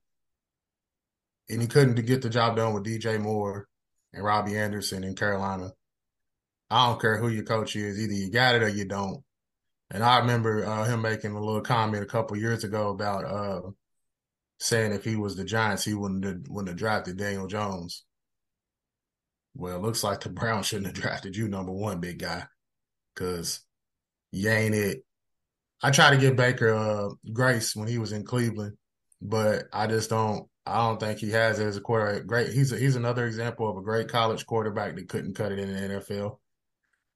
and 1.49 1.61
he 1.61 1.67
couldn't 1.67 2.05
get 2.05 2.21
the 2.21 2.29
job 2.29 2.57
done 2.57 2.73
with 2.73 2.85
DJ 2.85 3.19
Moore 3.19 3.67
and 4.13 4.23
Robbie 4.23 4.57
Anderson 4.57 5.03
in 5.03 5.15
Carolina. 5.15 5.71
I 6.69 6.87
don't 6.87 7.01
care 7.01 7.17
who 7.17 7.29
your 7.29 7.45
coach 7.45 7.75
is, 7.75 7.99
either 7.99 8.13
you 8.13 8.29
got 8.29 8.55
it 8.55 8.63
or 8.63 8.69
you 8.69 8.85
don't. 8.85 9.23
And 9.89 10.03
I 10.03 10.19
remember 10.19 10.65
uh, 10.65 10.83
him 10.83 11.01
making 11.01 11.31
a 11.31 11.39
little 11.39 11.61
comment 11.61 12.03
a 12.03 12.07
couple 12.07 12.35
years 12.35 12.65
ago 12.65 12.89
about 12.89 13.23
uh, 13.23 13.61
saying 14.59 14.91
if 14.91 15.05
he 15.05 15.15
was 15.15 15.37
the 15.37 15.45
Giants, 15.45 15.85
he 15.85 15.93
wouldn't 15.93 16.25
have, 16.25 16.41
wouldn't 16.49 16.69
have 16.69 16.77
drafted 16.77 17.17
Daniel 17.17 17.47
Jones. 17.47 18.03
Well, 19.57 19.75
it 19.75 19.81
looks 19.81 20.03
like 20.03 20.21
the 20.21 20.29
Browns 20.29 20.67
shouldn't 20.67 20.85
have 20.85 20.95
drafted 20.95 21.35
you 21.35 21.47
number 21.47 21.71
one, 21.71 21.99
big 21.99 22.19
guy, 22.19 22.43
because 23.13 23.61
you 24.31 24.49
ain't 24.49 24.75
it. 24.75 25.03
I 25.81 25.89
tried 25.89 26.11
to 26.11 26.17
give 26.17 26.35
Baker 26.35 26.73
uh, 26.73 27.09
grace 27.33 27.75
when 27.75 27.87
he 27.87 27.97
was 27.97 28.11
in 28.11 28.23
Cleveland, 28.23 28.77
but 29.21 29.65
I 29.73 29.87
just 29.87 30.11
don't. 30.11 30.47
I 30.65 30.85
don't 30.85 30.99
think 30.99 31.19
he 31.19 31.31
has 31.31 31.59
as 31.59 31.77
a 31.77 31.81
quarterback. 31.81 32.27
Great, 32.27 32.51
he's 32.51 32.71
a, 32.71 32.77
he's 32.77 32.95
another 32.95 33.25
example 33.25 33.69
of 33.69 33.77
a 33.77 33.81
great 33.81 34.09
college 34.09 34.45
quarterback 34.45 34.95
that 34.95 35.09
couldn't 35.09 35.35
cut 35.35 35.51
it 35.51 35.59
in 35.59 35.73
the 35.73 35.95
NFL. 35.95 36.37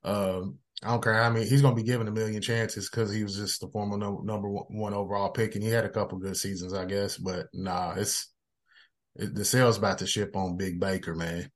Um, 0.04 0.58
I 0.84 0.88
don't 0.88 1.04
care. 1.04 1.22
I 1.22 1.30
mean, 1.30 1.48
he's 1.48 1.62
going 1.62 1.76
to 1.76 1.82
be 1.82 1.88
given 1.88 2.08
a 2.08 2.12
million 2.12 2.42
chances 2.42 2.90
because 2.90 3.14
he 3.14 3.24
was 3.24 3.36
just 3.36 3.62
the 3.62 3.68
former 3.68 3.98
no, 3.98 4.22
number 4.24 4.50
one 4.50 4.96
overall 4.96 5.30
pick, 5.30 5.54
and 5.54 5.64
he 5.64 5.70
had 5.70 5.86
a 5.86 5.90
couple 5.90 6.18
good 6.18 6.38
seasons, 6.38 6.74
I 6.74 6.86
guess. 6.86 7.18
But 7.18 7.48
nah, 7.54 7.94
it's 7.98 8.32
it, 9.16 9.36
the 9.36 9.46
sales 9.46 9.78
about 9.78 10.00
to 10.00 10.08
ship 10.08 10.36
on 10.36 10.58
Big 10.58 10.80
Baker, 10.80 11.14
man. 11.14 11.52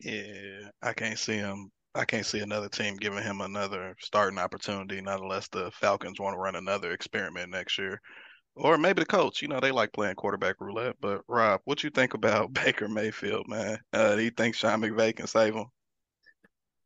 Yeah, 0.00 0.70
I 0.82 0.92
can't 0.92 1.18
see 1.18 1.36
him. 1.36 1.70
I 1.94 2.04
can't 2.04 2.26
see 2.26 2.40
another 2.40 2.68
team 2.68 2.96
giving 2.96 3.22
him 3.22 3.40
another 3.40 3.94
starting 4.00 4.38
opportunity, 4.38 5.00
not 5.00 5.20
unless 5.20 5.48
the 5.48 5.70
Falcons 5.72 6.20
want 6.20 6.34
to 6.34 6.38
run 6.38 6.56
another 6.56 6.92
experiment 6.92 7.50
next 7.50 7.78
year. 7.78 8.00
Or 8.54 8.78
maybe 8.78 9.00
the 9.00 9.06
coach, 9.06 9.42
you 9.42 9.48
know, 9.48 9.60
they 9.60 9.70
like 9.70 9.92
playing 9.92 10.14
quarterback 10.14 10.60
roulette. 10.60 10.96
But 11.00 11.22
Rob, 11.28 11.60
what 11.64 11.82
you 11.82 11.90
think 11.90 12.14
about 12.14 12.52
Baker 12.64 12.88
Mayfield, 12.88 13.48
man? 13.48 13.78
Uh, 13.92 14.16
do 14.16 14.22
you 14.22 14.30
think 14.30 14.54
Sean 14.54 14.80
McVay 14.80 15.16
can 15.16 15.26
save 15.26 15.54
him? 15.54 15.66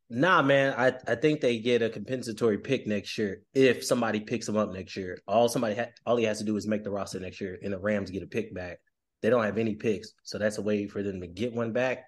Nah, 0.09 0.43
man. 0.43 0.75
I, 0.77 0.93
I 1.07 1.15
think 1.15 1.41
they 1.41 1.59
get 1.59 1.83
a 1.83 1.91
compensatory 1.91 2.59
pick 2.59 2.87
next 2.87 3.17
year 3.17 3.43
if 3.55 3.85
somebody 3.85 4.21
picks 4.21 4.49
him 4.49 4.57
up 4.57 4.73
next 4.73 4.97
year. 4.97 5.19
All 5.29 5.49
somebody 5.49 5.77
ha- 5.77 5.93
all 6.05 6.17
he 6.17 6.25
has 6.25 6.39
to 6.39 6.45
do 6.45 6.57
is 6.57 6.67
make 6.67 6.83
the 6.83 6.91
roster 6.91 7.21
next 7.21 7.41
year, 7.41 7.59
and 7.63 7.73
the 7.73 7.79
Rams 7.79 8.11
get 8.11 8.25
a 8.25 8.27
pick 8.27 8.53
back. 8.53 8.79
They 9.23 9.31
don't 9.31 9.45
have 9.45 9.59
any 9.59 9.77
picks, 9.77 10.13
so 10.25 10.39
that's 10.39 10.59
a 10.59 10.63
way 10.63 10.89
for 10.89 11.05
them 11.05 11.21
to 11.21 11.29
get 11.29 11.53
one 11.53 11.73
back 11.73 12.07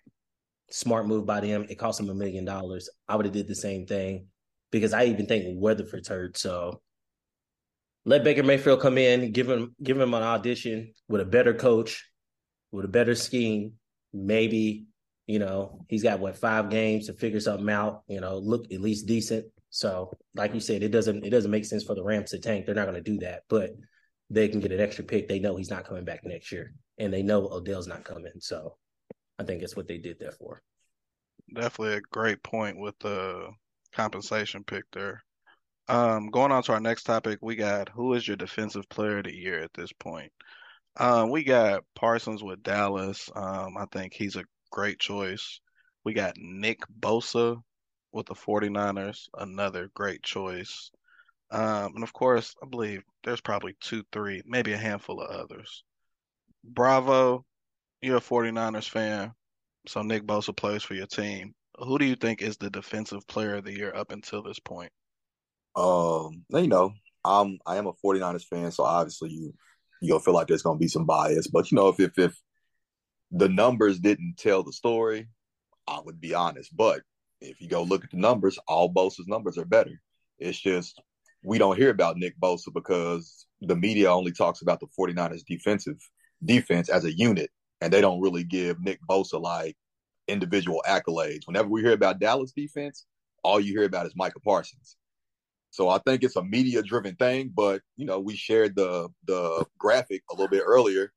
smart 0.71 1.07
move 1.07 1.27
by 1.27 1.41
them. 1.41 1.67
It 1.69 1.79
cost 1.79 1.99
them 1.99 2.11
a 2.11 2.15
million 2.15 2.45
dollars. 2.45 2.89
I 3.09 3.17
would 3.17 3.27
have 3.27 3.35
did 3.35 3.49
the 3.49 3.55
same 3.55 3.87
thing 3.87 4.27
because 4.71 4.93
I 4.93 5.05
even 5.05 5.27
think 5.27 5.61
Weatherford's 5.61 6.09
hurt. 6.09 6.37
So 6.37 6.81
let 8.05 8.25
Baker 8.25 8.43
Mayfield 8.43 8.81
come 8.81 8.99
in, 8.99 9.33
give 9.33 9.49
him 9.49 9.77
give 9.83 10.01
him 10.01 10.15
an 10.15 10.23
audition 10.23 10.93
with 11.09 11.21
a 11.21 11.27
better 11.27 11.55
coach, 11.55 12.09
with 12.73 12.85
a 12.85 12.89
better 12.89 13.15
scheme. 13.15 13.75
Maybe 14.13 14.87
you 15.27 15.39
know 15.39 15.85
he's 15.89 16.03
got 16.03 16.21
what 16.21 16.37
five 16.37 16.71
games 16.71 17.07
to 17.07 17.13
figure 17.13 17.41
something 17.41 17.71
out. 17.71 18.03
You 18.09 18.21
know, 18.21 18.39
look 18.39 18.73
at 18.73 18.81
least 18.81 19.07
decent. 19.07 19.47
So, 19.71 20.13
like 20.35 20.53
you 20.53 20.61
said, 20.61 20.83
it 20.83 20.91
doesn't 20.91 21.25
it 21.25 21.31
doesn't 21.31 21.51
make 21.51 21.65
sense 21.65 21.85
for 21.85 21.95
the 21.95 22.03
Rams 22.03 22.31
to 22.31 22.39
tank. 22.39 22.67
They're 22.67 22.75
not 22.75 22.87
going 22.87 23.03
to 23.03 23.11
do 23.11 23.19
that, 23.19 23.43
but 23.49 23.71
they 24.31 24.49
can 24.49 24.61
get 24.61 24.73
an 24.73 24.81
extra 24.81 25.05
pick. 25.05 25.29
They 25.29 25.39
know 25.39 25.57
he's 25.57 25.71
not 25.71 25.87
coming 25.87 26.05
back 26.05 26.25
next 26.25 26.51
year, 26.51 26.75
and 26.99 27.13
they 27.13 27.23
know 27.23 27.49
Odell's 27.49 27.87
not 27.87 28.05
coming. 28.05 28.33
So, 28.41 28.77
I 29.39 29.45
think 29.45 29.61
that's 29.61 29.77
what 29.77 29.89
they 29.89 29.99
did 29.99 30.19
that 30.21 30.35
for. 30.35 30.63
Definitely 31.55 31.97
a 31.97 32.01
great 32.13 32.43
point 32.43 32.79
with 32.79 32.99
the 33.01 33.51
compensation 33.93 34.65
pick 34.65 34.85
there. 34.93 35.23
Um, 35.89 36.31
going 36.31 36.53
on 36.53 36.63
to 36.65 36.73
our 36.73 36.81
next 36.81 37.05
topic, 37.05 37.41
we 37.43 37.57
got 37.57 37.89
who 37.89 38.15
is 38.15 38.27
your 38.27 38.37
defensive 38.37 38.89
player 38.89 39.19
of 39.19 39.25
the 39.25 39.35
year 39.35 39.61
at 39.61 39.75
this 39.75 39.93
point? 39.93 40.33
Um, 40.97 41.31
we 41.31 41.45
got 41.45 41.85
Parsons 41.95 42.43
with 42.43 42.63
Dallas. 42.63 43.29
Um, 43.35 43.77
I 43.77 43.87
think 43.91 44.15
he's 44.15 44.37
a 44.37 44.45
great 44.71 44.99
choice. 44.99 45.61
We 46.05 46.13
got 46.13 46.35
Nick 46.37 46.81
Bosa 47.01 47.61
with 48.13 48.27
the 48.27 48.35
49ers, 48.35 49.29
another 49.39 49.91
great 49.95 50.23
choice. 50.23 50.91
Um, 51.51 51.93
and 51.95 52.03
of 52.03 52.13
course, 52.13 52.55
I 52.63 52.67
believe 52.67 53.03
there's 53.25 53.41
probably 53.41 53.77
two, 53.81 54.05
three, 54.13 54.43
maybe 54.47 54.73
a 54.73 54.79
handful 54.79 55.21
of 55.21 55.31
others. 55.31 55.85
Bravo, 56.65 57.45
you're 58.03 58.19
a 58.19 58.21
49ers 58.21 58.89
fan, 58.89 59.33
so 59.87 60.03
Nick 60.03 60.25
Bosa 60.25 60.55
plays 60.57 60.83
for 60.83 60.95
your 60.95 61.07
team. 61.07 61.55
Who 61.79 61.99
do 61.99 62.05
you 62.05 62.17
think 62.17 62.43
is 62.43 62.57
the 62.57 62.71
defensive 62.71 63.27
player 63.27 63.57
of 63.57 63.65
the 63.65 63.73
year 63.73 63.93
up 63.95 64.13
until 64.13 64.43
this 64.43 64.59
point? 64.59 64.91
Um, 65.75 66.45
you 66.51 66.69
know, 66.69 66.93
I'm 67.25 67.59
I 67.67 67.77
am 67.77 67.87
a 67.87 67.93
49ers 68.05 68.45
fan, 68.45 68.71
so 68.73 68.85
obviously 68.85 69.31
you 69.31 69.55
you 70.01 70.11
gonna 70.11 70.21
feel 70.21 70.35
like 70.35 70.49
there's 70.49 70.63
gonna 70.63 70.79
be 70.79 70.89
some 70.89 71.07
bias. 71.07 71.47
But 71.47 71.71
you 71.71 71.77
know, 71.77 71.89
if 71.89 71.99
if 72.01 72.19
if 72.19 72.35
the 73.31 73.49
numbers 73.49 73.99
didn't 73.99 74.35
tell 74.37 74.63
the 74.63 74.73
story, 74.73 75.29
I 75.87 76.01
would 76.05 76.21
be 76.21 76.35
honest. 76.35 76.77
But 76.77 77.03
if 77.41 77.61
you 77.61 77.69
go 77.69 77.83
look 77.83 78.05
at 78.05 78.11
the 78.11 78.19
numbers, 78.19 78.59
all 78.69 78.93
Bosa's 78.93 79.27
numbers 79.27 79.57
are 79.57 79.65
better. 79.65 80.01
It's 80.39 80.59
just 80.59 81.01
we 81.45 81.59
don't 81.59 81.79
hear 81.79 81.91
about 81.91 82.17
Nick 82.17 82.39
Bosa 82.39 82.73
because 82.73 83.47
the 83.61 83.77
media 83.77 84.13
only 84.13 84.33
talks 84.33 84.63
about 84.63 84.81
the 84.81 84.87
49ers 84.99 85.45
defensive 85.47 85.97
defense 86.45 86.89
as 86.89 87.05
a 87.05 87.17
unit, 87.17 87.51
and 87.83 87.93
they 87.93 88.01
don't 88.01 88.21
really 88.21 88.45
give 88.45 88.81
Nick 88.81 89.01
Bosa 89.11 89.41
like 89.41 89.77
individual 90.29 90.83
accolades. 90.89 91.47
Whenever 91.47 91.69
we 91.69 91.83
hear 91.83 91.93
about 91.93 92.21
Dallas 92.21 92.53
defense, 92.53 93.07
all 93.43 93.59
you 93.59 93.73
hear 93.73 93.85
about 93.85 94.07
is 94.07 94.15
Micah 94.15 94.39
Parsons. 94.39 94.97
So 95.71 95.89
I 95.89 95.99
think 95.99 96.23
it's 96.23 96.37
a 96.37 96.45
media 96.45 96.83
driven 96.83 97.17
thing, 97.17 97.51
but 97.55 97.83
you 97.97 98.07
know, 98.07 98.21
we 98.21 98.37
shared 98.37 98.77
the 98.77 99.09
the 99.27 99.67
graphic 99.79 100.23
a 100.31 100.35
little 100.35 100.49
bit 100.49 100.63
earlier. 100.65 101.13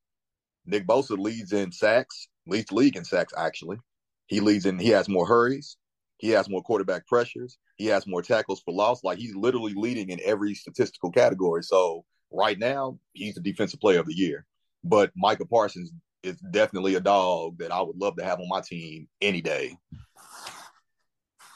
Nick 0.65 0.87
Bosa 0.87 1.17
leads 1.19 1.53
in 1.53 1.71
sacks, 1.71 2.27
leads 2.47 2.71
league 2.71 2.95
in 2.95 3.05
sacks 3.05 3.33
actually. 3.37 3.77
He 4.25 4.39
leads 4.39 4.65
in 4.65 4.79
he 4.79 4.89
has 4.89 5.07
more 5.07 5.27
hurries, 5.27 5.77
he 6.17 6.29
has 6.29 6.49
more 6.49 6.63
quarterback 6.63 7.05
pressures, 7.05 7.59
he 7.77 7.85
has 7.87 8.07
more 8.07 8.23
tackles 8.23 8.61
for 8.65 8.73
loss. 8.73 9.03
Like 9.03 9.19
he's 9.19 9.35
literally 9.35 9.73
leading 9.75 10.09
in 10.09 10.19
every 10.25 10.55
statistical 10.55 11.11
category. 11.11 11.61
So 11.61 12.05
right 12.31 12.57
now, 12.57 12.97
he's 13.13 13.35
the 13.35 13.41
defensive 13.41 13.79
player 13.79 13.99
of 13.99 14.07
the 14.07 14.15
year. 14.15 14.47
But 14.83 15.11
Micah 15.15 15.45
Parsons 15.45 15.91
is 16.25 16.39
definitely 16.51 16.95
a 16.95 16.99
dog 16.99 17.57
that 17.59 17.71
I 17.71 17.81
would 17.81 17.97
love 17.97 18.15
to 18.17 18.23
have 18.23 18.39
on 18.39 18.49
my 18.49 18.61
team 18.61 19.07
any 19.21 19.41
day. 19.41 19.77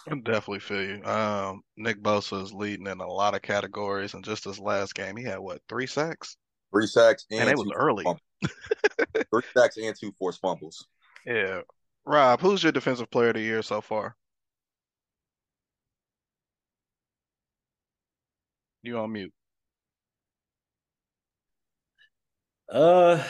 I 0.10 0.16
definitely 0.16 0.60
feel 0.60 0.84
you. 0.84 1.04
Um, 1.04 1.62
Nick 1.78 2.02
Bosa 2.02 2.42
is 2.42 2.54
leading 2.54 2.88
in 2.88 3.00
a 3.00 3.08
lot 3.08 3.36
of 3.36 3.42
categories, 3.42 4.14
and 4.14 4.24
just 4.24 4.46
this 4.46 4.60
last 4.60 4.96
game, 4.96 5.16
he 5.16 5.24
had 5.24 5.40
what 5.40 5.62
three 5.70 5.88
sacks? 5.88 6.38
Three 6.72 6.88
sacks, 6.88 7.26
and, 7.30 7.42
and 7.42 7.50
it 7.50 7.58
was 7.58 7.72
early. 7.76 8.06
three 9.32 9.44
sacks 9.56 9.78
and 9.78 9.96
two 10.00 10.12
forced 10.18 10.42
fumbles. 10.42 10.88
Yeah, 11.26 11.62
Rob, 12.06 12.40
who's 12.42 12.64
your 12.64 12.72
defensive 12.72 13.12
player 13.12 13.30
of 13.30 13.36
the 13.36 13.42
year 13.42 13.62
so 13.62 13.82
far? 13.82 14.16
You 18.82 18.98
on 18.98 19.12
mute? 19.12 19.34
Uh, 22.72 23.24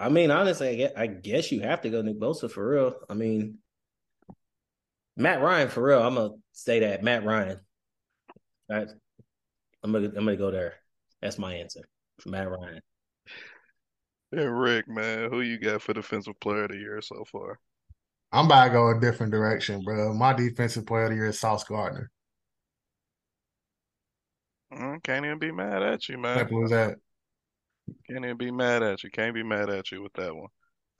I 0.00 0.08
mean, 0.08 0.30
honestly, 0.30 0.68
I 0.68 0.74
guess, 0.76 0.92
I 0.96 1.06
guess 1.06 1.52
you 1.52 1.60
have 1.60 1.82
to 1.82 1.90
go 1.90 2.02
Nick 2.02 2.20
Bosa 2.20 2.50
for 2.50 2.68
real. 2.68 2.94
I 3.08 3.14
mean, 3.14 3.58
Matt 5.16 5.42
Ryan 5.42 5.68
for 5.68 5.82
real. 5.82 6.02
I'm 6.02 6.14
gonna 6.14 6.34
say 6.52 6.80
that 6.80 7.02
Matt 7.02 7.24
Ryan. 7.24 7.58
I, 8.70 8.86
I'm 9.82 9.92
gonna 9.92 10.06
I'm 10.06 10.24
gonna 10.24 10.36
go 10.36 10.50
there. 10.50 10.74
That's 11.20 11.38
my 11.38 11.54
answer. 11.54 11.88
Matt 12.26 12.48
Ryan. 12.48 12.80
Yeah, 14.30 14.42
Rick, 14.42 14.88
man, 14.88 15.30
who 15.30 15.40
you 15.40 15.58
got 15.58 15.82
for 15.82 15.94
defensive 15.94 16.38
player 16.38 16.64
of 16.64 16.70
the 16.70 16.76
year 16.76 17.00
so 17.00 17.24
far? 17.24 17.58
I'm 18.30 18.46
about 18.46 18.64
to 18.64 18.70
go 18.70 18.90
a 18.90 19.00
different 19.00 19.32
direction, 19.32 19.82
bro. 19.82 20.12
My 20.12 20.34
defensive 20.34 20.86
player 20.86 21.04
of 21.04 21.10
the 21.10 21.16
year 21.16 21.26
is 21.28 21.40
Sauce 21.40 21.64
Gardner. 21.64 22.10
Mm, 24.72 25.02
can't 25.02 25.24
even 25.24 25.38
be 25.38 25.50
mad 25.50 25.82
at 25.82 26.08
you, 26.08 26.18
man. 26.18 26.38
Simple 26.38 26.64
as 26.64 26.70
that. 26.70 26.96
Can't 28.08 28.24
even 28.24 28.36
be 28.36 28.50
mad 28.50 28.82
at 28.82 29.02
you. 29.02 29.10
Can't 29.10 29.34
be 29.34 29.42
mad 29.42 29.70
at 29.70 29.90
you 29.90 30.02
with 30.02 30.12
that 30.14 30.34
one. 30.34 30.48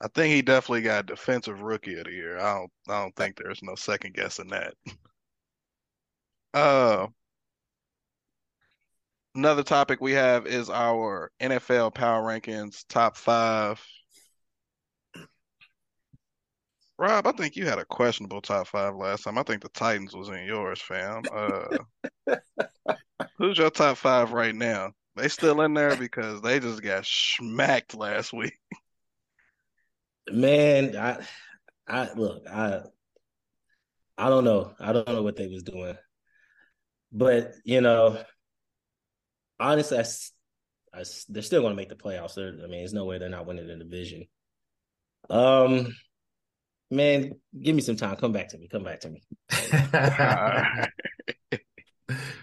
I 0.01 0.07
think 0.07 0.33
he 0.33 0.41
definitely 0.41 0.81
got 0.81 1.05
defensive 1.07 1.61
rookie 1.61 1.99
of 1.99 2.05
the 2.05 2.11
year. 2.11 2.37
I 2.39 2.53
don't 2.55 2.71
I 2.87 3.01
don't 3.01 3.15
think 3.15 3.35
there's 3.37 3.61
no 3.63 3.75
second 3.75 4.13
guessing 4.13 4.49
that. 4.49 4.75
Uh 6.53 7.07
another 9.35 9.63
topic 9.63 10.01
we 10.01 10.11
have 10.13 10.45
is 10.47 10.69
our 10.69 11.31
NFL 11.39 11.89
power 11.91 12.21
rankings 12.21 12.85
top 12.89 13.15
five. 13.17 13.83
Rob, 16.99 17.25
I 17.27 17.31
think 17.31 17.55
you 17.55 17.65
had 17.65 17.79
a 17.79 17.85
questionable 17.85 18.41
top 18.41 18.67
five 18.67 18.93
last 18.95 19.23
time. 19.23 19.37
I 19.37 19.43
think 19.43 19.61
the 19.63 19.69
Titans 19.69 20.13
was 20.15 20.27
in 20.29 20.43
yours, 20.45 20.81
fam. 20.81 21.27
Uh, 21.33 21.83
who's 23.37 23.57
your 23.57 23.69
top 23.69 23.97
five 23.97 24.31
right 24.33 24.55
now? 24.55 24.91
They 25.19 25.27
still 25.27 25.61
in 25.61 25.73
there 25.73 25.97
because 25.97 26.41
they 26.41 26.61
just 26.61 26.81
got 26.81 27.05
smacked 27.05 27.93
last 27.93 28.31
week. 28.31 28.57
Man, 30.31 30.95
I, 30.95 31.17
I 31.85 32.13
look, 32.13 32.47
I, 32.47 32.79
I 34.17 34.29
don't 34.29 34.45
know. 34.45 34.73
I 34.79 34.93
don't 34.93 35.07
know 35.09 35.21
what 35.21 35.35
they 35.35 35.47
was 35.47 35.63
doing, 35.63 35.97
but 37.11 37.51
you 37.65 37.81
know, 37.81 38.23
honestly, 39.59 39.97
I, 39.97 40.05
I, 40.93 41.03
they're 41.27 41.41
still 41.41 41.61
going 41.61 41.73
to 41.73 41.77
make 41.77 41.89
the 41.89 41.95
playoffs. 41.95 42.35
They're, 42.35 42.53
I 42.53 42.67
mean, 42.67 42.79
there's 42.79 42.93
no 42.93 43.03
way 43.03 43.17
they're 43.17 43.27
not 43.27 43.45
winning 43.45 43.67
the 43.67 43.75
division. 43.75 44.25
Um, 45.29 45.93
man, 46.89 47.33
give 47.61 47.75
me 47.75 47.81
some 47.81 47.97
time. 47.97 48.15
Come 48.15 48.31
back 48.31 48.49
to 48.49 48.57
me. 48.57 48.69
Come 48.69 48.83
back 48.83 49.01
to 49.01 49.09
me. 49.09 49.21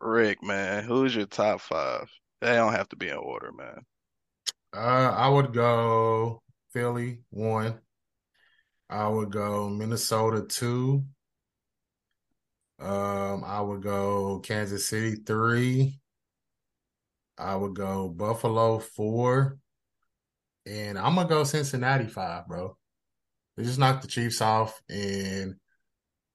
Rick, 0.00 0.42
man, 0.42 0.84
who's 0.84 1.14
your 1.14 1.26
top 1.26 1.60
five? 1.60 2.10
They 2.40 2.54
don't 2.54 2.72
have 2.72 2.88
to 2.90 2.96
be 2.96 3.08
in 3.08 3.16
order, 3.16 3.52
man. 3.52 3.84
Uh, 4.74 5.12
I 5.14 5.28
would 5.28 5.52
go 5.52 6.42
Philly 6.72 7.20
one. 7.30 7.80
I 8.88 9.08
would 9.08 9.30
go 9.30 9.68
Minnesota 9.68 10.42
two. 10.42 11.04
Um, 12.80 13.44
I 13.44 13.60
would 13.60 13.82
go 13.82 14.40
Kansas 14.40 14.88
City 14.88 15.16
three. 15.16 16.00
I 17.36 17.56
would 17.56 17.74
go 17.74 18.08
Buffalo 18.08 18.78
four. 18.78 19.58
And 20.66 20.98
I'm 20.98 21.14
gonna 21.14 21.28
go 21.28 21.44
Cincinnati 21.44 22.06
five, 22.06 22.46
bro. 22.46 22.76
They 23.56 23.64
just 23.64 23.78
knocked 23.78 24.02
the 24.02 24.08
Chiefs 24.08 24.40
off, 24.40 24.80
and 24.88 25.56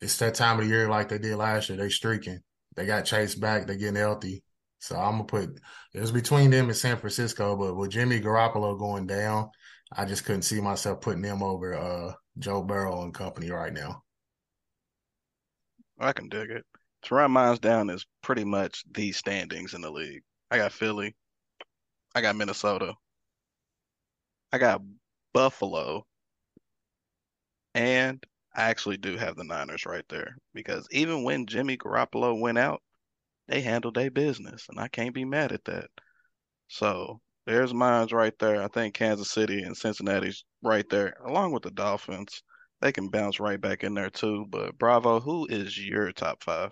it's 0.01 0.17
that 0.17 0.35
time 0.35 0.59
of 0.59 0.65
the 0.65 0.71
year 0.71 0.89
like 0.89 1.09
they 1.09 1.17
did 1.17 1.35
last 1.35 1.69
year. 1.69 1.77
They 1.77 1.89
streaking. 1.89 2.39
They 2.75 2.85
got 2.85 3.05
Chase 3.05 3.35
back. 3.35 3.67
They're 3.67 3.75
getting 3.75 3.95
healthy. 3.95 4.43
So 4.79 4.95
I'm 4.95 5.13
gonna 5.13 5.23
put 5.23 5.59
it 5.93 5.99
was 5.99 6.11
between 6.11 6.51
them 6.51 6.65
and 6.67 6.75
San 6.75 6.97
Francisco, 6.97 7.55
but 7.55 7.75
with 7.75 7.91
Jimmy 7.91 8.19
Garoppolo 8.19 8.77
going 8.77 9.07
down, 9.07 9.49
I 9.91 10.05
just 10.05 10.25
couldn't 10.25 10.43
see 10.43 10.61
myself 10.61 11.01
putting 11.01 11.21
them 11.21 11.41
over 11.41 11.75
uh, 11.75 12.13
Joe 12.37 12.61
Burrow 12.61 13.03
and 13.03 13.13
company 13.13 13.49
right 13.49 13.73
now. 13.73 14.03
I 15.99 16.11
can 16.13 16.27
dig 16.27 16.51
it. 16.51 16.65
To 17.03 17.15
run 17.15 17.31
mine 17.31 17.57
down 17.61 17.89
is 17.89 18.05
pretty 18.21 18.43
much 18.43 18.83
these 18.91 19.17
standings 19.17 19.73
in 19.73 19.81
the 19.81 19.91
league. 19.91 20.23
I 20.51 20.57
got 20.57 20.71
Philly. 20.71 21.15
I 22.13 22.21
got 22.21 22.35
Minnesota. 22.35 22.93
I 24.51 24.57
got 24.57 24.81
Buffalo. 25.33 26.05
And 27.73 28.23
I 28.55 28.63
actually 28.69 28.97
do 28.97 29.17
have 29.17 29.35
the 29.35 29.43
Niners 29.43 29.85
right 29.85 30.05
there 30.07 30.37
because 30.53 30.87
even 30.91 31.23
when 31.23 31.45
Jimmy 31.45 31.77
Garoppolo 31.77 32.39
went 32.39 32.57
out, 32.57 32.81
they 33.47 33.61
handled 33.61 33.95
their 33.95 34.09
business, 34.09 34.65
and 34.69 34.79
I 34.79 34.87
can't 34.87 35.13
be 35.13 35.25
mad 35.25 35.51
at 35.51 35.65
that. 35.65 35.89
So 36.67 37.19
there's 37.45 37.73
mines 37.73 38.11
right 38.11 38.33
there. 38.39 38.63
I 38.63 38.67
think 38.67 38.95
Kansas 38.95 39.29
City 39.29 39.61
and 39.61 39.75
Cincinnati's 39.75 40.45
right 40.63 40.87
there, 40.89 41.15
along 41.25 41.51
with 41.51 41.63
the 41.63 41.71
Dolphins. 41.71 42.41
They 42.81 42.91
can 42.91 43.09
bounce 43.09 43.39
right 43.39 43.59
back 43.59 43.83
in 43.83 43.93
there 43.93 44.09
too. 44.09 44.45
But 44.49 44.77
Bravo, 44.77 45.19
who 45.19 45.47
is 45.47 45.77
your 45.77 46.11
top 46.11 46.43
five? 46.43 46.71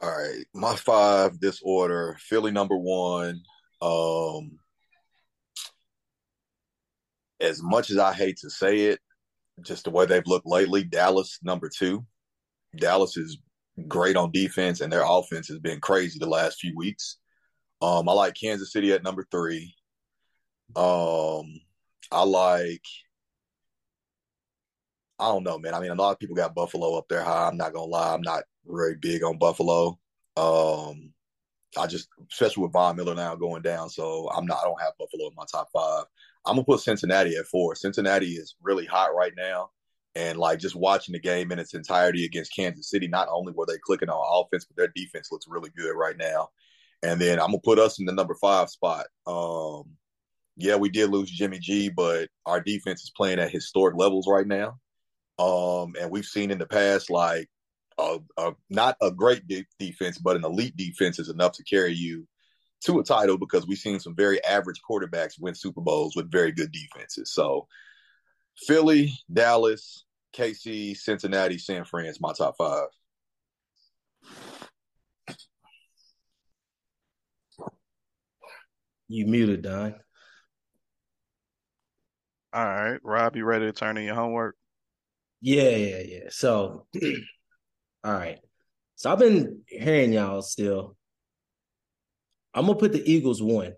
All 0.00 0.10
right, 0.10 0.44
my 0.54 0.76
five 0.76 1.38
this 1.40 1.60
order: 1.62 2.16
Philly 2.20 2.52
number 2.52 2.76
one. 2.76 3.42
Um, 3.82 4.58
as 7.40 7.62
much 7.62 7.90
as 7.90 7.98
I 7.98 8.12
hate 8.14 8.38
to 8.38 8.50
say 8.50 8.86
it, 8.86 9.00
just 9.62 9.84
the 9.84 9.90
way 9.90 10.06
they've 10.06 10.26
looked 10.26 10.46
lately, 10.46 10.84
Dallas 10.84 11.38
number 11.42 11.68
two. 11.68 12.04
Dallas 12.76 13.16
is 13.16 13.38
great 13.88 14.16
on 14.16 14.30
defense, 14.32 14.80
and 14.80 14.92
their 14.92 15.04
offense 15.04 15.48
has 15.48 15.58
been 15.58 15.80
crazy 15.80 16.18
the 16.18 16.26
last 16.26 16.60
few 16.60 16.74
weeks. 16.76 17.18
Um, 17.82 18.08
I 18.08 18.12
like 18.12 18.34
Kansas 18.34 18.72
City 18.72 18.92
at 18.92 19.02
number 19.02 19.26
three. 19.30 19.74
Um, 20.74 21.60
I 22.10 22.22
like. 22.24 22.84
I 25.18 25.28
don't 25.28 25.44
know, 25.44 25.58
man. 25.58 25.74
I 25.74 25.80
mean, 25.80 25.90
a 25.90 25.94
lot 25.94 26.12
of 26.12 26.18
people 26.18 26.36
got 26.36 26.54
Buffalo 26.54 26.96
up 26.96 27.06
there 27.08 27.22
high. 27.22 27.48
I'm 27.48 27.56
not 27.56 27.72
gonna 27.72 27.86
lie. 27.86 28.12
I'm 28.14 28.22
not 28.22 28.44
very 28.66 28.96
big 28.96 29.24
on 29.24 29.38
Buffalo. 29.38 29.98
Um, 30.36 31.12
I 31.78 31.86
just, 31.86 32.08
especially 32.30 32.64
with 32.64 32.72
Von 32.72 32.96
Miller 32.96 33.14
now 33.14 33.34
going 33.34 33.62
down, 33.62 33.88
so 33.88 34.30
I'm 34.34 34.46
not. 34.46 34.58
I 34.62 34.64
don't 34.64 34.80
have 34.80 34.92
Buffalo 34.98 35.28
in 35.28 35.34
my 35.34 35.44
top 35.50 35.68
five. 35.72 36.04
I'm 36.46 36.54
gonna 36.54 36.64
put 36.64 36.80
Cincinnati 36.80 37.36
at 37.36 37.46
four. 37.46 37.74
Cincinnati 37.74 38.32
is 38.32 38.54
really 38.62 38.86
hot 38.86 39.14
right 39.14 39.32
now, 39.36 39.70
and 40.14 40.38
like 40.38 40.58
just 40.58 40.76
watching 40.76 41.12
the 41.12 41.20
game 41.20 41.52
in 41.52 41.58
its 41.58 41.74
entirety 41.74 42.24
against 42.24 42.54
Kansas 42.54 42.88
City, 42.88 43.08
not 43.08 43.28
only 43.30 43.52
were 43.52 43.66
they 43.66 43.78
clicking 43.78 44.08
on 44.08 44.44
offense, 44.44 44.64
but 44.64 44.76
their 44.76 44.92
defense 44.94 45.30
looks 45.32 45.46
really 45.48 45.70
good 45.76 45.94
right 45.94 46.16
now. 46.16 46.48
And 47.02 47.20
then 47.20 47.40
I'm 47.40 47.48
gonna 47.48 47.58
put 47.62 47.78
us 47.78 47.98
in 47.98 48.06
the 48.06 48.12
number 48.12 48.34
five 48.34 48.70
spot. 48.70 49.06
Um, 49.26 49.96
yeah, 50.56 50.76
we 50.76 50.88
did 50.88 51.10
lose 51.10 51.30
Jimmy 51.30 51.58
G, 51.58 51.90
but 51.90 52.28
our 52.46 52.60
defense 52.60 53.02
is 53.02 53.12
playing 53.14 53.38
at 53.38 53.50
historic 53.50 53.96
levels 53.96 54.26
right 54.28 54.46
now. 54.46 54.78
Um, 55.38 55.94
and 56.00 56.10
we've 56.10 56.24
seen 56.24 56.50
in 56.50 56.58
the 56.58 56.66
past 56.66 57.10
like 57.10 57.48
a, 57.98 58.18
a, 58.38 58.52
not 58.70 58.96
a 59.02 59.10
great 59.10 59.46
de- 59.46 59.66
defense, 59.78 60.18
but 60.18 60.36
an 60.36 60.44
elite 60.44 60.76
defense 60.76 61.18
is 61.18 61.28
enough 61.28 61.52
to 61.52 61.64
carry 61.64 61.92
you 61.92 62.26
to 62.84 62.98
a 63.00 63.04
title 63.04 63.38
because 63.38 63.66
we've 63.66 63.78
seen 63.78 63.98
some 64.00 64.14
very 64.14 64.42
average 64.44 64.80
quarterbacks 64.88 65.40
win 65.40 65.54
Super 65.54 65.80
Bowls 65.80 66.14
with 66.14 66.30
very 66.30 66.52
good 66.52 66.72
defenses. 66.72 67.32
So 67.32 67.66
Philly, 68.66 69.12
Dallas, 69.32 70.04
KC, 70.34 70.96
Cincinnati, 70.96 71.58
San 71.58 71.84
Fran 71.84 72.06
is 72.06 72.20
my 72.20 72.32
top 72.32 72.56
five. 72.58 72.88
You 79.08 79.26
muted, 79.26 79.62
Don. 79.62 79.94
All 82.52 82.64
right, 82.64 82.98
Rob, 83.02 83.36
you 83.36 83.44
ready 83.44 83.66
to 83.66 83.72
turn 83.72 83.96
in 83.98 84.04
your 84.04 84.14
homework? 84.14 84.56
Yeah, 85.40 85.76
yeah, 85.76 86.02
yeah. 86.04 86.24
So, 86.30 86.86
all 88.04 88.12
right. 88.12 88.38
So 88.96 89.12
I've 89.12 89.18
been 89.18 89.60
hearing 89.68 90.12
y'all 90.12 90.42
still. 90.42 90.96
I'm 92.56 92.64
gonna 92.64 92.78
put 92.78 92.92
the 92.92 93.08
Eagles 93.08 93.42
one, 93.42 93.74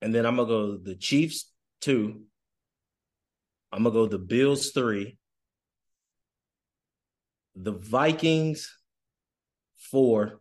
and 0.00 0.14
then 0.14 0.24
I'm 0.24 0.36
gonna 0.36 0.48
go 0.48 0.78
the 0.78 0.96
Chiefs 0.96 1.52
two. 1.82 2.22
I'm 3.70 3.82
gonna 3.82 3.92
go 3.92 4.06
the 4.06 4.18
Bills 4.18 4.70
three, 4.70 5.18
the 7.54 7.72
Vikings 7.72 8.74
four. 9.76 10.40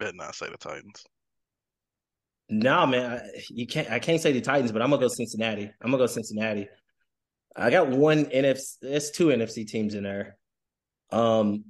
Better 0.00 0.16
not 0.16 0.34
say 0.34 0.48
the 0.50 0.56
Titans. 0.56 1.04
No, 2.48 2.86
man, 2.86 3.20
I, 3.20 3.20
you 3.50 3.66
can't. 3.66 3.90
I 3.90 3.98
can't 3.98 4.22
say 4.22 4.32
the 4.32 4.40
Titans, 4.40 4.72
but 4.72 4.80
I'm 4.80 4.88
gonna 4.88 5.02
go 5.02 5.08
Cincinnati. 5.08 5.70
I'm 5.82 5.90
gonna 5.90 5.98
go 5.98 6.06
Cincinnati. 6.06 6.68
I 7.54 7.68
got 7.68 7.88
one 7.88 8.24
NFC. 8.26 8.76
There's 8.80 9.10
two 9.10 9.26
NFC 9.26 9.66
teams 9.66 9.94
in 9.94 10.04
there. 10.04 10.38
Um, 11.10 11.66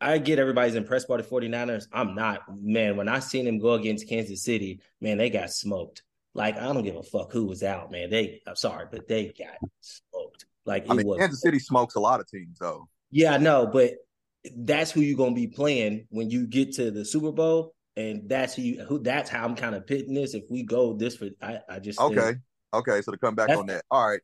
I 0.00 0.18
get 0.18 0.38
everybody's 0.38 0.76
impressed 0.76 1.08
by 1.08 1.16
the 1.16 1.22
49ers. 1.22 1.86
I'm 1.92 2.14
not, 2.14 2.42
man. 2.62 2.96
When 2.96 3.08
I 3.08 3.18
seen 3.18 3.44
them 3.44 3.58
go 3.58 3.72
against 3.72 4.08
Kansas 4.08 4.42
City, 4.42 4.80
man, 5.00 5.18
they 5.18 5.30
got 5.30 5.50
smoked. 5.50 6.02
Like 6.34 6.56
I 6.56 6.72
don't 6.72 6.84
give 6.84 6.96
a 6.96 7.02
fuck 7.02 7.32
who 7.32 7.46
was 7.46 7.62
out, 7.62 7.90
man. 7.90 8.10
They, 8.10 8.40
I'm 8.46 8.54
sorry, 8.54 8.86
but 8.90 9.08
they 9.08 9.32
got 9.36 9.58
smoked. 9.80 10.46
Like 10.64 10.86
I 10.88 10.94
mean, 10.94 11.06
was, 11.06 11.18
Kansas 11.18 11.40
City 11.40 11.58
smokes 11.58 11.96
a 11.96 12.00
lot 12.00 12.20
of 12.20 12.28
teams, 12.28 12.58
though. 12.60 12.88
Yeah, 13.10 13.34
I 13.34 13.38
know, 13.38 13.66
but 13.66 13.94
that's 14.56 14.92
who 14.92 15.00
you're 15.00 15.16
gonna 15.16 15.34
be 15.34 15.48
playing 15.48 16.06
when 16.10 16.30
you 16.30 16.46
get 16.46 16.74
to 16.74 16.90
the 16.90 17.04
Super 17.04 17.32
Bowl, 17.32 17.74
and 17.96 18.28
that's 18.28 18.54
who. 18.54 18.62
You, 18.62 18.84
who 18.84 19.00
that's 19.00 19.28
how 19.28 19.44
I'm 19.44 19.56
kind 19.56 19.74
of 19.74 19.86
pitting 19.86 20.14
this. 20.14 20.34
If 20.34 20.44
we 20.48 20.62
go 20.62 20.92
this 20.92 21.16
for, 21.16 21.30
I, 21.42 21.58
I 21.68 21.78
just 21.80 21.98
okay, 21.98 22.20
think, 22.20 22.38
okay. 22.74 23.02
So 23.02 23.10
to 23.10 23.18
come 23.18 23.34
back 23.34 23.50
on 23.50 23.66
that, 23.66 23.84
all 23.90 24.08
right. 24.08 24.20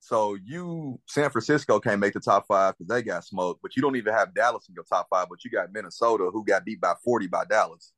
So 0.00 0.36
you, 0.44 1.00
San 1.06 1.30
Francisco 1.30 1.80
can't 1.80 2.00
make 2.00 2.12
the 2.12 2.20
top 2.20 2.46
five 2.46 2.74
because 2.76 2.88
they 2.88 3.02
got 3.02 3.24
smoked, 3.24 3.60
but 3.62 3.74
you 3.74 3.82
don't 3.82 3.96
even 3.96 4.14
have 4.14 4.34
Dallas 4.34 4.68
in 4.68 4.74
your 4.74 4.84
top 4.84 5.08
five. 5.10 5.26
But 5.28 5.44
you 5.44 5.50
got 5.50 5.72
Minnesota 5.72 6.30
who 6.32 6.44
got 6.44 6.64
beat 6.64 6.80
by 6.80 6.94
40 7.04 7.26
by 7.26 7.44
Dallas. 7.44 7.92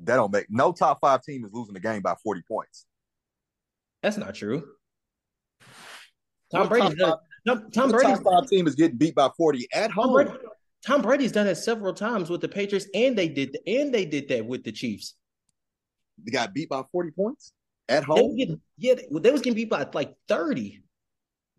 That 0.00 0.16
don't 0.16 0.32
make 0.32 0.46
no 0.50 0.72
top 0.72 0.98
five 1.00 1.22
team 1.22 1.44
is 1.44 1.52
losing 1.52 1.74
the 1.74 1.80
game 1.80 2.02
by 2.02 2.14
40 2.22 2.42
points. 2.46 2.86
That's 4.02 4.16
not 4.16 4.34
true. 4.34 4.64
Tom 6.52 6.60
What 6.60 6.68
Brady's 6.68 6.94
done. 6.94 7.18
Tom, 7.46 7.70
Tom 7.70 7.90
Brady's 7.90 8.20
top 8.20 8.40
five 8.40 8.48
team 8.48 8.66
is 8.66 8.74
getting 8.74 8.96
beat 8.96 9.14
by 9.14 9.30
40 9.36 9.68
at 9.72 9.88
Tom, 9.88 9.92
home. 9.92 10.12
Brady, 10.14 10.30
Tom 10.86 11.02
Brady's 11.02 11.32
done 11.32 11.46
it 11.46 11.56
several 11.56 11.94
times 11.94 12.30
with 12.30 12.40
the 12.40 12.48
Patriots, 12.48 12.86
and 12.94 13.16
they 13.16 13.28
did 13.28 13.56
and 13.66 13.92
they 13.92 14.04
did 14.04 14.28
that 14.28 14.46
with 14.46 14.64
the 14.64 14.72
Chiefs. 14.72 15.14
They 16.24 16.30
got 16.30 16.54
beat 16.54 16.68
by 16.68 16.82
40 16.92 17.10
points 17.12 17.52
at 17.88 18.02
They 18.02 18.06
home, 18.06 18.36
getting, 18.36 18.60
yeah, 18.78 18.94
they 19.10 19.30
was 19.30 19.40
getting 19.40 19.54
beat 19.54 19.70
by 19.70 19.86
like 19.92 20.14
thirty. 20.28 20.82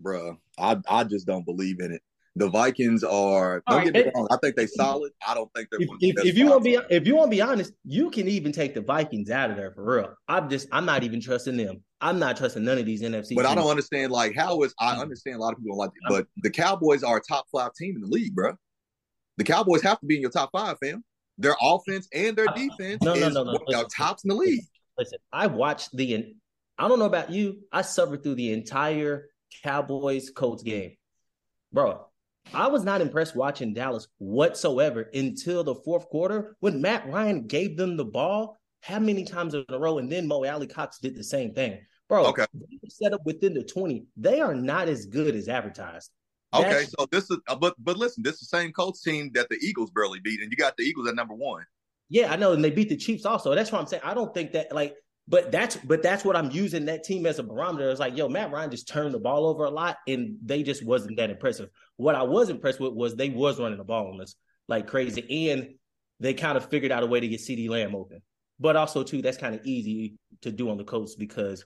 bruh. 0.03 0.37
I 0.57 0.77
I 0.87 1.03
just 1.03 1.27
don't 1.27 1.45
believe 1.45 1.79
in 1.79 1.91
it. 1.91 2.01
The 2.37 2.49
Vikings 2.49 3.03
are. 3.03 3.63
All 3.67 3.75
Don't 3.77 3.85
right, 3.85 3.93
get 3.93 4.05
me 4.05 4.11
wrong. 4.13 4.27
I 4.29 4.37
think 4.43 4.57
they 4.57 4.67
solid. 4.67 5.13
I 5.25 5.33
don't 5.33 5.49
think 5.55 5.69
they're. 5.71 5.79
If, 5.81 5.87
one 5.87 5.95
of 5.95 6.01
the 6.01 6.09
if, 6.09 6.25
if 6.25 6.37
you 6.37 6.47
want 6.47 6.63
to 6.65 6.69
be 6.69 6.77
if 6.93 7.07
you 7.07 7.15
want 7.15 7.31
to 7.31 7.35
be 7.35 7.41
honest, 7.41 7.71
you 7.85 8.09
can 8.11 8.27
even 8.27 8.51
take 8.51 8.73
the 8.73 8.81
Vikings 8.81 9.29
out 9.29 9.51
of 9.51 9.55
there 9.55 9.71
for 9.71 9.85
real. 9.85 10.13
I'm 10.27 10.49
just 10.49 10.67
I'm 10.71 10.85
not 10.85 11.03
even 11.03 11.21
trusting 11.21 11.55
them. 11.55 11.81
I'm 12.01 12.19
not 12.19 12.35
trusting 12.35 12.63
none 12.63 12.77
of 12.77 12.85
these 12.85 13.01
NFC. 13.01 13.35
But 13.35 13.45
I 13.45 13.55
don't 13.55 13.69
understand. 13.69 14.11
Like, 14.11 14.35
how 14.35 14.61
is 14.63 14.73
I 14.79 14.95
Mm. 14.95 15.01
understand 15.01 15.37
a 15.37 15.39
lot 15.39 15.53
of 15.53 15.59
people 15.59 15.71
don't 15.71 15.79
like 15.79 15.91
it, 15.91 16.03
but 16.09 16.27
the 16.43 16.49
Cowboys 16.49 17.03
are 17.03 17.17
a 17.17 17.21
top 17.21 17.45
five 17.51 17.71
team 17.73 17.95
in 17.95 18.01
the 18.01 18.07
league, 18.07 18.35
bro. 18.35 18.53
The 19.37 19.45
Cowboys 19.45 19.81
have 19.83 19.99
to 20.01 20.05
be 20.05 20.15
in 20.15 20.21
your 20.21 20.31
top 20.31 20.49
five, 20.51 20.77
fam. 20.83 21.03
Their 21.37 21.55
offense 21.61 22.07
and 22.13 22.35
their 22.35 22.47
defense 22.47 23.03
No, 23.03 23.13
no, 23.13 23.27
is 23.27 23.33
no, 23.33 23.43
no. 23.43 23.51
one 23.53 23.61
of 23.67 23.67
the 23.67 23.89
tops 23.95 24.23
in 24.23 24.29
the 24.29 24.35
league. 24.35 24.63
Listen, 24.97 25.19
I 25.31 25.47
watched 25.47 25.95
the. 25.95 26.35
I 26.77 26.87
don't 26.87 26.99
know 26.99 27.05
about 27.05 27.31
you. 27.31 27.59
I 27.71 27.81
suffered 27.81 28.23
through 28.23 28.35
the 28.35 28.53
entire 28.53 29.29
Cowboys 29.63 30.29
Colts 30.29 30.63
game, 30.63 30.95
bro. 31.71 32.07
I 32.53 32.67
was 32.67 32.83
not 32.83 33.01
impressed 33.01 33.35
watching 33.35 33.73
Dallas 33.73 34.07
whatsoever 34.19 35.09
until 35.13 35.63
the 35.63 35.75
fourth 35.75 36.07
quarter 36.09 36.55
when 36.59 36.81
Matt 36.81 37.07
Ryan 37.07 37.47
gave 37.47 37.75
them 37.75 37.97
the 37.97 38.05
ball 38.05 38.57
how 38.81 38.99
many 38.99 39.25
times 39.25 39.55
in 39.55 39.65
a 39.67 39.79
row, 39.79 39.97
and 39.97 40.11
then 40.11 40.27
Mo 40.27 40.45
Alie-Cox 40.45 40.99
did 40.99 41.15
the 41.15 41.23
same 41.23 41.53
thing, 41.55 41.79
bro. 42.07 42.27
Okay. 42.27 42.45
set 42.87 43.13
up 43.13 43.21
within 43.25 43.53
the 43.53 43.63
twenty. 43.63 44.05
They 44.15 44.41
are 44.41 44.53
not 44.53 44.87
as 44.87 45.07
good 45.07 45.35
as 45.35 45.49
advertised. 45.49 46.11
Okay, 46.53 46.69
That's- 46.69 46.93
so 46.97 47.07
this 47.11 47.29
is, 47.31 47.37
uh, 47.47 47.55
but 47.55 47.73
but 47.79 47.97
listen, 47.97 48.21
this 48.23 48.35
is 48.35 48.47
the 48.47 48.57
same 48.57 48.71
Colts 48.71 49.01
team 49.01 49.31
that 49.33 49.49
the 49.49 49.57
Eagles 49.61 49.89
barely 49.91 50.19
beat, 50.19 50.41
and 50.41 50.51
you 50.51 50.57
got 50.57 50.77
the 50.77 50.83
Eagles 50.83 51.07
at 51.07 51.15
number 51.15 51.33
one. 51.33 51.65
Yeah, 52.09 52.31
I 52.31 52.35
know, 52.35 52.53
and 52.53 52.63
they 52.63 52.71
beat 52.71 52.89
the 52.89 52.97
Chiefs 52.97 53.25
also. 53.25 53.55
That's 53.55 53.71
what 53.71 53.81
I'm 53.81 53.87
saying. 53.87 54.03
I 54.05 54.13
don't 54.13 54.33
think 54.33 54.51
that 54.53 54.71
like, 54.73 54.95
but 55.27 55.51
that's 55.51 55.75
but 55.77 56.03
that's 56.03 56.23
what 56.23 56.35
I'm 56.35 56.51
using 56.51 56.85
that 56.85 57.03
team 57.03 57.25
as 57.25 57.39
a 57.39 57.43
barometer. 57.43 57.89
It's 57.89 57.99
like, 57.99 58.15
yo, 58.15 58.29
Matt 58.29 58.51
Ryan 58.51 58.69
just 58.69 58.87
turned 58.87 59.13
the 59.13 59.19
ball 59.19 59.47
over 59.47 59.65
a 59.65 59.71
lot, 59.71 59.97
and 60.07 60.37
they 60.43 60.61
just 60.61 60.85
wasn't 60.85 61.17
that 61.17 61.31
impressive. 61.31 61.69
What 61.97 62.15
I 62.15 62.23
was 62.23 62.49
impressed 62.49 62.79
with 62.79 62.93
was 62.93 63.15
they 63.15 63.29
was 63.29 63.59
running 63.59 63.77
the 63.77 63.83
ball 63.83 64.13
on 64.13 64.21
us 64.21 64.35
like 64.67 64.87
crazy, 64.87 65.49
and 65.49 65.75
they 66.19 66.33
kind 66.33 66.57
of 66.57 66.69
figured 66.69 66.91
out 66.91 67.03
a 67.03 67.07
way 67.07 67.19
to 67.19 67.27
get 67.27 67.39
CeeDee 67.39 67.69
Lamb 67.69 67.95
open. 67.95 68.21
But 68.59 68.75
also 68.75 69.03
too, 69.03 69.21
that's 69.21 69.37
kind 69.37 69.55
of 69.55 69.61
easy 69.65 70.15
to 70.41 70.51
do 70.51 70.69
on 70.69 70.77
the 70.77 70.83
coast 70.83 71.17
because 71.19 71.65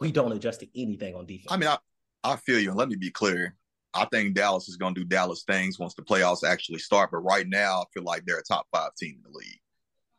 we 0.00 0.10
don't 0.10 0.32
adjust 0.32 0.60
to 0.60 0.80
anything 0.80 1.14
on 1.14 1.26
defense. 1.26 1.52
I 1.52 1.56
mean, 1.56 1.68
I 1.68 1.78
I 2.24 2.36
feel 2.36 2.58
you, 2.58 2.70
and 2.70 2.78
let 2.78 2.88
me 2.88 2.96
be 2.96 3.10
clear. 3.10 3.54
I 3.94 4.06
think 4.06 4.34
Dallas 4.34 4.68
is 4.68 4.76
going 4.76 4.94
to 4.94 5.00
do 5.00 5.06
Dallas 5.06 5.44
things 5.46 5.78
once 5.78 5.94
the 5.94 6.02
playoffs 6.02 6.44
actually 6.44 6.78
start. 6.78 7.10
But 7.10 7.18
right 7.18 7.46
now, 7.46 7.82
I 7.82 7.84
feel 7.92 8.04
like 8.04 8.24
they're 8.24 8.38
a 8.38 8.42
top 8.42 8.66
five 8.72 8.94
team 8.96 9.16
in 9.16 9.32
the 9.32 9.38
league. 9.38 9.60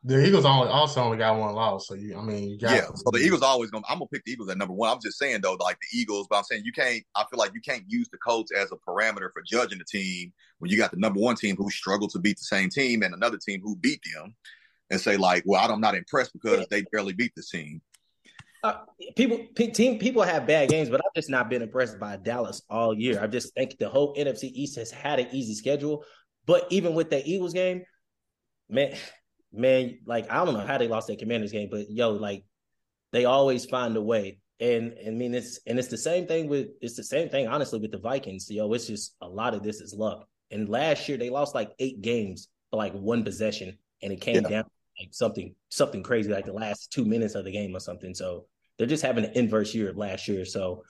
The 0.05 0.25
Eagles 0.25 0.43
only 0.43 0.67
also 0.67 1.01
only 1.01 1.17
got 1.17 1.39
one 1.39 1.55
loss, 1.55 1.87
so 1.87 1.93
you, 1.93 2.17
I 2.17 2.21
mean, 2.21 2.49
you 2.49 2.57
got 2.59 2.75
Yeah, 2.75 2.87
so 2.93 3.09
the 3.09 3.19
Eagles 3.19 3.41
always 3.41 3.71
going. 3.71 3.85
to 3.85 3.89
I'm 3.89 3.99
gonna 3.99 4.09
pick 4.09 4.25
the 4.25 4.33
Eagles 4.33 4.49
at 4.49 4.57
number 4.57 4.73
one. 4.73 4.89
I'm 4.89 4.99
just 5.01 5.17
saying 5.17 5.39
though, 5.41 5.53
like 5.53 5.77
the 5.79 5.97
Eagles, 5.97 6.27
but 6.29 6.39
I'm 6.39 6.43
saying 6.43 6.63
you 6.65 6.73
can't. 6.73 7.01
I 7.15 7.23
feel 7.29 7.39
like 7.39 7.53
you 7.53 7.61
can't 7.61 7.85
use 7.87 8.09
the 8.09 8.17
Colts 8.17 8.51
as 8.51 8.69
a 8.73 8.75
parameter 8.75 9.31
for 9.31 9.41
judging 9.47 9.77
the 9.77 9.85
team 9.85 10.33
when 10.59 10.69
you 10.69 10.75
got 10.75 10.91
the 10.91 10.97
number 10.97 11.21
one 11.21 11.37
team 11.37 11.55
who 11.55 11.69
struggled 11.69 12.11
to 12.11 12.19
beat 12.19 12.37
the 12.37 12.43
same 12.43 12.69
team 12.69 13.01
and 13.01 13.13
another 13.13 13.37
team 13.37 13.61
who 13.63 13.77
beat 13.77 14.01
them, 14.13 14.35
and 14.91 14.99
say 14.99 15.15
like, 15.15 15.43
well, 15.45 15.71
I'm 15.71 15.79
not 15.79 15.95
impressed 15.95 16.33
because 16.33 16.67
they 16.69 16.83
barely 16.91 17.13
beat 17.13 17.33
the 17.35 17.43
team. 17.43 17.81
Uh, 18.63 18.77
people, 19.17 19.39
team, 19.73 19.99
people 19.99 20.21
have 20.23 20.47
bad 20.47 20.69
games, 20.69 20.89
but 20.89 21.01
I've 21.05 21.13
just 21.13 21.29
not 21.29 21.49
been 21.49 21.61
impressed 21.61 21.99
by 21.99 22.15
Dallas 22.15 22.61
all 22.69 22.97
year. 22.97 23.21
I 23.21 23.27
just 23.27 23.53
think 23.55 23.77
the 23.77 23.89
whole 23.89 24.15
NFC 24.15 24.45
East 24.45 24.77
has 24.77 24.89
had 24.89 25.19
an 25.19 25.27
easy 25.33 25.53
schedule. 25.53 26.05
But 26.45 26.65
even 26.69 26.93
with 26.93 27.09
that 27.09 27.27
Eagles 27.27 27.53
game, 27.53 27.83
man, 28.69 28.95
man, 29.51 29.99
like 30.05 30.31
I 30.31 30.45
don't 30.45 30.53
know 30.53 30.65
how 30.65 30.77
they 30.77 30.87
lost 30.87 31.07
that 31.07 31.19
Commanders 31.19 31.51
game, 31.51 31.67
but 31.69 31.89
yo, 31.89 32.11
like 32.11 32.45
they 33.11 33.25
always 33.25 33.65
find 33.65 33.95
a 33.97 34.01
way. 34.01 34.39
And 34.61 34.95
I 35.05 35.09
mean, 35.09 35.33
it's 35.35 35.59
and 35.67 35.77
it's 35.77 35.89
the 35.89 35.97
same 35.97 36.25
thing 36.25 36.47
with 36.47 36.67
it's 36.81 36.95
the 36.95 37.03
same 37.03 37.27
thing 37.27 37.47
honestly 37.47 37.79
with 37.79 37.91
the 37.91 37.97
Vikings. 37.97 38.49
Yo, 38.49 38.71
it's 38.71 38.87
just 38.87 39.15
a 39.21 39.27
lot 39.27 39.53
of 39.53 39.61
this 39.61 39.81
is 39.81 39.93
luck. 39.93 40.25
And 40.51 40.69
last 40.69 41.09
year 41.09 41.17
they 41.17 41.29
lost 41.29 41.53
like 41.53 41.71
eight 41.79 42.01
games 42.01 42.47
for 42.71 42.77
like 42.77 42.93
one 42.93 43.25
possession, 43.25 43.77
and 44.01 44.13
it 44.13 44.21
came 44.21 44.35
Yeah. 44.35 44.49
down 44.49 44.63
like 44.99 45.13
something 45.13 45.53
something 45.69 46.01
crazy 46.03 46.31
like 46.31 46.45
the 46.45 46.53
last 46.53 46.91
two 46.91 47.03
minutes 47.03 47.35
of 47.35 47.43
the 47.43 47.51
game 47.51 47.75
or 47.75 47.79
something. 47.79 48.13
So 48.13 48.45
they're 48.77 48.87
just 48.87 49.03
having 49.03 49.25
an 49.25 49.31
inverse 49.35 49.73
year 49.73 49.89
of 49.89 49.97
last 49.97 50.27
year. 50.27 50.45
So 50.45 50.83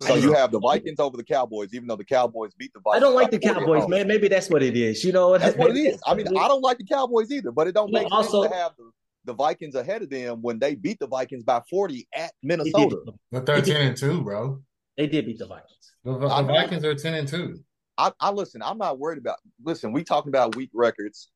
So 0.00 0.14
you 0.16 0.32
have 0.32 0.50
the 0.50 0.58
Vikings 0.60 0.98
over 0.98 1.16
the 1.16 1.24
Cowboys, 1.24 1.72
even 1.74 1.86
though 1.86 1.96
the 1.96 2.04
Cowboys 2.04 2.52
beat 2.54 2.72
the 2.74 2.80
Vikings. 2.80 2.96
I 3.02 3.06
don't 3.06 3.14
like 3.14 3.30
the 3.30 3.38
Cowboys, 3.38 3.88
man. 3.88 4.06
Maybe 4.08 4.28
that's 4.28 4.50
what 4.50 4.62
it 4.62 4.76
is. 4.76 5.04
You 5.04 5.12
know, 5.12 5.38
That's 5.38 5.56
what 5.56 5.70
it 5.70 5.78
is. 5.78 6.00
I 6.06 6.14
mean, 6.14 6.26
I 6.28 6.48
don't 6.48 6.62
like 6.62 6.78
the 6.78 6.84
Cowboys 6.86 7.30
either, 7.30 7.52
but 7.52 7.66
it 7.68 7.72
don't 7.74 7.92
But 7.92 8.02
make 8.02 8.12
also- 8.12 8.42
sense 8.42 8.52
to 8.52 8.58
have 8.58 8.72
the, 8.76 8.90
the 9.26 9.34
Vikings 9.34 9.76
ahead 9.76 10.02
of 10.02 10.10
them 10.10 10.42
when 10.42 10.58
they 10.58 10.74
beat 10.74 10.98
the 10.98 11.06
Vikings 11.06 11.44
by 11.44 11.62
40 11.70 12.08
at 12.16 12.32
Minnesota. 12.42 12.98
But 13.30 13.46
they're 13.46 13.62
ten 13.62 13.86
and 13.86 13.96
two, 13.96 14.22
bro. 14.22 14.60
they 14.96 15.06
did 15.06 15.26
beat 15.26 15.38
the 15.38 15.46
Vikings. 15.46 15.92
The, 16.04 16.18
the 16.18 16.26
I. 16.26 16.42
Vikings 16.42 16.84
are 16.84 16.94
ten 16.96 17.14
and 17.14 17.28
two. 17.28 17.60
I, 17.96 18.10
I 18.18 18.30
listen, 18.32 18.60
I'm 18.62 18.78
not 18.78 18.98
worried 18.98 19.18
about 19.18 19.36
listen, 19.62 19.92
we 19.92 20.02
talking 20.02 20.30
about 20.30 20.56
weak 20.56 20.70
records. 20.74 21.30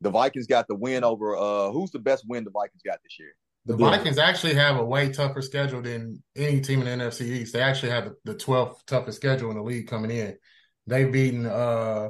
The 0.00 0.10
Vikings 0.10 0.46
got 0.46 0.66
the 0.68 0.74
win 0.76 1.04
over 1.04 1.36
uh 1.36 1.70
who's 1.72 1.90
the 1.90 1.98
best 1.98 2.24
win 2.26 2.44
the 2.44 2.50
Vikings 2.50 2.80
got 2.86 3.00
this 3.02 3.18
year? 3.18 3.32
The 3.68 3.74
The 3.74 3.78
Bills. 3.78 3.96
Vikings 3.96 4.18
actually 4.18 4.54
have 4.54 4.78
a 4.78 4.84
way 4.84 5.12
tougher 5.12 5.42
schedule 5.42 5.82
than 5.82 6.22
any 6.34 6.62
team 6.62 6.80
in 6.80 6.86
the 6.98 7.04
NFC 7.04 7.20
East. 7.26 7.52
They 7.52 7.60
actually 7.60 7.90
have 7.90 8.06
the, 8.06 8.32
the 8.32 8.34
12th 8.34 8.78
toughest 8.86 9.18
schedule 9.18 9.50
in 9.50 9.58
the 9.58 9.62
league 9.62 9.86
coming 9.86 10.10
in. 10.10 10.38
They've 10.86 11.12
beaten 11.12 11.44
uh 11.44 12.08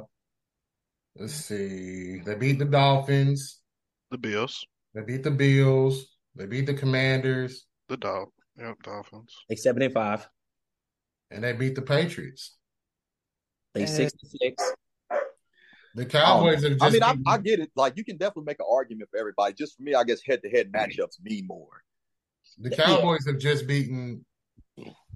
let's 1.17 1.33
see. 1.33 2.21
They 2.21 2.35
beat 2.35 2.59
the 2.59 2.65
Dolphins, 2.65 3.59
The 4.09 4.17
Bills, 4.17 4.65
they 4.93 5.01
beat 5.01 5.23
the 5.23 5.31
Bills, 5.31 6.15
they 6.33 6.45
beat 6.45 6.65
the 6.65 6.73
Commanders, 6.73 7.65
the 7.89 7.97
Dol, 7.97 8.31
yep, 8.57 8.81
Dolphins. 8.81 9.35
They 9.49 9.57
seven 9.57 9.81
and 9.81 9.93
five. 9.93 10.29
and 11.29 11.43
they 11.43 11.51
beat 11.51 11.75
the 11.75 11.81
Patriots. 11.81 12.55
They 13.73 13.85
six 13.85 14.13
and 14.23 14.31
six. 14.31 14.73
The 15.95 16.05
Cowboys 16.05 16.63
have 16.63 16.73
just 16.73 16.83
I 16.83 16.89
mean, 16.89 17.03
I, 17.03 17.15
I 17.25 17.37
get 17.37 17.59
it. 17.59 17.71
Like 17.75 17.93
you 17.97 18.03
can 18.03 18.17
definitely 18.17 18.43
make 18.45 18.59
an 18.59 18.67
argument 18.71 19.09
for 19.09 19.19
everybody. 19.19 19.53
Just 19.53 19.75
for 19.75 19.83
me, 19.83 19.95
I 19.95 20.03
guess 20.03 20.21
head 20.25 20.41
to 20.43 20.49
head 20.49 20.71
matchups 20.71 21.21
mean 21.23 21.47
more. 21.47 21.83
the 22.59 22.69
Cowboys 22.69 23.25
have 23.25 23.39
just 23.39 23.67
beaten 23.67 24.23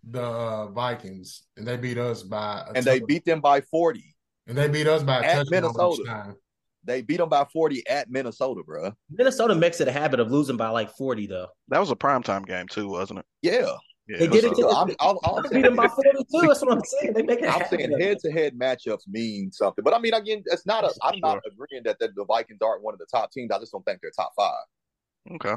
the 0.09 0.21
uh, 0.21 0.67
Vikings, 0.71 1.43
and 1.57 1.67
they 1.67 1.77
beat 1.77 1.97
us 1.97 2.23
by 2.23 2.65
a 2.67 2.73
And 2.73 2.85
they 2.85 2.99
beat 2.99 3.23
them 3.25 3.39
by 3.39 3.61
40. 3.61 4.03
and 4.47 4.57
they 4.57 4.67
beat 4.67 4.87
us 4.87 5.03
by 5.03 5.19
a 5.19 5.23
at 5.23 5.35
touchdown 5.35 5.45
Minnesota. 5.51 6.35
They 6.85 7.01
beat 7.01 7.17
them 7.17 7.29
by 7.29 7.45
40 7.53 7.87
at 7.87 8.09
Minnesota, 8.09 8.61
bruh. 8.67 8.93
Minnesota 9.09 9.55
makes 9.55 9.79
it 9.79 9.87
a 9.87 9.91
habit 9.91 10.19
of 10.19 10.29
losing 10.31 10.57
by 10.57 10.67
like 10.69 10.91
forty 10.97 11.27
though. 11.27 11.47
That 11.69 11.79
was 11.79 11.91
a 11.91 11.95
primetime 11.95 12.45
game 12.45 12.67
too, 12.67 12.89
wasn't 12.89 13.19
it? 13.19 13.25
Yeah. 13.41 13.71
Yeah, 14.07 14.17
They 14.19 14.25
it 14.25 14.31
did 14.31 14.43
it 14.43 14.51
a- 14.51 14.55
to- 14.55 14.67
I'm, 14.67 14.89
I'm, 14.99 15.17
I'm 15.23 15.43
They 15.43 15.49
saying, 15.49 15.61
beat 15.61 15.67
them 15.69 15.75
by 15.77 15.87
forty 15.87 16.09
two. 16.11 16.25
That's 16.47 16.61
what 16.61 16.73
I'm 16.73 16.83
saying. 16.83 17.13
They 17.13 17.23
make 17.23 17.39
it. 17.39 17.45
a 17.45 17.47
I'm 17.47 17.61
habit 17.61 17.79
saying 17.79 17.99
head 18.01 18.19
to 18.19 18.31
head 18.31 18.53
matchups 18.59 19.07
mean 19.07 19.51
something. 19.51 19.83
But 19.83 19.93
I 19.93 19.99
mean, 19.99 20.13
again, 20.13 20.43
it's 20.47 20.65
not 20.65 20.83
a, 20.83 20.93
I'm 21.01 21.19
not 21.19 21.39
agreeing 21.49 21.83
that 21.85 21.99
the, 21.99 22.09
the 22.15 22.25
Vikings 22.25 22.59
aren't 22.61 22.83
one 22.83 22.93
of 22.93 22.99
the 22.99 23.07
top 23.09 23.31
teams. 23.31 23.51
I 23.51 23.59
just 23.59 23.71
don't 23.71 23.85
think 23.85 23.99
they're 24.01 24.11
top 24.15 24.33
five. 24.35 24.63
Okay. 25.35 25.55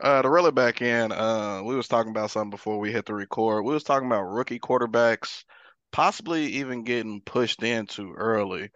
Uh, 0.00 0.22
to 0.22 0.30
reel 0.30 0.46
it 0.46 0.54
back 0.54 0.80
in, 0.80 1.10
uh, 1.10 1.60
we 1.64 1.74
was 1.74 1.88
talking 1.88 2.10
about 2.10 2.30
something 2.30 2.50
before 2.50 2.78
we 2.78 2.92
hit 2.92 3.06
the 3.06 3.14
record. 3.14 3.62
We 3.64 3.74
was 3.74 3.82
talking 3.82 4.06
about 4.06 4.22
rookie 4.30 4.60
quarterbacks 4.60 5.44
possibly 5.90 6.44
even 6.46 6.84
getting 6.84 7.20
pushed 7.22 7.62
in 7.62 7.86
too 7.86 8.14
early. 8.16 8.70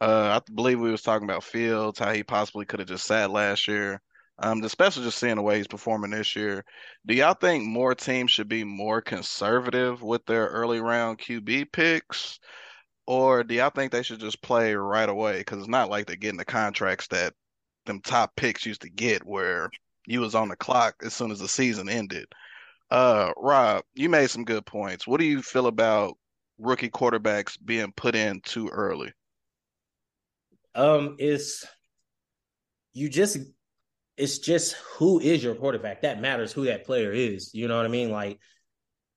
Uh, 0.00 0.38
I 0.40 0.52
believe 0.52 0.78
we 0.78 0.92
was 0.92 1.02
talking 1.02 1.28
about 1.28 1.42
Fields, 1.42 1.98
how 1.98 2.12
he 2.12 2.22
possibly 2.22 2.64
could 2.66 2.78
have 2.78 2.88
just 2.88 3.06
sat 3.06 3.30
last 3.30 3.66
year. 3.66 4.00
Um, 4.40 4.62
especially 4.62 5.04
just 5.04 5.18
seeing 5.18 5.34
the 5.34 5.42
way 5.42 5.56
he's 5.56 5.66
performing 5.66 6.12
this 6.12 6.36
year. 6.36 6.64
Do 7.06 7.14
y'all 7.14 7.34
think 7.34 7.64
more 7.64 7.94
teams 7.94 8.30
should 8.30 8.48
be 8.48 8.62
more 8.62 9.00
conservative 9.00 10.00
with 10.00 10.24
their 10.26 10.46
early 10.46 10.80
round 10.80 11.18
QB 11.18 11.72
picks? 11.72 12.38
Or 13.06 13.42
do 13.42 13.54
y'all 13.54 13.70
think 13.70 13.90
they 13.90 14.02
should 14.02 14.20
just 14.20 14.40
play 14.42 14.74
right 14.74 15.08
away? 15.08 15.38
Because 15.38 15.58
it's 15.58 15.68
not 15.68 15.90
like 15.90 16.06
they're 16.06 16.16
getting 16.16 16.38
the 16.38 16.44
contracts 16.44 17.08
that 17.08 17.34
them 17.86 18.00
top 18.00 18.36
picks 18.36 18.66
used 18.66 18.82
to 18.82 18.90
get 18.90 19.26
where 19.26 19.70
you 20.06 20.20
was 20.20 20.34
on 20.34 20.48
the 20.48 20.56
clock 20.56 20.94
as 21.02 21.14
soon 21.14 21.30
as 21.30 21.40
the 21.40 21.48
season 21.48 21.88
ended. 21.88 22.26
Uh, 22.90 23.32
Rob, 23.36 23.82
you 23.94 24.08
made 24.08 24.30
some 24.30 24.44
good 24.44 24.64
points. 24.64 25.06
What 25.06 25.20
do 25.20 25.26
you 25.26 25.42
feel 25.42 25.66
about 25.66 26.16
rookie 26.58 26.90
quarterbacks 26.90 27.58
being 27.62 27.92
put 27.92 28.14
in 28.14 28.40
too 28.40 28.68
early? 28.68 29.12
Um, 30.74 31.16
it's 31.18 31.66
you 32.92 33.08
just 33.08 33.38
it's 34.18 34.38
just 34.38 34.74
who 34.96 35.20
is 35.20 35.42
your 35.42 35.54
quarterback 35.54 36.02
that 36.02 36.20
matters. 36.20 36.52
Who 36.52 36.64
that 36.66 36.84
player 36.84 37.12
is. 37.12 37.52
You 37.54 37.68
know 37.68 37.76
what 37.76 37.86
I 37.86 37.88
mean? 37.88 38.10
Like, 38.10 38.38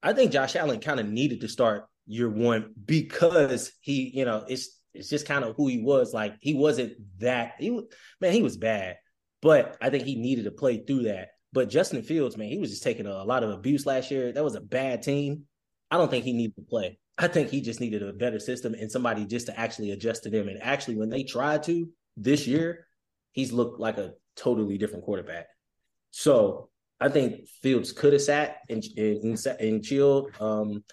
I 0.04 0.14
think 0.14 0.32
Josh 0.32 0.56
Allen 0.56 0.80
kind 0.80 1.00
of 1.00 1.08
needed 1.08 1.42
to 1.42 1.48
start 1.48 1.86
year 2.06 2.30
one 2.30 2.74
because 2.86 3.72
he, 3.82 4.12
you 4.14 4.26
know, 4.26 4.46
it's 4.48 4.80
it's 4.94 5.10
just 5.10 5.26
kind 5.26 5.44
of 5.44 5.56
who 5.56 5.68
he 5.68 5.82
was. 5.82 6.14
Like, 6.14 6.36
he 6.42 6.54
wasn't 6.54 6.94
that. 7.20 7.54
He 7.60 7.72
man, 8.20 8.34
he 8.34 8.44
was 8.44 8.58
bad, 8.58 8.98
but 9.42 9.78
I 9.82 9.90
think 9.90 10.04
he 10.04 10.16
needed 10.16 10.46
to 10.46 10.52
play 10.52 10.84
through 10.86 11.04
that. 11.04 11.30
But 11.54 11.70
Justin 11.70 12.04
Fields, 12.04 12.38
man, 12.38 12.48
he 12.48 12.60
was 12.60 12.70
just 12.70 12.84
taking 12.84 13.08
a, 13.08 13.12
a 13.12 13.26
lot 13.26 13.44
of 13.44 13.50
abuse 13.50 13.86
last 13.86 14.12
year. 14.12 14.32
That 14.32 14.44
was 14.44 14.56
a 14.56 14.62
bad 14.62 15.02
team. 15.02 15.44
I 15.90 15.98
don't 15.98 16.10
think 16.10 16.24
he 16.24 16.34
needed 16.34 16.56
to 16.56 16.62
play. 16.62 16.98
I 17.18 17.28
think 17.28 17.50
he 17.50 17.62
just 17.62 17.82
needed 17.82 18.02
a 18.02 18.14
better 18.14 18.40
system 18.40 18.74
and 18.74 18.92
somebody 18.92 19.26
just 19.26 19.48
to 19.48 19.60
actually 19.60 19.92
adjust 19.92 20.24
to 20.24 20.30
them. 20.30 20.48
And 20.48 20.62
actually, 20.62 20.96
when 20.96 21.10
they 21.10 21.24
tried 21.24 21.64
to 21.64 21.90
this 22.16 22.48
year, 22.48 22.88
he's 23.34 23.52
looked 23.52 23.80
like 23.80 23.98
a 23.98 24.14
totally 24.36 24.78
different 24.78 25.06
quarterback. 25.06 25.48
So 26.12 26.70
I 27.00 27.10
think 27.10 27.48
Fields 27.62 27.92
could 27.92 28.14
have 28.14 28.22
sat 28.22 28.58
and 28.70 28.84
and, 28.98 29.38
and 29.60 29.84
chilled. 29.84 30.32
Um, 30.40 30.84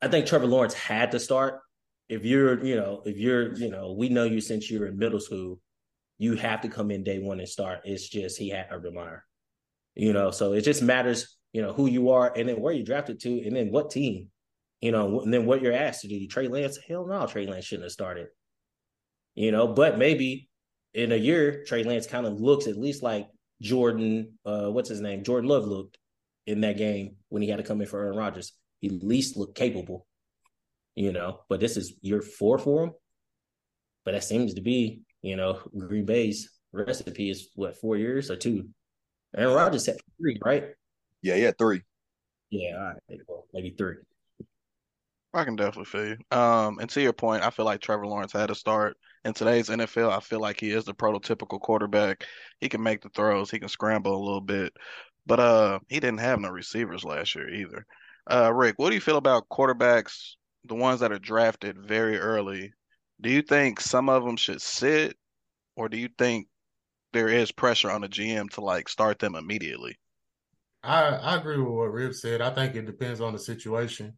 I 0.00 0.08
think 0.08 0.26
Trevor 0.26 0.46
Lawrence 0.46 0.74
had 0.74 1.12
to 1.12 1.20
start. 1.20 1.60
If 2.08 2.24
you're, 2.24 2.62
you 2.62 2.76
know, 2.76 3.02
if 3.06 3.16
you're, 3.16 3.54
you 3.56 3.70
know, 3.70 3.92
we 3.92 4.10
know 4.10 4.24
you 4.24 4.40
since 4.40 4.70
you're 4.70 4.86
in 4.86 4.98
middle 4.98 5.20
school, 5.20 5.58
you 6.18 6.36
have 6.36 6.60
to 6.60 6.68
come 6.68 6.90
in 6.90 7.02
day 7.02 7.18
one 7.18 7.40
and 7.40 7.48
start. 7.48 7.80
It's 7.84 8.08
just 8.08 8.38
he 8.38 8.50
had 8.50 8.68
Urban 8.70 8.94
Meyer, 8.94 9.24
you 9.94 10.12
know. 10.12 10.30
So 10.30 10.52
it 10.52 10.60
just 10.60 10.82
matters, 10.82 11.36
you 11.52 11.62
know, 11.62 11.72
who 11.72 11.86
you 11.86 12.10
are 12.10 12.32
and 12.36 12.48
then 12.48 12.60
where 12.60 12.74
you 12.74 12.84
drafted 12.84 13.20
to, 13.20 13.42
and 13.46 13.56
then 13.56 13.72
what 13.72 13.90
team, 13.90 14.28
you 14.80 14.92
know, 14.92 15.20
and 15.22 15.32
then 15.32 15.46
what 15.46 15.62
you're 15.62 15.72
asked 15.72 16.02
to 16.02 16.08
do. 16.08 16.26
Trey 16.28 16.48
Lance, 16.48 16.78
hell 16.86 17.06
no, 17.06 17.26
Trey 17.26 17.46
Lance 17.46 17.64
shouldn't 17.64 17.84
have 17.84 17.92
started, 17.92 18.26
you 19.34 19.50
know. 19.50 19.66
But 19.68 19.98
maybe 19.98 20.50
in 20.94 21.12
a 21.12 21.16
year, 21.16 21.64
Trey 21.64 21.82
Lance 21.82 22.06
kind 22.06 22.26
of 22.26 22.40
looks 22.40 22.66
at 22.66 22.78
least 22.78 23.02
like 23.02 23.28
Jordan, 23.60 24.38
uh, 24.46 24.70
what's 24.70 24.88
his 24.88 25.00
name? 25.00 25.24
Jordan 25.24 25.50
Love 25.50 25.66
looked 25.66 25.98
in 26.46 26.60
that 26.60 26.76
game 26.76 27.16
when 27.28 27.42
he 27.42 27.48
had 27.48 27.56
to 27.56 27.62
come 27.64 27.80
in 27.80 27.86
for 27.86 28.00
Aaron 28.00 28.16
Rodgers. 28.16 28.52
He 28.80 28.88
at 28.88 29.02
least 29.02 29.36
looked 29.36 29.56
capable, 29.56 30.06
you 30.94 31.12
know. 31.12 31.40
But 31.48 31.60
this 31.60 31.76
is 31.76 31.94
year 32.02 32.22
four 32.22 32.58
for 32.58 32.84
him. 32.84 32.92
But 34.04 34.12
that 34.12 34.24
seems 34.24 34.54
to 34.54 34.60
be, 34.60 35.00
you 35.22 35.36
know, 35.36 35.60
Green 35.76 36.04
Bay's 36.04 36.50
recipe 36.72 37.30
is 37.30 37.48
what 37.54 37.80
four 37.80 37.96
years 37.96 38.30
or 38.30 38.36
two. 38.36 38.68
Aaron 39.36 39.54
Rodgers 39.54 39.86
had 39.86 39.96
three, 40.20 40.38
right? 40.44 40.64
Yeah, 41.22 41.36
yeah, 41.36 41.52
three. 41.58 41.82
Yeah, 42.50 42.76
all 42.76 42.84
right, 42.84 43.18
well, 43.26 43.46
maybe 43.52 43.74
three. 43.76 43.96
I 45.32 45.44
can 45.44 45.56
definitely 45.56 45.86
feel 45.86 46.06
you. 46.06 46.38
Um, 46.38 46.78
and 46.78 46.88
to 46.90 47.00
your 47.00 47.12
point, 47.12 47.42
I 47.42 47.50
feel 47.50 47.64
like 47.64 47.80
Trevor 47.80 48.06
Lawrence 48.06 48.32
had 48.32 48.50
a 48.50 48.54
start 48.54 48.96
in 49.24 49.32
today's 49.32 49.68
NFL. 49.68 50.10
I 50.10 50.20
feel 50.20 50.40
like 50.40 50.60
he 50.60 50.70
is 50.70 50.84
the 50.84 50.94
prototypical 50.94 51.60
quarterback. 51.60 52.24
He 52.60 52.68
can 52.68 52.82
make 52.82 53.02
the 53.02 53.08
throws, 53.10 53.50
he 53.50 53.58
can 53.58 53.68
scramble 53.68 54.16
a 54.16 54.24
little 54.24 54.40
bit, 54.40 54.72
but 55.26 55.40
uh, 55.40 55.78
he 55.88 56.00
didn't 56.00 56.20
have 56.20 56.40
no 56.40 56.50
receivers 56.50 57.04
last 57.04 57.34
year 57.34 57.48
either. 57.52 57.86
Uh, 58.30 58.52
Rick, 58.52 58.74
what 58.78 58.90
do 58.90 58.94
you 58.94 59.00
feel 59.00 59.16
about 59.16 59.48
quarterbacks, 59.50 60.32
the 60.64 60.74
ones 60.74 61.00
that 61.00 61.12
are 61.12 61.18
drafted 61.18 61.78
very 61.78 62.18
early? 62.18 62.72
Do 63.20 63.30
you 63.30 63.42
think 63.42 63.80
some 63.80 64.08
of 64.08 64.24
them 64.24 64.36
should 64.36 64.62
sit, 64.62 65.16
or 65.76 65.88
do 65.88 65.96
you 65.96 66.08
think 66.18 66.48
there 67.12 67.28
is 67.28 67.52
pressure 67.52 67.90
on 67.90 68.00
the 68.00 68.08
GM 68.08 68.50
to 68.50 68.60
like 68.60 68.88
start 68.88 69.18
them 69.18 69.34
immediately? 69.34 69.96
I, 70.82 71.02
I 71.02 71.36
agree 71.36 71.58
with 71.58 71.72
what 71.72 71.92
Rip 71.92 72.12
said. 72.12 72.42
I 72.42 72.50
think 72.50 72.74
it 72.74 72.86
depends 72.86 73.20
on 73.20 73.32
the 73.32 73.38
situation. 73.38 74.14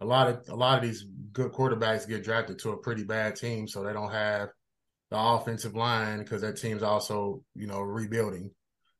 A 0.00 0.04
lot 0.04 0.28
of 0.28 0.48
a 0.48 0.54
lot 0.54 0.78
of 0.78 0.84
these 0.84 1.04
good 1.32 1.52
quarterbacks 1.52 2.08
get 2.08 2.24
drafted 2.24 2.58
to 2.60 2.70
a 2.70 2.76
pretty 2.76 3.04
bad 3.04 3.36
team, 3.36 3.66
so 3.66 3.82
they 3.82 3.92
don't 3.92 4.12
have 4.12 4.50
the 5.10 5.18
offensive 5.18 5.74
line 5.74 6.18
because 6.18 6.42
that 6.42 6.56
team's 6.56 6.82
also 6.82 7.42
you 7.54 7.66
know 7.66 7.80
rebuilding, 7.80 8.50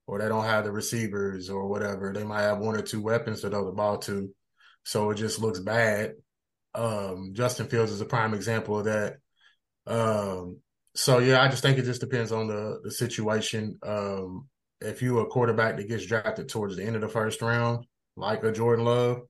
or 0.07 0.18
they 0.18 0.28
don't 0.28 0.44
have 0.44 0.64
the 0.64 0.72
receivers 0.72 1.51
or 1.51 1.66
whatever. 1.66 2.12
They 2.12 2.24
might 2.24 2.42
have 2.42 2.59
one 2.59 2.76
or 2.76 2.82
two 2.82 3.03
weapons 3.03 3.42
to 3.42 3.51
throw 3.51 3.66
the 3.66 3.72
ball 3.72 3.99
to, 3.99 4.30
so 4.84 5.11
it 5.11 5.16
just 5.16 5.40
looks 5.40 5.61
bad. 5.61 6.14
Um, 6.74 7.32
Justin 7.34 7.66
Fields 7.68 7.92
is 7.92 8.01
a 8.01 8.07
prime 8.07 8.34
example 8.34 8.78
of 8.78 8.84
that. 8.86 9.16
Um, 9.86 10.59
so 10.94 11.18
yeah, 11.18 11.42
I 11.42 11.49
just 11.49 11.62
think 11.62 11.78
it 11.78 11.84
just 11.84 12.01
depends 12.01 12.32
on 12.32 12.47
the 12.49 12.80
the 12.82 12.90
situation. 12.90 13.78
Um, 13.82 14.49
if 14.80 15.03
you 15.03 15.18
a 15.20 15.26
quarterback 15.26 15.76
that 15.76 15.88
gets 15.88 16.07
drafted 16.07 16.49
towards 16.49 16.76
the 16.76 16.84
end 16.84 16.97
of 16.97 17.03
the 17.03 17.09
first 17.09 17.42
round, 17.42 17.86
like 18.16 18.42
a 18.44 18.53
Jordan 18.53 18.84
Love, 18.84 19.22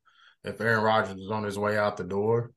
if 0.47 0.61
Aaron 0.61 0.83
Rodgers 0.83 1.17
was 1.17 1.31
on 1.31 1.45
his 1.45 1.59
way 1.59 1.77
out 1.77 1.97
the 1.97 2.05
door, 2.05 2.53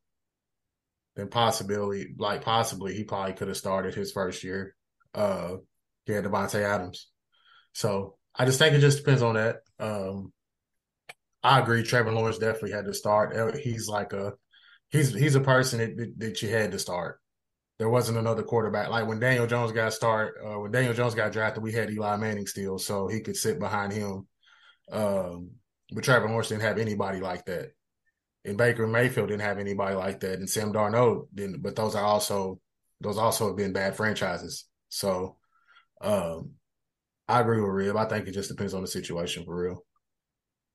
then 1.15 1.27
possibly, 1.27 2.13
like 2.17 2.43
possibly, 2.43 2.93
he 2.93 3.03
probably 3.03 3.33
could 3.33 3.47
have 3.47 3.57
started 3.57 3.95
his 3.95 4.11
first 4.11 4.43
year. 4.43 4.75
Uh, 5.13 5.57
he 6.05 6.13
had 6.13 6.23
Davante 6.23 6.61
Adams, 6.61 7.07
so 7.73 8.15
I 8.35 8.45
just 8.45 8.59
think 8.59 8.75
it 8.75 8.79
just 8.79 8.99
depends 8.99 9.21
on 9.21 9.35
that. 9.35 9.57
Um, 9.79 10.31
I 11.43 11.59
agree. 11.59 11.83
Trevor 11.83 12.11
Lawrence 12.11 12.37
definitely 12.37 12.71
had 12.71 12.85
to 12.85 12.93
start. 12.93 13.35
He's 13.57 13.87
like 13.87 14.13
a 14.13 14.33
he's 14.89 15.13
he's 15.13 15.35
a 15.35 15.41
person 15.41 15.79
that, 15.79 15.97
that, 15.97 16.19
that 16.19 16.41
you 16.41 16.49
had 16.49 16.71
to 16.71 16.79
start. 16.79 17.19
There 17.79 17.89
wasn't 17.89 18.17
another 18.17 18.43
quarterback 18.43 18.89
like 18.89 19.07
when 19.07 19.19
Daniel 19.19 19.47
Jones 19.47 19.71
got 19.71 19.93
start. 19.93 20.35
Uh, 20.45 20.59
when 20.59 20.71
Daniel 20.71 20.93
Jones 20.93 21.15
got 21.15 21.31
drafted, 21.31 21.63
we 21.63 21.71
had 21.71 21.89
Eli 21.89 22.17
Manning 22.17 22.45
still, 22.45 22.77
so 22.77 23.07
he 23.07 23.21
could 23.21 23.37
sit 23.37 23.59
behind 23.59 23.93
him. 23.93 24.27
Um, 24.91 25.51
but 25.91 26.03
Trevor 26.03 26.27
Lawrence 26.27 26.49
didn't 26.49 26.63
have 26.63 26.77
anybody 26.77 27.19
like 27.19 27.45
that. 27.45 27.71
And 28.49 28.57
Baker 28.57 28.87
Mayfield 28.87 29.29
didn't 29.29 29.43
have 29.43 29.59
anybody 29.59 29.95
like 29.95 30.19
that, 30.21 30.39
and 30.39 30.49
Sam 30.49 30.73
Darnold 30.73 31.27
didn't. 31.33 31.61
But 31.61 31.75
those 31.75 31.95
are 31.95 32.03
also 32.03 32.59
those 32.99 33.17
also 33.17 33.47
have 33.47 33.55
been 33.55 33.73
bad 33.73 33.95
franchises. 33.95 34.65
So 34.89 35.37
um, 36.01 36.51
I 37.27 37.39
agree 37.41 37.61
with 37.61 37.69
Rib. 37.69 37.95
I 37.95 38.05
think 38.05 38.27
it 38.27 38.31
just 38.31 38.49
depends 38.49 38.73
on 38.73 38.81
the 38.81 38.87
situation 38.87 39.45
for 39.45 39.55
real. 39.55 39.85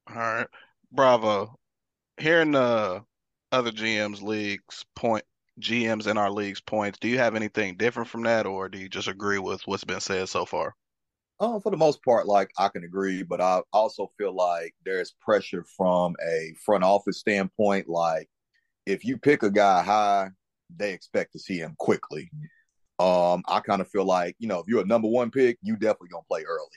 All 0.09 0.17
right, 0.17 0.47
Bravo. 0.93 1.59
Hearing 2.17 2.53
the 2.53 3.03
other 3.51 3.73
GMs 3.73 4.23
leagues 4.23 4.85
point 4.95 5.25
GMs 5.61 6.07
in 6.07 6.17
our 6.17 6.31
leagues 6.31 6.61
points, 6.61 6.99
do 7.01 7.09
you 7.09 7.19
have 7.19 7.35
anything 7.35 7.77
different 7.77 8.09
from 8.09 8.23
that, 8.23 8.47
or 8.47 8.69
do 8.69 8.79
you 8.79 8.89
just 8.89 9.09
agree 9.09 9.39
with 9.39 9.63
what's 9.67 9.85
been 9.85 10.01
said 10.01 10.29
so 10.29 10.45
far? 10.45 10.75
Um, 11.41 11.61
for 11.61 11.71
the 11.71 11.77
most 11.77 12.03
part, 12.05 12.27
like 12.27 12.51
I 12.59 12.69
can 12.69 12.85
agree, 12.85 13.23
but 13.23 13.41
I 13.41 13.63
also 13.73 14.11
feel 14.17 14.35
like 14.35 14.75
there's 14.85 15.15
pressure 15.21 15.65
from 15.77 16.15
a 16.25 16.55
front 16.65 16.85
office 16.85 17.19
standpoint. 17.19 17.89
Like 17.89 18.29
if 18.87 19.05
you 19.05 19.19
pick 19.19 19.43
a 19.43 19.51
guy 19.51 19.83
high, 19.83 20.31
they 20.75 20.93
expect 20.93 21.33
to 21.33 21.39
see 21.39 21.59
him 21.59 21.75
quickly. 21.79 22.31
Um, 23.01 23.43
I 23.49 23.61
kind 23.61 23.81
of 23.81 23.89
feel 23.89 24.05
like, 24.05 24.37
you 24.39 24.47
know, 24.47 24.61
if 24.61 24.67
you're 24.69 24.83
a 24.83 24.87
number 24.87 25.09
one 25.09 25.31
pick, 25.31 25.59
you 25.63 25.75
definitely 25.75 26.09
gonna 26.09 26.23
play 26.29 26.45
early. 26.45 26.69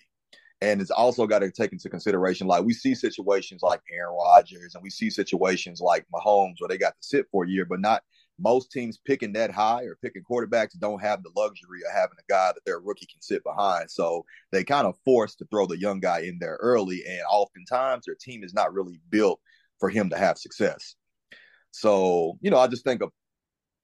And 0.61 0.81
it's 0.81 0.89
also 0.89 1.27
got 1.27 1.39
to 1.39 1.51
take 1.51 1.71
into 1.71 1.87
consideration, 1.87 2.47
like 2.47 2.63
we 2.63 2.73
see 2.73 2.95
situations 2.95 3.61
like 3.61 3.79
Aaron 3.91 4.15
Rodgers 4.15 4.73
and 4.73 4.81
we 4.81 4.89
see 4.89 5.11
situations 5.11 5.81
like 5.81 6.03
Mahomes 6.11 6.55
where 6.57 6.67
they 6.67 6.79
got 6.79 6.95
to 6.99 7.07
sit 7.07 7.27
for 7.31 7.45
a 7.45 7.47
year, 7.47 7.63
but 7.63 7.79
not 7.79 8.01
most 8.39 8.71
teams 8.71 8.99
picking 9.05 9.33
that 9.33 9.51
high 9.51 9.83
or 9.83 9.97
picking 10.01 10.23
quarterbacks 10.29 10.77
don't 10.77 11.01
have 11.01 11.23
the 11.23 11.31
luxury 11.35 11.81
of 11.87 11.93
having 11.93 12.17
a 12.19 12.31
guy 12.31 12.51
that 12.53 12.63
their 12.65 12.79
rookie 12.79 13.07
can 13.07 13.21
sit 13.21 13.43
behind. 13.43 13.89
So 13.89 14.25
they 14.51 14.63
kind 14.63 14.87
of 14.87 14.97
forced 15.05 15.39
to 15.39 15.45
throw 15.45 15.65
the 15.65 15.79
young 15.79 15.99
guy 15.99 16.19
in 16.19 16.37
there 16.39 16.57
early. 16.61 17.03
And 17.07 17.21
oftentimes 17.31 18.05
their 18.05 18.15
team 18.19 18.43
is 18.43 18.53
not 18.53 18.73
really 18.73 18.99
built 19.09 19.39
for 19.79 19.89
him 19.89 20.09
to 20.09 20.17
have 20.17 20.37
success. 20.37 20.95
So, 21.71 22.37
you 22.41 22.51
know, 22.51 22.59
I 22.59 22.67
just 22.67 22.83
think 22.83 23.01
of 23.01 23.11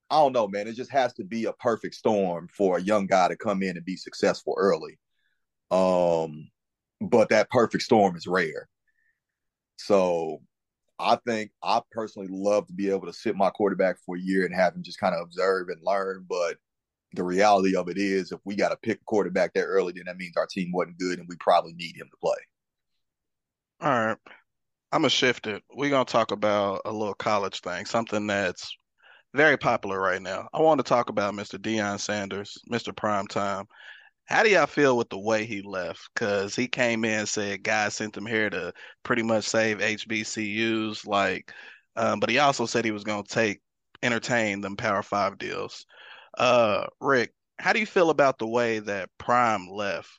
I 0.09 0.17
don't 0.17 0.33
know, 0.33 0.47
man. 0.47 0.67
It 0.67 0.75
just 0.75 0.91
has 0.91 1.11
to 1.13 1.23
be 1.23 1.45
a 1.45 1.53
perfect 1.53 1.95
storm 1.95 2.47
for 2.55 2.77
a 2.77 2.81
young 2.81 3.07
guy 3.07 3.29
to 3.29 3.35
come 3.35 3.63
in 3.63 3.77
and 3.77 3.85
be 3.85 3.97
successful 3.97 4.53
early. 4.59 4.99
Um, 5.71 6.49
but 7.01 7.29
that 7.29 7.49
perfect 7.49 7.83
storm 7.83 8.15
is 8.15 8.27
rare. 8.27 8.69
So 9.77 10.41
I 10.99 11.17
think 11.27 11.51
I 11.61 11.81
personally 11.91 12.29
love 12.31 12.67
to 12.67 12.73
be 12.73 12.89
able 12.89 13.07
to 13.07 13.13
sit 13.13 13.35
my 13.35 13.49
quarterback 13.49 13.97
for 14.05 14.15
a 14.15 14.21
year 14.21 14.45
and 14.45 14.55
have 14.55 14.75
him 14.75 14.83
just 14.83 14.99
kind 14.99 15.15
of 15.15 15.21
observe 15.21 15.69
and 15.69 15.81
learn. 15.83 16.25
But 16.29 16.57
the 17.13 17.23
reality 17.23 17.75
of 17.75 17.89
it 17.89 17.97
is, 17.97 18.31
if 18.31 18.39
we 18.45 18.55
got 18.55 18.69
to 18.69 18.77
pick 18.77 18.99
a 19.01 19.05
quarterback 19.05 19.53
there 19.53 19.67
early, 19.67 19.93
then 19.93 20.05
that 20.05 20.17
means 20.17 20.37
our 20.37 20.47
team 20.47 20.71
wasn't 20.71 20.99
good 20.99 21.19
and 21.19 21.27
we 21.27 21.35
probably 21.37 21.73
need 21.73 21.95
him 21.95 22.07
to 22.09 22.17
play. 22.21 22.37
All 23.81 24.07
right. 24.07 24.17
I'm 24.91 25.01
going 25.01 25.09
to 25.09 25.15
shift 25.15 25.47
it. 25.47 25.63
We're 25.73 25.89
going 25.89 26.05
to 26.05 26.11
talk 26.11 26.31
about 26.31 26.81
a 26.85 26.91
little 26.91 27.15
college 27.15 27.61
thing, 27.61 27.85
something 27.85 28.27
that's 28.27 28.75
very 29.33 29.57
popular 29.57 29.99
right 29.99 30.21
now. 30.21 30.47
I 30.53 30.61
want 30.61 30.79
to 30.79 30.83
talk 30.83 31.09
about 31.09 31.33
Mr. 31.33 31.59
Deion 31.59 31.99
Sanders, 31.99 32.57
Mr. 32.71 32.93
Primetime. 32.93 33.65
How 34.25 34.43
do 34.43 34.49
y'all 34.49 34.67
feel 34.67 34.97
with 34.97 35.09
the 35.09 35.19
way 35.19 35.45
he 35.45 35.61
left? 35.61 36.09
Because 36.13 36.55
he 36.55 36.67
came 36.67 37.05
in 37.05 37.19
and 37.19 37.29
said 37.29 37.63
God 37.63 37.91
sent 37.91 38.15
him 38.15 38.25
here 38.25 38.49
to 38.49 38.73
pretty 39.03 39.23
much 39.23 39.45
save 39.45 39.79
HBCUs, 39.79 41.05
like, 41.05 41.51
um, 41.95 42.19
but 42.19 42.29
he 42.29 42.39
also 42.39 42.65
said 42.65 42.85
he 42.85 42.91
was 42.91 43.03
going 43.03 43.23
to 43.23 43.29
take 43.29 43.61
entertain 44.01 44.61
them 44.61 44.77
Power 44.77 45.03
Five 45.03 45.37
deals. 45.37 45.85
Uh, 46.37 46.87
Rick, 46.99 47.33
how 47.59 47.73
do 47.73 47.79
you 47.79 47.85
feel 47.85 48.09
about 48.09 48.39
the 48.39 48.47
way 48.47 48.79
that 48.79 49.09
Prime 49.17 49.67
left? 49.69 50.09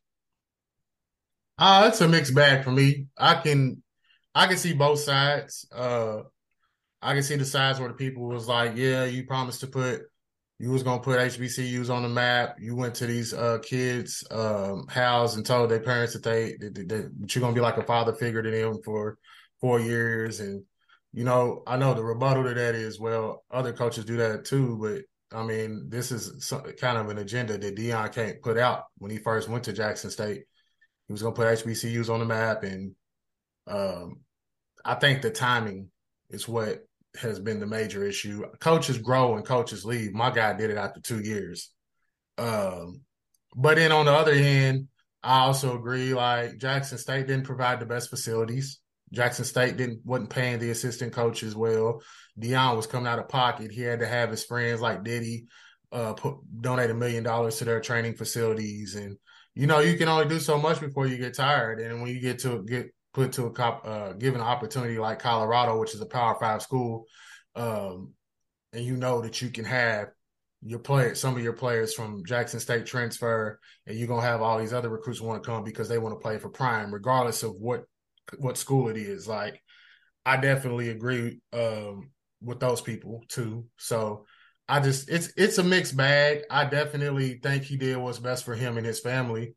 Uh, 1.59 1.88
it's 1.88 2.00
a 2.00 2.09
mixed 2.09 2.34
bag 2.34 2.64
for 2.64 2.70
me. 2.70 3.07
I 3.16 3.34
can 3.36 3.82
I 4.34 4.46
can 4.46 4.57
see 4.57 4.72
both 4.72 5.00
sides. 5.00 5.66
Uh, 5.72 6.22
I 7.00 7.14
can 7.14 7.22
see 7.22 7.36
the 7.36 7.44
sides 7.44 7.78
where 7.78 7.88
the 7.88 7.94
people 7.94 8.26
was 8.26 8.48
like, 8.48 8.72
yeah, 8.76 9.05
you 9.05 9.24
promised 9.24 9.61
to 9.61 9.66
put, 9.66 10.02
you 10.59 10.70
was 10.70 10.82
gonna 10.82 11.02
put 11.02 11.18
HBCUs 11.18 11.90
on 11.90 12.02
the 12.02 12.09
map. 12.09 12.57
You 12.61 12.76
went 12.76 12.94
to 12.96 13.07
these 13.07 13.34
uh, 13.34 13.59
kids' 13.62 14.24
um, 14.30 14.86
house 14.88 15.36
and 15.36 15.44
told 15.44 15.70
their 15.70 15.80
parents 15.80 16.12
that 16.12 16.22
they, 16.22 16.57
that, 16.61 17.11
you're 17.28 17.40
gonna 17.40 17.55
be 17.55 17.61
like 17.61 17.76
a 17.76 17.82
father 17.82 18.12
figure 18.12 18.42
to 18.42 18.50
them 18.50 18.78
for 18.84 19.18
four 19.61 19.80
years. 19.80 20.40
And 20.40 20.62
you 21.12 21.24
know, 21.24 21.62
I 21.66 21.76
know 21.76 21.94
the 21.94 22.05
rebuttal 22.05 22.44
to 22.44 22.55
that 22.55 22.74
is, 22.74 23.00
well, 23.00 23.44
other 23.50 23.72
coaches 23.72 24.05
do 24.05 24.16
that 24.18 24.44
too, 24.44 24.78
but 24.80 25.02
I 25.36 25.44
mean, 25.44 25.86
this 25.88 26.12
is 26.12 26.46
some, 26.46 26.62
kind 26.80 26.98
of 26.98 27.09
an 27.09 27.18
agenda 27.18 27.59
that 27.59 27.76
Deion 27.76 28.12
can't 28.12 28.40
put 28.40 28.57
out 28.57 28.84
when 28.98 29.11
he 29.11 29.18
first 29.18 29.48
went 29.48 29.64
to 29.64 29.72
Jackson 29.72 30.11
State. 30.11 30.44
He 31.09 31.12
was 31.12 31.22
to 31.22 31.32
put 31.32 31.46
HBCUs 31.46 32.09
on 32.09 32.20
the 32.20 32.26
map, 32.26 32.62
and 32.62 32.94
um, 33.66 34.20
I 34.84 34.94
think 34.94 35.22
the 35.22 35.30
timing 35.30 35.90
is 36.30 36.48
what 36.48 36.86
has 37.16 37.38
been 37.38 37.60
the 37.60 37.66
major 37.66 38.04
issue. 38.04 38.44
Coaches 38.60 38.98
grow 38.98 39.36
and 39.36 39.44
coaches 39.44 39.84
leave. 39.84 40.12
My 40.12 40.30
guy 40.30 40.52
did 40.54 40.70
it 40.70 40.76
after 40.76 41.00
two 41.00 41.20
years. 41.20 41.70
Um, 42.38 43.02
but 43.54 43.76
then 43.76 43.92
on 43.92 44.06
the 44.06 44.12
other 44.12 44.34
hand, 44.34 44.88
I 45.22 45.40
also 45.40 45.76
agree 45.76 46.12
like 46.12 46.58
Jackson 46.58 46.98
State 46.98 47.26
didn't 47.26 47.46
provide 47.46 47.80
the 47.80 47.86
best 47.86 48.10
facilities. 48.10 48.80
Jackson 49.12 49.44
State 49.44 49.76
didn't 49.76 50.00
wasn't 50.04 50.30
paying 50.30 50.58
the 50.58 50.70
assistant 50.70 51.12
coaches 51.12 51.54
well. 51.54 52.02
Deion 52.38 52.76
was 52.76 52.86
coming 52.86 53.06
out 53.06 53.18
of 53.18 53.28
pocket. 53.28 53.70
He 53.70 53.80
had 53.80 54.00
to 54.00 54.06
have 54.06 54.30
his 54.30 54.44
friends 54.44 54.80
like 54.80 55.04
Diddy 55.04 55.46
uh, 55.92 56.14
put 56.14 56.36
donate 56.60 56.90
a 56.90 56.94
million 56.94 57.22
dollars 57.22 57.56
to 57.58 57.64
their 57.64 57.80
training 57.80 58.14
facilities, 58.14 58.96
and 58.96 59.16
you 59.54 59.66
know 59.66 59.78
you 59.78 59.96
can 59.96 60.08
only 60.08 60.26
do 60.26 60.40
so 60.40 60.58
much 60.58 60.80
before 60.80 61.06
you 61.06 61.16
get 61.16 61.34
tired. 61.34 61.80
And 61.80 62.02
when 62.02 62.12
you 62.12 62.20
get 62.20 62.40
to 62.40 62.62
get 62.64 62.92
put 63.14 63.32
to 63.32 63.46
a 63.46 63.50
cop, 63.50 63.86
uh, 63.86 64.12
given 64.12 64.40
an 64.40 64.46
opportunity 64.46 64.98
like 64.98 65.20
Colorado, 65.20 65.78
which 65.80 65.94
is 65.94 66.00
a 66.00 66.06
Power 66.06 66.36
Five 66.38 66.60
school, 66.60 67.06
um, 67.54 68.12
and 68.72 68.84
you 68.84 68.96
know 68.96 69.22
that 69.22 69.40
you 69.40 69.48
can 69.48 69.64
have 69.64 70.08
your 70.62 70.80
player, 70.80 71.14
some 71.14 71.36
of 71.36 71.42
your 71.42 71.52
players 71.52 71.94
from 71.94 72.24
Jackson 72.26 72.60
State 72.60 72.86
transfer, 72.86 73.60
and 73.86 73.96
you're 73.96 74.08
gonna 74.08 74.20
have 74.20 74.42
all 74.42 74.58
these 74.58 74.72
other 74.72 74.90
recruits 74.90 75.20
want 75.20 75.42
to 75.42 75.48
come 75.48 75.64
because 75.64 75.88
they 75.88 75.98
want 75.98 76.14
to 76.14 76.22
play 76.22 76.38
for 76.38 76.50
Prime, 76.50 76.92
regardless 76.92 77.42
of 77.42 77.54
what 77.58 77.84
what 78.38 78.58
school 78.58 78.88
it 78.88 78.96
is. 78.96 79.28
Like, 79.28 79.62
I 80.26 80.36
definitely 80.36 80.90
agree 80.90 81.40
um, 81.52 82.10
with 82.42 82.60
those 82.60 82.82
people 82.82 83.24
too. 83.28 83.66
So. 83.78 84.26
I 84.66 84.80
just 84.80 85.10
it's 85.10 85.30
it's 85.36 85.58
a 85.58 85.62
mixed 85.62 85.94
bag. 85.94 86.44
I 86.48 86.64
definitely 86.64 87.38
think 87.42 87.64
he 87.64 87.76
did 87.76 87.98
what's 87.98 88.18
best 88.18 88.46
for 88.46 88.54
him 88.54 88.78
and 88.78 88.86
his 88.86 88.98
family. 88.98 89.54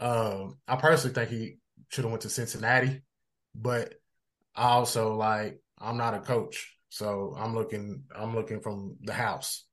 Um, 0.00 0.58
I 0.66 0.74
personally 0.74 1.14
think 1.14 1.30
he 1.30 1.58
should 1.90 2.04
have 2.04 2.10
went 2.10 2.22
to 2.22 2.30
Cincinnati, 2.30 3.02
but 3.54 3.94
I 4.54 4.68
also 4.70 5.14
like 5.16 5.60
I'm 5.78 5.96
not 5.96 6.14
a 6.14 6.20
coach, 6.20 6.76
so 6.88 7.34
I'm 7.36 7.54
looking 7.54 8.04
I'm 8.16 8.34
looking 8.34 8.60
from 8.60 8.96
the 9.02 9.12
house. 9.12 9.66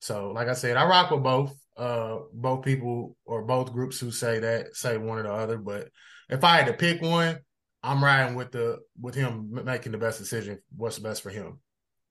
So 0.00 0.32
like 0.32 0.48
I 0.48 0.54
said, 0.54 0.76
I 0.76 0.84
rock 0.86 1.10
with 1.10 1.22
both 1.22 1.56
uh 1.76 2.18
both 2.32 2.64
people 2.64 3.16
or 3.24 3.44
both 3.44 3.72
groups 3.72 3.98
who 3.98 4.10
say 4.10 4.40
that 4.40 4.76
say 4.76 4.98
one 4.98 5.18
or 5.18 5.22
the 5.22 5.32
other. 5.32 5.58
But 5.58 5.88
if 6.28 6.44
I 6.44 6.56
had 6.56 6.66
to 6.66 6.72
pick 6.72 7.00
one, 7.00 7.38
I'm 7.82 8.02
riding 8.02 8.34
with 8.34 8.52
the 8.52 8.80
with 9.00 9.14
him 9.14 9.50
making 9.64 9.92
the 9.92 9.98
best 9.98 10.18
decision. 10.18 10.58
What's 10.76 10.98
best 10.98 11.22
for 11.22 11.30
him? 11.30 11.60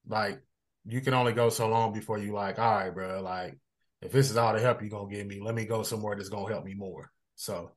Like 0.06 0.40
you 0.86 1.00
can 1.02 1.14
only 1.14 1.32
go 1.32 1.50
so 1.50 1.68
long 1.68 1.92
before 1.92 2.18
you 2.18 2.32
like, 2.32 2.58
all 2.58 2.74
right, 2.74 2.94
bro. 2.94 3.20
Like 3.20 3.58
if 4.00 4.12
this 4.12 4.30
is 4.30 4.36
all 4.38 4.54
the 4.54 4.60
help 4.60 4.80
you're 4.80 4.90
gonna 4.90 5.14
give 5.14 5.26
me, 5.26 5.40
let 5.42 5.54
me 5.54 5.66
go 5.66 5.82
somewhere 5.82 6.16
that's 6.16 6.30
gonna 6.30 6.50
help 6.50 6.64
me 6.64 6.74
more. 6.74 7.10
So 7.34 7.72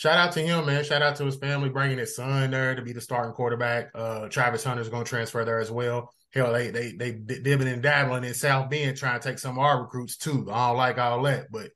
shout 0.00 0.16
out 0.16 0.32
to 0.32 0.40
him, 0.40 0.64
man. 0.64 0.82
Shout 0.82 1.02
out 1.02 1.16
to 1.16 1.26
his 1.26 1.36
family 1.36 1.68
bringing 1.68 1.98
his 1.98 2.16
son 2.16 2.50
there 2.50 2.74
to 2.74 2.80
be 2.80 2.94
the 2.94 3.02
starting 3.02 3.34
quarterback. 3.34 3.90
Uh, 3.94 4.28
Travis 4.28 4.64
Hunter's 4.64 4.88
going 4.88 5.04
to 5.04 5.08
transfer 5.08 5.44
there 5.44 5.58
as 5.58 5.70
well. 5.70 6.14
Hell, 6.32 6.54
they 6.54 6.70
they 6.70 6.92
they 6.92 7.12
dibbing 7.12 7.70
and 7.70 7.82
dabbling 7.82 8.24
in 8.24 8.32
South 8.32 8.70
Bend 8.70 8.96
trying 8.96 9.20
to 9.20 9.28
take 9.28 9.38
some 9.38 9.58
of 9.58 9.64
our 9.64 9.82
recruits 9.82 10.16
too. 10.16 10.48
I 10.50 10.68
don't 10.68 10.78
like 10.78 10.96
all 10.96 11.22
that, 11.24 11.52
but 11.52 11.70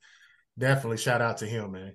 definitely 0.59 0.97
shout 0.97 1.21
out 1.21 1.39
to 1.39 1.47
him, 1.47 1.73
man. 1.73 1.93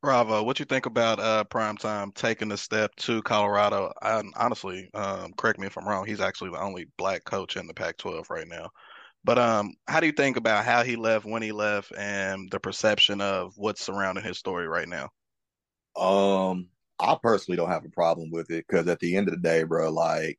Bravo. 0.00 0.44
What 0.44 0.60
you 0.60 0.64
think 0.64 0.86
about 0.86 1.18
uh, 1.18 1.42
Prime 1.42 1.76
Time 1.76 2.12
taking 2.12 2.48
the 2.48 2.56
step 2.56 2.94
to 2.96 3.20
Colorado? 3.22 3.92
I, 4.00 4.22
honestly, 4.36 4.90
um, 4.94 5.32
correct 5.36 5.58
me 5.58 5.66
if 5.66 5.76
I'm 5.76 5.88
wrong. 5.88 6.06
He's 6.06 6.20
actually 6.20 6.50
the 6.50 6.62
only 6.62 6.86
black 6.96 7.24
coach 7.24 7.56
in 7.56 7.66
the 7.66 7.74
Pac-12 7.74 8.30
right 8.30 8.46
now. 8.46 8.70
But 9.24 9.40
um, 9.40 9.72
how 9.88 9.98
do 9.98 10.06
you 10.06 10.12
think 10.12 10.36
about 10.36 10.64
how 10.64 10.84
he 10.84 10.94
left, 10.94 11.24
when 11.24 11.42
he 11.42 11.50
left, 11.50 11.90
and 11.98 12.48
the 12.48 12.60
perception 12.60 13.20
of 13.20 13.54
what's 13.56 13.84
surrounding 13.84 14.22
his 14.22 14.38
story 14.38 14.68
right 14.68 14.88
now? 14.88 15.10
Um, 15.96 16.68
I 16.98 17.16
personally 17.22 17.56
don't 17.56 17.70
have 17.70 17.84
a 17.84 17.90
problem 17.90 18.30
with 18.30 18.50
it 18.50 18.66
because 18.68 18.88
at 18.88 19.00
the 19.00 19.16
end 19.16 19.28
of 19.28 19.34
the 19.34 19.40
day, 19.40 19.62
bro, 19.64 19.90
like 19.90 20.38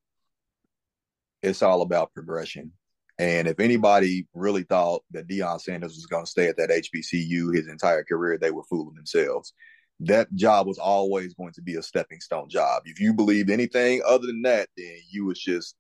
it's 1.42 1.62
all 1.62 1.82
about 1.82 2.14
progression. 2.14 2.72
And 3.20 3.48
if 3.48 3.60
anybody 3.60 4.28
really 4.34 4.64
thought 4.64 5.04
that 5.12 5.28
Deion 5.28 5.60
Sanders 5.60 5.96
was 5.96 6.06
going 6.06 6.26
to 6.26 6.30
stay 6.30 6.48
at 6.48 6.58
that 6.58 6.70
HBCU 6.70 7.56
his 7.56 7.68
entire 7.68 8.04
career, 8.04 8.38
they 8.38 8.52
were 8.52 8.64
fooling 8.70 8.96
themselves. 8.96 9.54
That 10.02 10.34
job 10.36 10.68
was 10.68 10.78
always 10.78 11.34
going 11.34 11.54
to 11.54 11.62
be 11.62 11.76
a 11.76 11.82
stepping 11.82 12.22
stone 12.22 12.50
job. 12.50 12.84
If 12.86 13.00
you 13.00 13.14
believed 13.14 13.50
anything 13.50 14.04
other 14.06 14.28
than 14.28 14.44
that, 14.44 14.70
then 14.78 14.98
you 15.10 15.26
was 15.26 15.40
just 15.40 15.76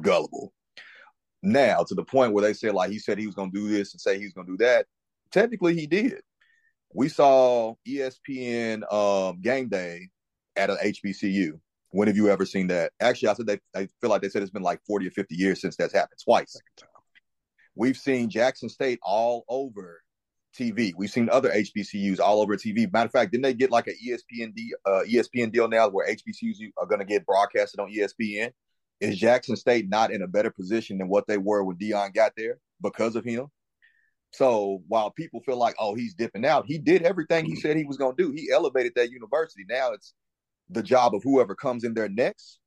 gullible 0.00 0.54
now 1.42 1.84
to 1.84 1.94
the 1.94 2.04
point 2.04 2.32
where 2.32 2.42
they 2.42 2.52
said 2.52 2.74
like 2.74 2.90
he 2.90 2.98
said 2.98 3.18
he 3.18 3.26
was 3.26 3.34
going 3.34 3.52
to 3.52 3.58
do 3.58 3.68
this 3.68 3.92
and 3.92 4.00
say 4.00 4.18
he 4.18 4.24
was 4.24 4.32
going 4.32 4.46
to 4.46 4.52
do 4.54 4.64
that. 4.64 4.86
Technically, 5.30 5.74
he 5.74 5.86
did. 5.86 6.22
We 6.92 7.08
saw 7.08 7.74
ESPN 7.86 8.90
um, 8.92 9.40
game 9.40 9.68
day 9.68 10.08
at 10.56 10.70
an 10.70 10.78
HBCU. 10.82 11.60
When 11.90 12.08
have 12.08 12.16
you 12.16 12.28
ever 12.28 12.44
seen 12.44 12.66
that? 12.68 12.92
Actually, 13.00 13.28
I 13.28 13.34
said 13.34 13.46
they, 13.46 13.60
I 13.74 13.88
feel 14.00 14.10
like 14.10 14.22
they 14.22 14.28
said 14.28 14.42
it's 14.42 14.50
been 14.50 14.62
like 14.62 14.80
40 14.86 15.08
or 15.08 15.10
50 15.10 15.34
years 15.34 15.60
since 15.60 15.76
that's 15.76 15.94
happened 15.94 16.20
twice. 16.22 16.60
We've 17.74 17.96
seen 17.96 18.28
Jackson 18.28 18.68
State 18.68 18.98
all 19.02 19.44
over 19.48 20.02
TV. 20.58 20.92
We've 20.96 21.10
seen 21.10 21.28
other 21.30 21.50
HBCUs 21.50 22.20
all 22.20 22.40
over 22.40 22.56
TV. 22.56 22.92
Matter 22.92 23.06
of 23.06 23.12
fact, 23.12 23.32
didn't 23.32 23.44
they 23.44 23.54
get 23.54 23.70
like 23.70 23.86
an 23.86 23.94
ESPN 24.04 24.54
D, 24.54 24.74
uh, 24.84 25.02
ESPN 25.08 25.52
deal 25.52 25.68
now 25.68 25.88
where 25.88 26.08
HBCUs 26.08 26.72
are 26.76 26.86
going 26.86 26.98
to 26.98 27.04
get 27.04 27.24
broadcasted 27.24 27.80
on 27.80 27.92
ESPN? 27.92 28.50
Is 29.00 29.16
Jackson 29.16 29.54
State 29.54 29.88
not 29.88 30.10
in 30.10 30.22
a 30.22 30.26
better 30.26 30.50
position 30.50 30.98
than 30.98 31.08
what 31.08 31.26
they 31.28 31.38
were 31.38 31.62
when 31.62 31.76
Deion 31.76 32.12
got 32.12 32.32
there 32.36 32.58
because 32.82 33.14
of 33.14 33.24
him? 33.24 33.46
So 34.32 34.82
while 34.88 35.10
people 35.10 35.40
feel 35.40 35.56
like, 35.56 35.74
oh, 35.78 35.94
he's 35.94 36.14
dipping 36.14 36.44
out, 36.44 36.66
he 36.66 36.78
did 36.78 37.02
everything 37.02 37.44
he 37.44 37.56
said 37.56 37.76
he 37.76 37.84
was 37.84 37.96
going 37.96 38.16
to 38.16 38.22
do. 38.22 38.32
He 38.32 38.50
elevated 38.52 38.92
that 38.96 39.10
university. 39.10 39.64
Now 39.68 39.92
it's 39.92 40.14
the 40.70 40.82
job 40.82 41.14
of 41.14 41.22
whoever 41.22 41.54
comes 41.54 41.84
in 41.84 41.94
there 41.94 42.08
next 42.08 42.60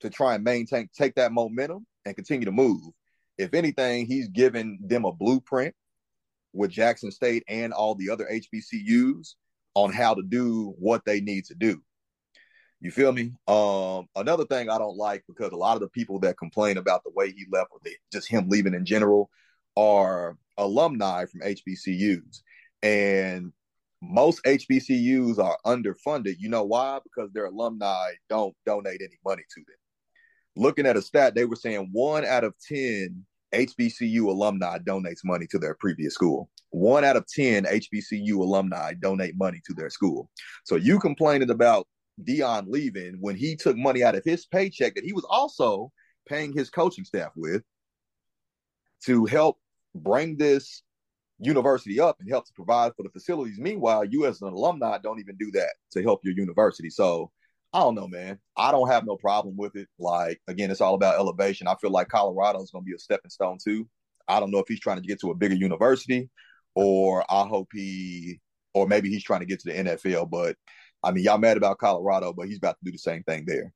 to 0.00 0.10
try 0.10 0.34
and 0.34 0.44
maintain, 0.44 0.88
take 0.96 1.14
that 1.16 1.32
momentum 1.32 1.86
and 2.04 2.14
continue 2.14 2.44
to 2.44 2.52
move. 2.52 2.82
If 3.38 3.52
anything, 3.54 4.06
he's 4.06 4.28
given 4.28 4.78
them 4.82 5.04
a 5.04 5.12
blueprint 5.12 5.74
with 6.52 6.70
Jackson 6.70 7.10
State 7.10 7.42
and 7.48 7.72
all 7.72 7.94
the 7.94 8.10
other 8.10 8.28
HBCUs 8.30 9.34
on 9.74 9.92
how 9.92 10.14
to 10.14 10.22
do 10.22 10.74
what 10.78 11.04
they 11.04 11.20
need 11.20 11.44
to 11.46 11.54
do. 11.54 11.82
You 12.80 12.90
feel 12.90 13.12
me? 13.12 13.32
Um, 13.48 14.06
another 14.16 14.44
thing 14.44 14.70
I 14.70 14.78
don't 14.78 14.96
like 14.96 15.24
because 15.26 15.52
a 15.52 15.56
lot 15.56 15.74
of 15.74 15.80
the 15.80 15.88
people 15.88 16.20
that 16.20 16.38
complain 16.38 16.76
about 16.76 17.04
the 17.04 17.10
way 17.14 17.30
he 17.30 17.46
left 17.50 17.70
or 17.72 17.78
they, 17.82 17.96
just 18.12 18.28
him 18.28 18.48
leaving 18.48 18.74
in 18.74 18.84
general 18.84 19.30
are 19.76 20.36
alumni 20.58 21.26
from 21.26 21.40
HBCUs. 21.40 22.40
And 22.82 23.52
most 24.02 24.42
HBCUs 24.44 25.38
are 25.38 25.58
underfunded. 25.64 26.36
You 26.38 26.48
know 26.48 26.64
why? 26.64 27.00
Because 27.02 27.32
their 27.32 27.46
alumni 27.46 28.12
don't 28.28 28.54
donate 28.66 29.00
any 29.00 29.18
money 29.24 29.42
to 29.54 29.60
them. 29.66 29.76
Looking 30.56 30.86
at 30.86 30.96
a 30.96 31.02
stat, 31.02 31.34
they 31.34 31.44
were 31.44 31.56
saying 31.56 31.90
one 31.92 32.24
out 32.24 32.44
of 32.44 32.54
10 32.68 33.24
HBCU 33.54 34.24
alumni 34.24 34.78
donates 34.78 35.24
money 35.24 35.46
to 35.48 35.58
their 35.58 35.74
previous 35.74 36.14
school. 36.14 36.50
One 36.70 37.04
out 37.04 37.16
of 37.16 37.26
10 37.26 37.64
HBCU 37.64 38.34
alumni 38.36 38.94
donate 38.94 39.36
money 39.36 39.60
to 39.66 39.74
their 39.74 39.90
school. 39.90 40.28
So 40.64 40.76
you 40.76 40.98
complaining 40.98 41.50
about 41.50 41.86
Deion 42.22 42.66
leaving 42.68 43.16
when 43.20 43.36
he 43.36 43.56
took 43.56 43.76
money 43.76 44.02
out 44.02 44.14
of 44.14 44.24
his 44.24 44.46
paycheck 44.46 44.94
that 44.94 45.04
he 45.04 45.12
was 45.12 45.26
also 45.28 45.92
paying 46.28 46.52
his 46.52 46.70
coaching 46.70 47.04
staff 47.04 47.30
with 47.36 47.62
to 49.04 49.26
help 49.26 49.58
bring 49.96 50.36
this 50.36 50.82
university 51.38 52.00
up 52.00 52.16
and 52.20 52.28
help 52.28 52.46
to 52.46 52.52
provide 52.54 52.92
for 52.96 53.02
the 53.02 53.10
facilities. 53.10 53.58
Meanwhile, 53.58 54.06
you 54.06 54.26
as 54.26 54.40
an 54.40 54.48
alumni 54.48 54.98
don't 54.98 55.20
even 55.20 55.36
do 55.36 55.50
that 55.52 55.74
to 55.92 56.02
help 56.02 56.20
your 56.24 56.34
university. 56.34 56.90
So 56.90 57.30
I 57.72 57.80
don't 57.80 57.94
know, 57.94 58.08
man. 58.08 58.38
I 58.56 58.72
don't 58.72 58.88
have 58.88 59.04
no 59.04 59.16
problem 59.16 59.56
with 59.56 59.76
it. 59.76 59.88
Like 59.98 60.40
again, 60.48 60.70
it's 60.70 60.80
all 60.80 60.94
about 60.94 61.16
elevation. 61.16 61.68
I 61.68 61.74
feel 61.76 61.90
like 61.90 62.08
Colorado 62.08 62.62
is 62.62 62.70
going 62.70 62.84
to 62.84 62.88
be 62.88 62.94
a 62.94 62.98
stepping 62.98 63.30
stone 63.30 63.58
too. 63.62 63.88
I 64.28 64.40
don't 64.40 64.50
know 64.50 64.58
if 64.58 64.68
he's 64.68 64.80
trying 64.80 65.00
to 65.00 65.06
get 65.06 65.20
to 65.20 65.30
a 65.30 65.34
bigger 65.34 65.54
university, 65.54 66.30
or 66.74 67.24
I 67.30 67.46
hope 67.46 67.68
he, 67.72 68.40
or 68.74 68.88
maybe 68.88 69.08
he's 69.08 69.22
trying 69.22 69.40
to 69.40 69.46
get 69.46 69.60
to 69.60 69.72
the 69.72 69.78
NFL. 69.78 70.30
But 70.30 70.56
I 71.02 71.12
mean, 71.12 71.24
y'all 71.24 71.38
mad 71.38 71.56
about 71.56 71.78
Colorado, 71.78 72.32
but 72.32 72.48
he's 72.48 72.58
about 72.58 72.78
to 72.78 72.84
do 72.84 72.92
the 72.92 72.98
same 72.98 73.22
thing 73.22 73.44
there. 73.46 73.72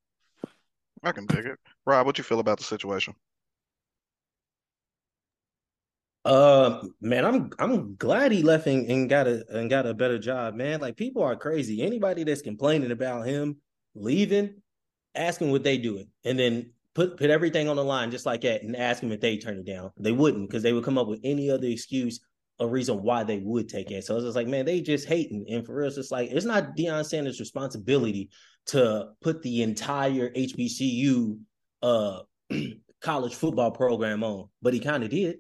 I 1.03 1.13
can 1.13 1.27
dig 1.27 1.47
it. 1.47 1.59
Rob, 1.87 2.07
what 2.07 2.19
you 2.19 2.25
feel 2.25 2.41
about 2.41 2.59
the 2.59 2.65
situation? 2.65 3.15
Uh, 6.25 6.83
man, 7.01 7.25
I'm 7.25 7.51
I'm 7.59 7.97
glad 7.97 8.31
he 8.31 8.43
left 8.43 8.67
and, 8.67 8.91
and 8.91 9.09
got 9.09 9.27
a 9.27 9.45
and 9.49 9.71
got 9.71 9.87
a 9.87 9.95
better 9.95 10.19
job, 10.19 10.55
man. 10.55 10.81
Like 10.81 10.97
people 10.97 11.23
are 11.23 11.37
crazy. 11.37 11.83
Anybody 11.83 12.25
that's 12.25 12.43
complaining 12.43 12.91
about 12.91 13.27
him 13.27 13.57
leaving, 13.95 14.61
ask 15.15 15.41
him 15.41 15.51
what 15.51 15.65
they 15.65 15.79
doing, 15.79 16.09
and 16.25 16.39
then 16.39 16.73
put 16.95 17.17
put 17.17 17.31
everything 17.31 17.69
on 17.69 17.77
the 17.77 17.85
line 17.85 18.11
just 18.11 18.27
like 18.27 18.43
that, 18.43 18.63
and 18.63 18.77
ask 18.77 19.01
them 19.01 19.13
if 19.13 19.21
they 19.21 19.39
turn 19.39 19.59
it 19.59 19.67
down. 19.67 19.93
They 19.99 20.13
wouldn't 20.13 20.49
because 20.49 20.63
they 20.63 20.75
would 20.75 20.85
come 20.85 20.99
up 20.99 21.09
with 21.09 21.21
any 21.25 21.51
other 21.51 21.67
excuse 21.67 22.21
a 22.61 22.67
reason 22.67 23.03
why 23.03 23.25
they 23.25 23.39
would 23.39 23.71
take 23.71 23.91
it. 23.91 24.05
So 24.05 24.17
it's 24.17 24.25
just 24.25 24.37
like, 24.37 24.47
man, 24.47 24.67
they 24.67 24.83
just 24.83 25.09
hating. 25.09 25.47
And 25.51 25.65
for 25.65 25.75
real, 25.77 25.89
it's 25.89 26.11
like 26.11 26.31
it's 26.31 26.45
not 26.45 26.77
Deion 26.77 27.05
Sanders' 27.07 27.41
responsibility 27.41 28.29
to 28.67 29.09
put 29.23 29.43
the 29.43 29.63
entire 29.63 30.31
HBCU 30.31 31.39
uh 31.83 32.21
college 33.01 33.35
football 33.35 33.71
program 33.71 34.23
on, 34.23 34.49
but 34.61 34.75
he 34.75 34.81
kind 34.81 35.03
of 35.03 35.09
did. 35.09 35.39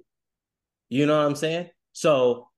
You 0.91 1.07
know 1.07 1.19
what 1.19 1.27
I'm 1.27 1.37
saying? 1.37 1.71
So 1.93 2.49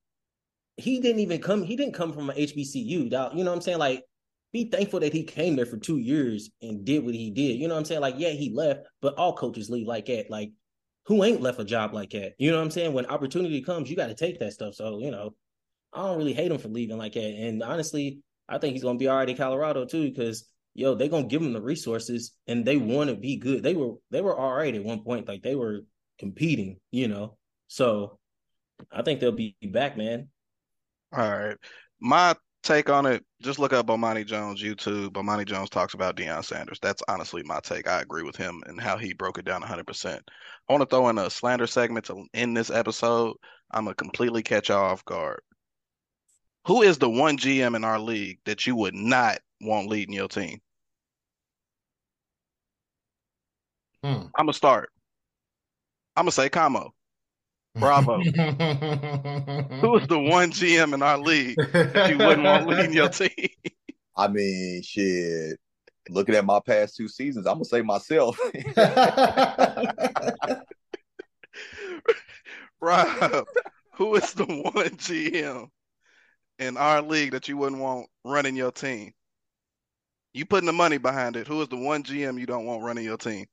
he 0.76 0.99
didn't 1.01 1.20
even 1.20 1.41
come, 1.41 1.62
he 1.62 1.76
didn't 1.76 1.95
come 1.95 2.12
from 2.12 2.30
an 2.30 2.37
HBCU. 2.37 2.74
You 2.74 3.09
know 3.11 3.28
what 3.28 3.49
I'm 3.49 3.61
saying? 3.61 3.78
Like, 3.78 4.03
be 4.53 4.64
thankful 4.64 5.01
that 5.01 5.12
he 5.12 5.22
came 5.22 5.55
there 5.55 5.66
for 5.66 5.76
two 5.76 5.99
years 5.99 6.51
and 6.61 6.85
did 6.85 7.05
what 7.05 7.14
he 7.14 7.30
did. 7.30 7.59
You 7.59 7.68
know 7.68 7.74
what 7.74 7.80
I'm 7.80 7.85
saying? 7.87 8.01
Like, 8.01 8.16
yeah, 8.18 8.30
he 8.30 8.53
left, 8.53 8.80
but 9.01 9.14
all 9.14 9.37
coaches 9.37 9.70
leave 9.70 9.87
like 9.87 10.07
that. 10.07 10.28
Like, 10.28 10.51
who 11.07 11.22
ain't 11.22 11.41
left 11.41 11.61
a 11.61 11.64
job 11.64 11.95
like 11.95 12.11
that? 12.11 12.33
You 12.39 12.51
know 12.51 12.59
what 12.59 12.64
I'm 12.64 12.70
saying? 12.70 12.93
When 12.93 13.07
opportunity 13.07 13.62
comes, 13.62 13.89
you 13.89 13.97
got 13.97 14.09
to 14.09 14.14
take 14.14 14.41
that 14.41 14.53
stuff. 14.53 14.74
So, 14.74 14.99
you 14.99 15.11
know, 15.11 15.35
I 15.93 16.03
don't 16.03 16.18
really 16.18 16.33
hate 16.33 16.51
him 16.51 16.59
for 16.59 16.68
leaving 16.68 16.99
like 16.99 17.14
that. 17.14 17.24
And 17.24 17.62
honestly, 17.62 18.20
I 18.49 18.59
think 18.59 18.74
he's 18.74 18.83
gonna 18.83 18.99
be 18.99 19.09
all 19.09 19.16
right 19.16 19.28
in 19.28 19.37
Colorado 19.37 19.85
too, 19.85 20.11
because 20.11 20.47
yo, 20.74 20.95
they're 20.95 21.09
gonna 21.09 21.26
give 21.26 21.43
him 21.43 21.53
the 21.53 21.61
resources 21.61 22.33
and 22.47 22.64
they 22.64 22.76
want 22.76 23.11
to 23.11 23.16
be 23.16 23.37
good. 23.37 23.62
They 23.62 23.74
were 23.74 23.95
they 24.11 24.20
were 24.20 24.37
all 24.37 24.55
right 24.55 24.74
at 24.74 24.85
one 24.85 25.03
point, 25.03 25.28
like 25.28 25.43
they 25.43 25.55
were 25.55 25.80
competing, 26.18 26.78
you 26.91 27.09
know. 27.09 27.37
So 27.68 28.18
I 28.91 29.03
think 29.03 29.20
they'll 29.20 29.33
be 29.33 29.57
back, 29.62 29.97
man. 29.97 30.28
All 31.12 31.30
right. 31.30 31.57
My 32.01 32.35
take 32.62 32.89
on 32.89 33.07
it, 33.07 33.24
just 33.41 33.59
look 33.59 33.72
up 33.72 33.87
Bomani 33.87 34.24
Jones 34.24 34.62
YouTube. 34.62 35.11
Bomani 35.11 35.45
Jones 35.45 35.70
talks 35.70 35.95
about 35.95 36.16
Deion 36.16 36.45
Sanders. 36.45 36.78
That's 36.80 37.03
honestly 37.09 37.43
my 37.43 37.61
take. 37.61 37.89
I 37.89 38.01
agree 38.01 38.22
with 38.22 38.37
him 38.37 38.62
and 38.66 38.80
how 38.80 38.97
he 38.97 39.12
broke 39.12 39.39
it 39.39 39.45
down 39.45 39.62
100%. 39.62 40.20
I 40.68 40.72
want 40.72 40.83
to 40.83 40.87
throw 40.87 41.09
in 41.09 41.18
a 41.18 41.28
slander 41.28 41.66
segment 41.66 42.07
to 42.07 42.24
end 42.35 42.57
this 42.57 42.70
episode. 42.70 43.37
I'm 43.70 43.85
going 43.85 43.95
to 43.95 44.03
completely 44.03 44.43
catch 44.43 44.68
y'all 44.68 44.85
off 44.85 45.05
guard. 45.05 45.41
Who 46.66 46.83
is 46.83 46.99
the 46.99 47.11
one 47.11 47.37
GM 47.37 47.74
in 47.74 47.85
our 47.85 47.99
league 47.99 48.39
that 48.45 48.66
you 48.66 48.76
would 48.76 48.95
not 48.95 49.39
want 49.61 49.89
leading 49.89 50.14
your 50.14 50.28
team? 50.28 50.61
Hmm. 54.05 54.26
I'm 54.37 54.47
going 54.47 54.49
to 54.49 54.53
start. 54.53 54.91
I'm 56.16 56.24
going 56.24 56.30
to 56.30 56.35
say 56.35 56.49
Camo. 56.49 56.93
Bravo. 57.77 58.18
Who 58.20 59.97
is 59.97 60.07
the 60.07 60.18
one 60.18 60.53
GM 60.53 60.93
in 60.95 61.03
our 61.03 61.18
league 61.18 61.57
that 61.57 62.11
you 62.11 62.18
wouldn't 62.18 62.45
want 62.45 62.66
leading 62.66 62.93
your 62.93 63.09
team? 63.18 63.31
I 64.16 64.29
mean, 64.29 64.83
shit. 64.83 65.59
Looking 66.11 66.35
at 66.35 66.45
my 66.45 66.61
past 66.61 66.97
two 66.97 67.09
seasons, 67.09 67.47
I'm 67.47 67.55
gonna 67.55 67.64
say 67.64 67.81
myself. 67.81 68.39
Rob, 72.81 73.47
who 73.95 74.16
is 74.16 74.35
the 74.35 74.45
one 74.45 74.91
GM 74.97 75.68
in 76.59 76.77
our 76.77 77.01
league 77.01 77.31
that 77.33 77.49
you 77.49 77.57
wouldn't 77.57 77.81
want 77.81 78.09
running 78.25 78.57
your 78.57 78.73
team? 78.73 79.12
You 80.35 80.45
putting 80.45 80.66
the 80.66 80.73
money 80.73 80.99
behind 80.99 81.37
it. 81.37 81.47
Who 81.47 81.62
is 81.62 81.68
the 81.68 81.77
one 81.77 82.03
GM 82.03 82.41
you 82.41 82.47
don't 82.47 82.66
want 82.66 82.83
running 82.83 83.05
your 83.05 83.18
team? 83.18 83.47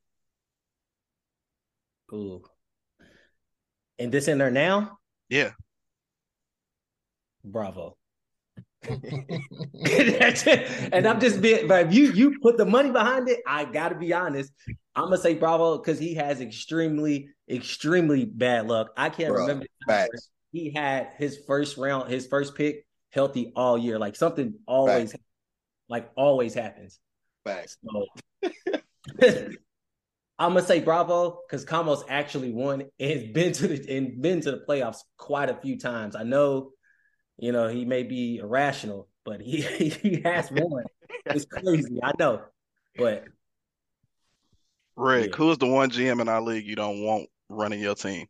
Ooh. 2.11 2.41
And 3.99 4.11
this 4.11 4.27
in 4.27 4.37
there 4.37 4.49
now? 4.49 4.97
Yeah. 5.27 5.51
Bravo. 7.43 7.97
and 8.87 9.05
I'm 11.05 11.19
just 11.19 11.41
being, 11.41 11.67
but 11.67 11.87
if 11.87 11.93
you 11.93 12.13
you 12.13 12.39
put 12.39 12.57
the 12.57 12.65
money 12.65 12.91
behind 12.91 13.27
it, 13.27 13.39
I 13.45 13.65
got 13.65 13.89
to 13.89 13.95
be 13.95 14.13
honest. 14.13 14.53
I'm 14.95 15.05
gonna 15.05 15.17
say 15.17 15.35
Bravo 15.35 15.77
because 15.77 15.99
he 15.99 16.15
has 16.15 16.39
extremely, 16.39 17.29
extremely 17.49 18.23
bad 18.23 18.67
luck. 18.67 18.91
I 18.95 19.09
can't 19.09 19.33
Bro, 19.33 19.41
remember 19.41 19.65
facts. 19.85 20.29
he 20.53 20.71
had 20.71 21.09
his 21.17 21.39
first 21.45 21.77
round, 21.77 22.09
his 22.09 22.25
first 22.27 22.55
pick 22.55 22.85
healthy 23.11 23.51
all 23.53 23.77
year. 23.77 23.99
Like 23.99 24.15
something 24.15 24.53
always, 24.65 25.13
like 25.89 26.09
always 26.15 26.53
happens. 26.53 26.99
Facts. 27.43 27.75
So, 27.83 28.05
I'm 30.39 30.53
gonna 30.53 30.65
say 30.65 30.79
bravo 30.79 31.41
because 31.45 31.65
Camo's 31.65 32.03
actually 32.07 32.51
won 32.51 32.85
and 32.99 33.11
has 33.11 33.23
been 33.33 33.51
to 33.53 33.67
the 33.67 33.97
and 33.97 34.21
been 34.21 34.41
to 34.41 34.51
the 34.51 34.63
playoffs 34.67 34.99
quite 35.17 35.49
a 35.49 35.55
few 35.55 35.77
times. 35.77 36.15
I 36.15 36.23
know, 36.23 36.71
you 37.37 37.51
know, 37.51 37.67
he 37.67 37.83
may 37.85 38.03
be 38.03 38.37
irrational, 38.37 39.09
but 39.25 39.41
he 39.41 39.61
he 39.61 40.21
has 40.21 40.49
won. 40.49 40.85
it's 41.25 41.45
crazy, 41.45 41.99
I 42.01 42.13
know. 42.17 42.41
But 42.97 43.25
Rick, 44.95 45.31
Yeah. 45.31 45.35
who 45.37 45.51
is 45.51 45.57
the 45.57 45.67
one 45.67 45.91
GM 45.91 46.21
in 46.21 46.29
our 46.29 46.41
league 46.41 46.65
you 46.65 46.75
don't 46.75 47.03
want 47.03 47.27
running 47.49 47.81
your 47.81 47.95
team? 47.95 48.27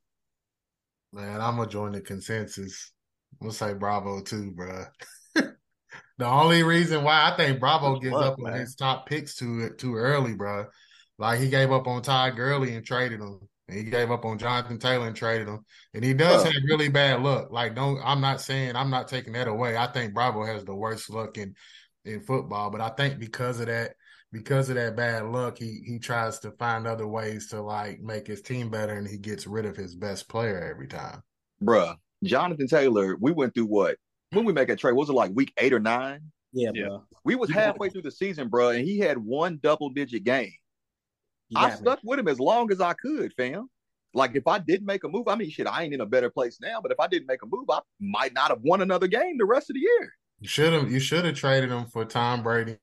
Man, 1.13 1.41
I'm 1.41 1.57
gonna 1.57 1.69
join 1.69 1.91
the 1.91 2.01
consensus. 2.01 2.91
I'm 3.39 3.47
gonna 3.47 3.53
say 3.53 3.73
Bravo 3.73 4.21
too, 4.21 4.51
bro. 4.51 4.85
the 5.35 6.25
only 6.25 6.63
reason 6.63 7.03
why 7.03 7.31
I 7.31 7.37
think 7.37 7.59
Bravo 7.59 7.93
Good 7.95 8.03
gives 8.03 8.13
luck, 8.15 8.33
up 8.33 8.45
on 8.45 8.53
his 8.53 8.75
top 8.75 9.07
picks 9.07 9.35
too 9.35 9.69
too 9.77 9.95
early, 9.95 10.33
bro. 10.33 10.65
Like 11.19 11.39
he 11.39 11.49
gave 11.49 11.71
up 11.71 11.85
on 11.85 12.01
Todd 12.01 12.35
Gurley 12.35 12.75
and 12.75 12.83
traded 12.85 13.19
him. 13.19 13.39
And 13.67 13.77
he 13.77 13.83
gave 13.83 14.09
up 14.09 14.25
on 14.25 14.39
Jonathan 14.39 14.79
Taylor 14.79 15.05
and 15.05 15.15
traded 15.15 15.47
him. 15.47 15.63
And 15.93 16.03
he 16.03 16.15
does 16.15 16.41
Huh. 16.43 16.49
have 16.51 16.63
really 16.65 16.89
bad 16.89 17.21
luck. 17.21 17.51
Like, 17.51 17.75
don't 17.75 17.99
I'm 18.03 18.19
not 18.21 18.41
saying 18.41 18.75
I'm 18.75 18.89
not 18.89 19.07
taking 19.07 19.33
that 19.33 19.47
away. 19.47 19.77
I 19.77 19.85
think 19.91 20.15
Bravo 20.15 20.43
has 20.43 20.65
the 20.65 20.73
worst 20.73 21.09
luck 21.11 21.37
in 21.37 21.53
in 22.05 22.21
football, 22.21 22.71
but 22.71 22.81
I 22.81 22.89
think 22.89 23.19
because 23.19 23.59
of 23.59 23.67
that, 23.67 23.91
because 24.31 24.69
of 24.69 24.75
that 24.75 24.95
bad 24.95 25.25
luck, 25.25 25.57
he 25.59 25.81
he 25.85 25.99
tries 25.99 26.39
to 26.39 26.51
find 26.53 26.87
other 26.87 27.07
ways 27.07 27.49
to 27.49 27.61
like 27.61 27.99
make 27.99 28.25
his 28.25 28.41
team 28.41 28.71
better, 28.71 28.93
and 28.93 29.07
he 29.07 29.17
gets 29.17 29.45
rid 29.45 29.65
of 29.65 29.75
his 29.75 29.93
best 29.95 30.29
player 30.29 30.59
every 30.71 30.87
time. 30.87 31.21
Bruh, 31.61 31.95
Jonathan 32.23 32.67
Taylor, 32.67 33.17
we 33.19 33.31
went 33.33 33.53
through 33.53 33.65
what? 33.67 33.97
When 34.31 34.45
we 34.45 34.53
make 34.53 34.69
that 34.69 34.79
trade, 34.79 34.93
was 34.93 35.09
it 35.09 35.13
like 35.13 35.31
week 35.35 35.51
eight 35.57 35.73
or 35.73 35.79
nine? 35.79 36.31
Yeah, 36.53 36.71
Yeah. 36.73 36.87
bro. 36.87 37.03
We 37.23 37.35
was 37.35 37.51
halfway 37.51 37.89
through 37.89 38.03
the 38.03 38.11
season, 38.11 38.49
bruh, 38.49 38.77
and 38.77 38.85
he 38.87 38.97
had 38.99 39.17
one 39.17 39.59
double 39.61 39.89
digit 39.89 40.23
game. 40.23 40.53
You 41.49 41.57
I 41.57 41.69
got 41.69 41.81
me. 41.81 41.85
stuck 41.85 41.99
with 42.03 42.19
him 42.19 42.27
as 42.27 42.39
long 42.39 42.71
as 42.71 42.81
I 42.81 42.93
could, 42.93 43.33
fam. 43.33 43.69
Like 44.13 44.35
if 44.35 44.47
I 44.47 44.59
didn't 44.59 44.87
make 44.87 45.03
a 45.03 45.07
move, 45.07 45.27
I 45.27 45.35
mean, 45.35 45.49
shit, 45.49 45.67
I 45.67 45.83
ain't 45.83 45.93
in 45.93 46.01
a 46.01 46.05
better 46.05 46.29
place 46.29 46.59
now. 46.61 46.79
But 46.81 46.91
if 46.91 46.99
I 46.99 47.07
didn't 47.07 47.27
make 47.27 47.43
a 47.43 47.45
move, 47.45 47.69
I 47.69 47.79
might 47.99 48.33
not 48.33 48.49
have 48.49 48.61
won 48.61 48.81
another 48.81 49.07
game 49.07 49.37
the 49.37 49.45
rest 49.45 49.69
of 49.69 49.75
the 49.75 49.81
year. 49.81 50.13
You 50.39 50.47
should 50.47 50.73
have 50.73 50.91
you 50.91 50.99
should 50.99 51.25
have 51.25 51.35
traded 51.35 51.69
him 51.69 51.85
for 51.85 52.05
Tom 52.05 52.41
Brady 52.41 52.77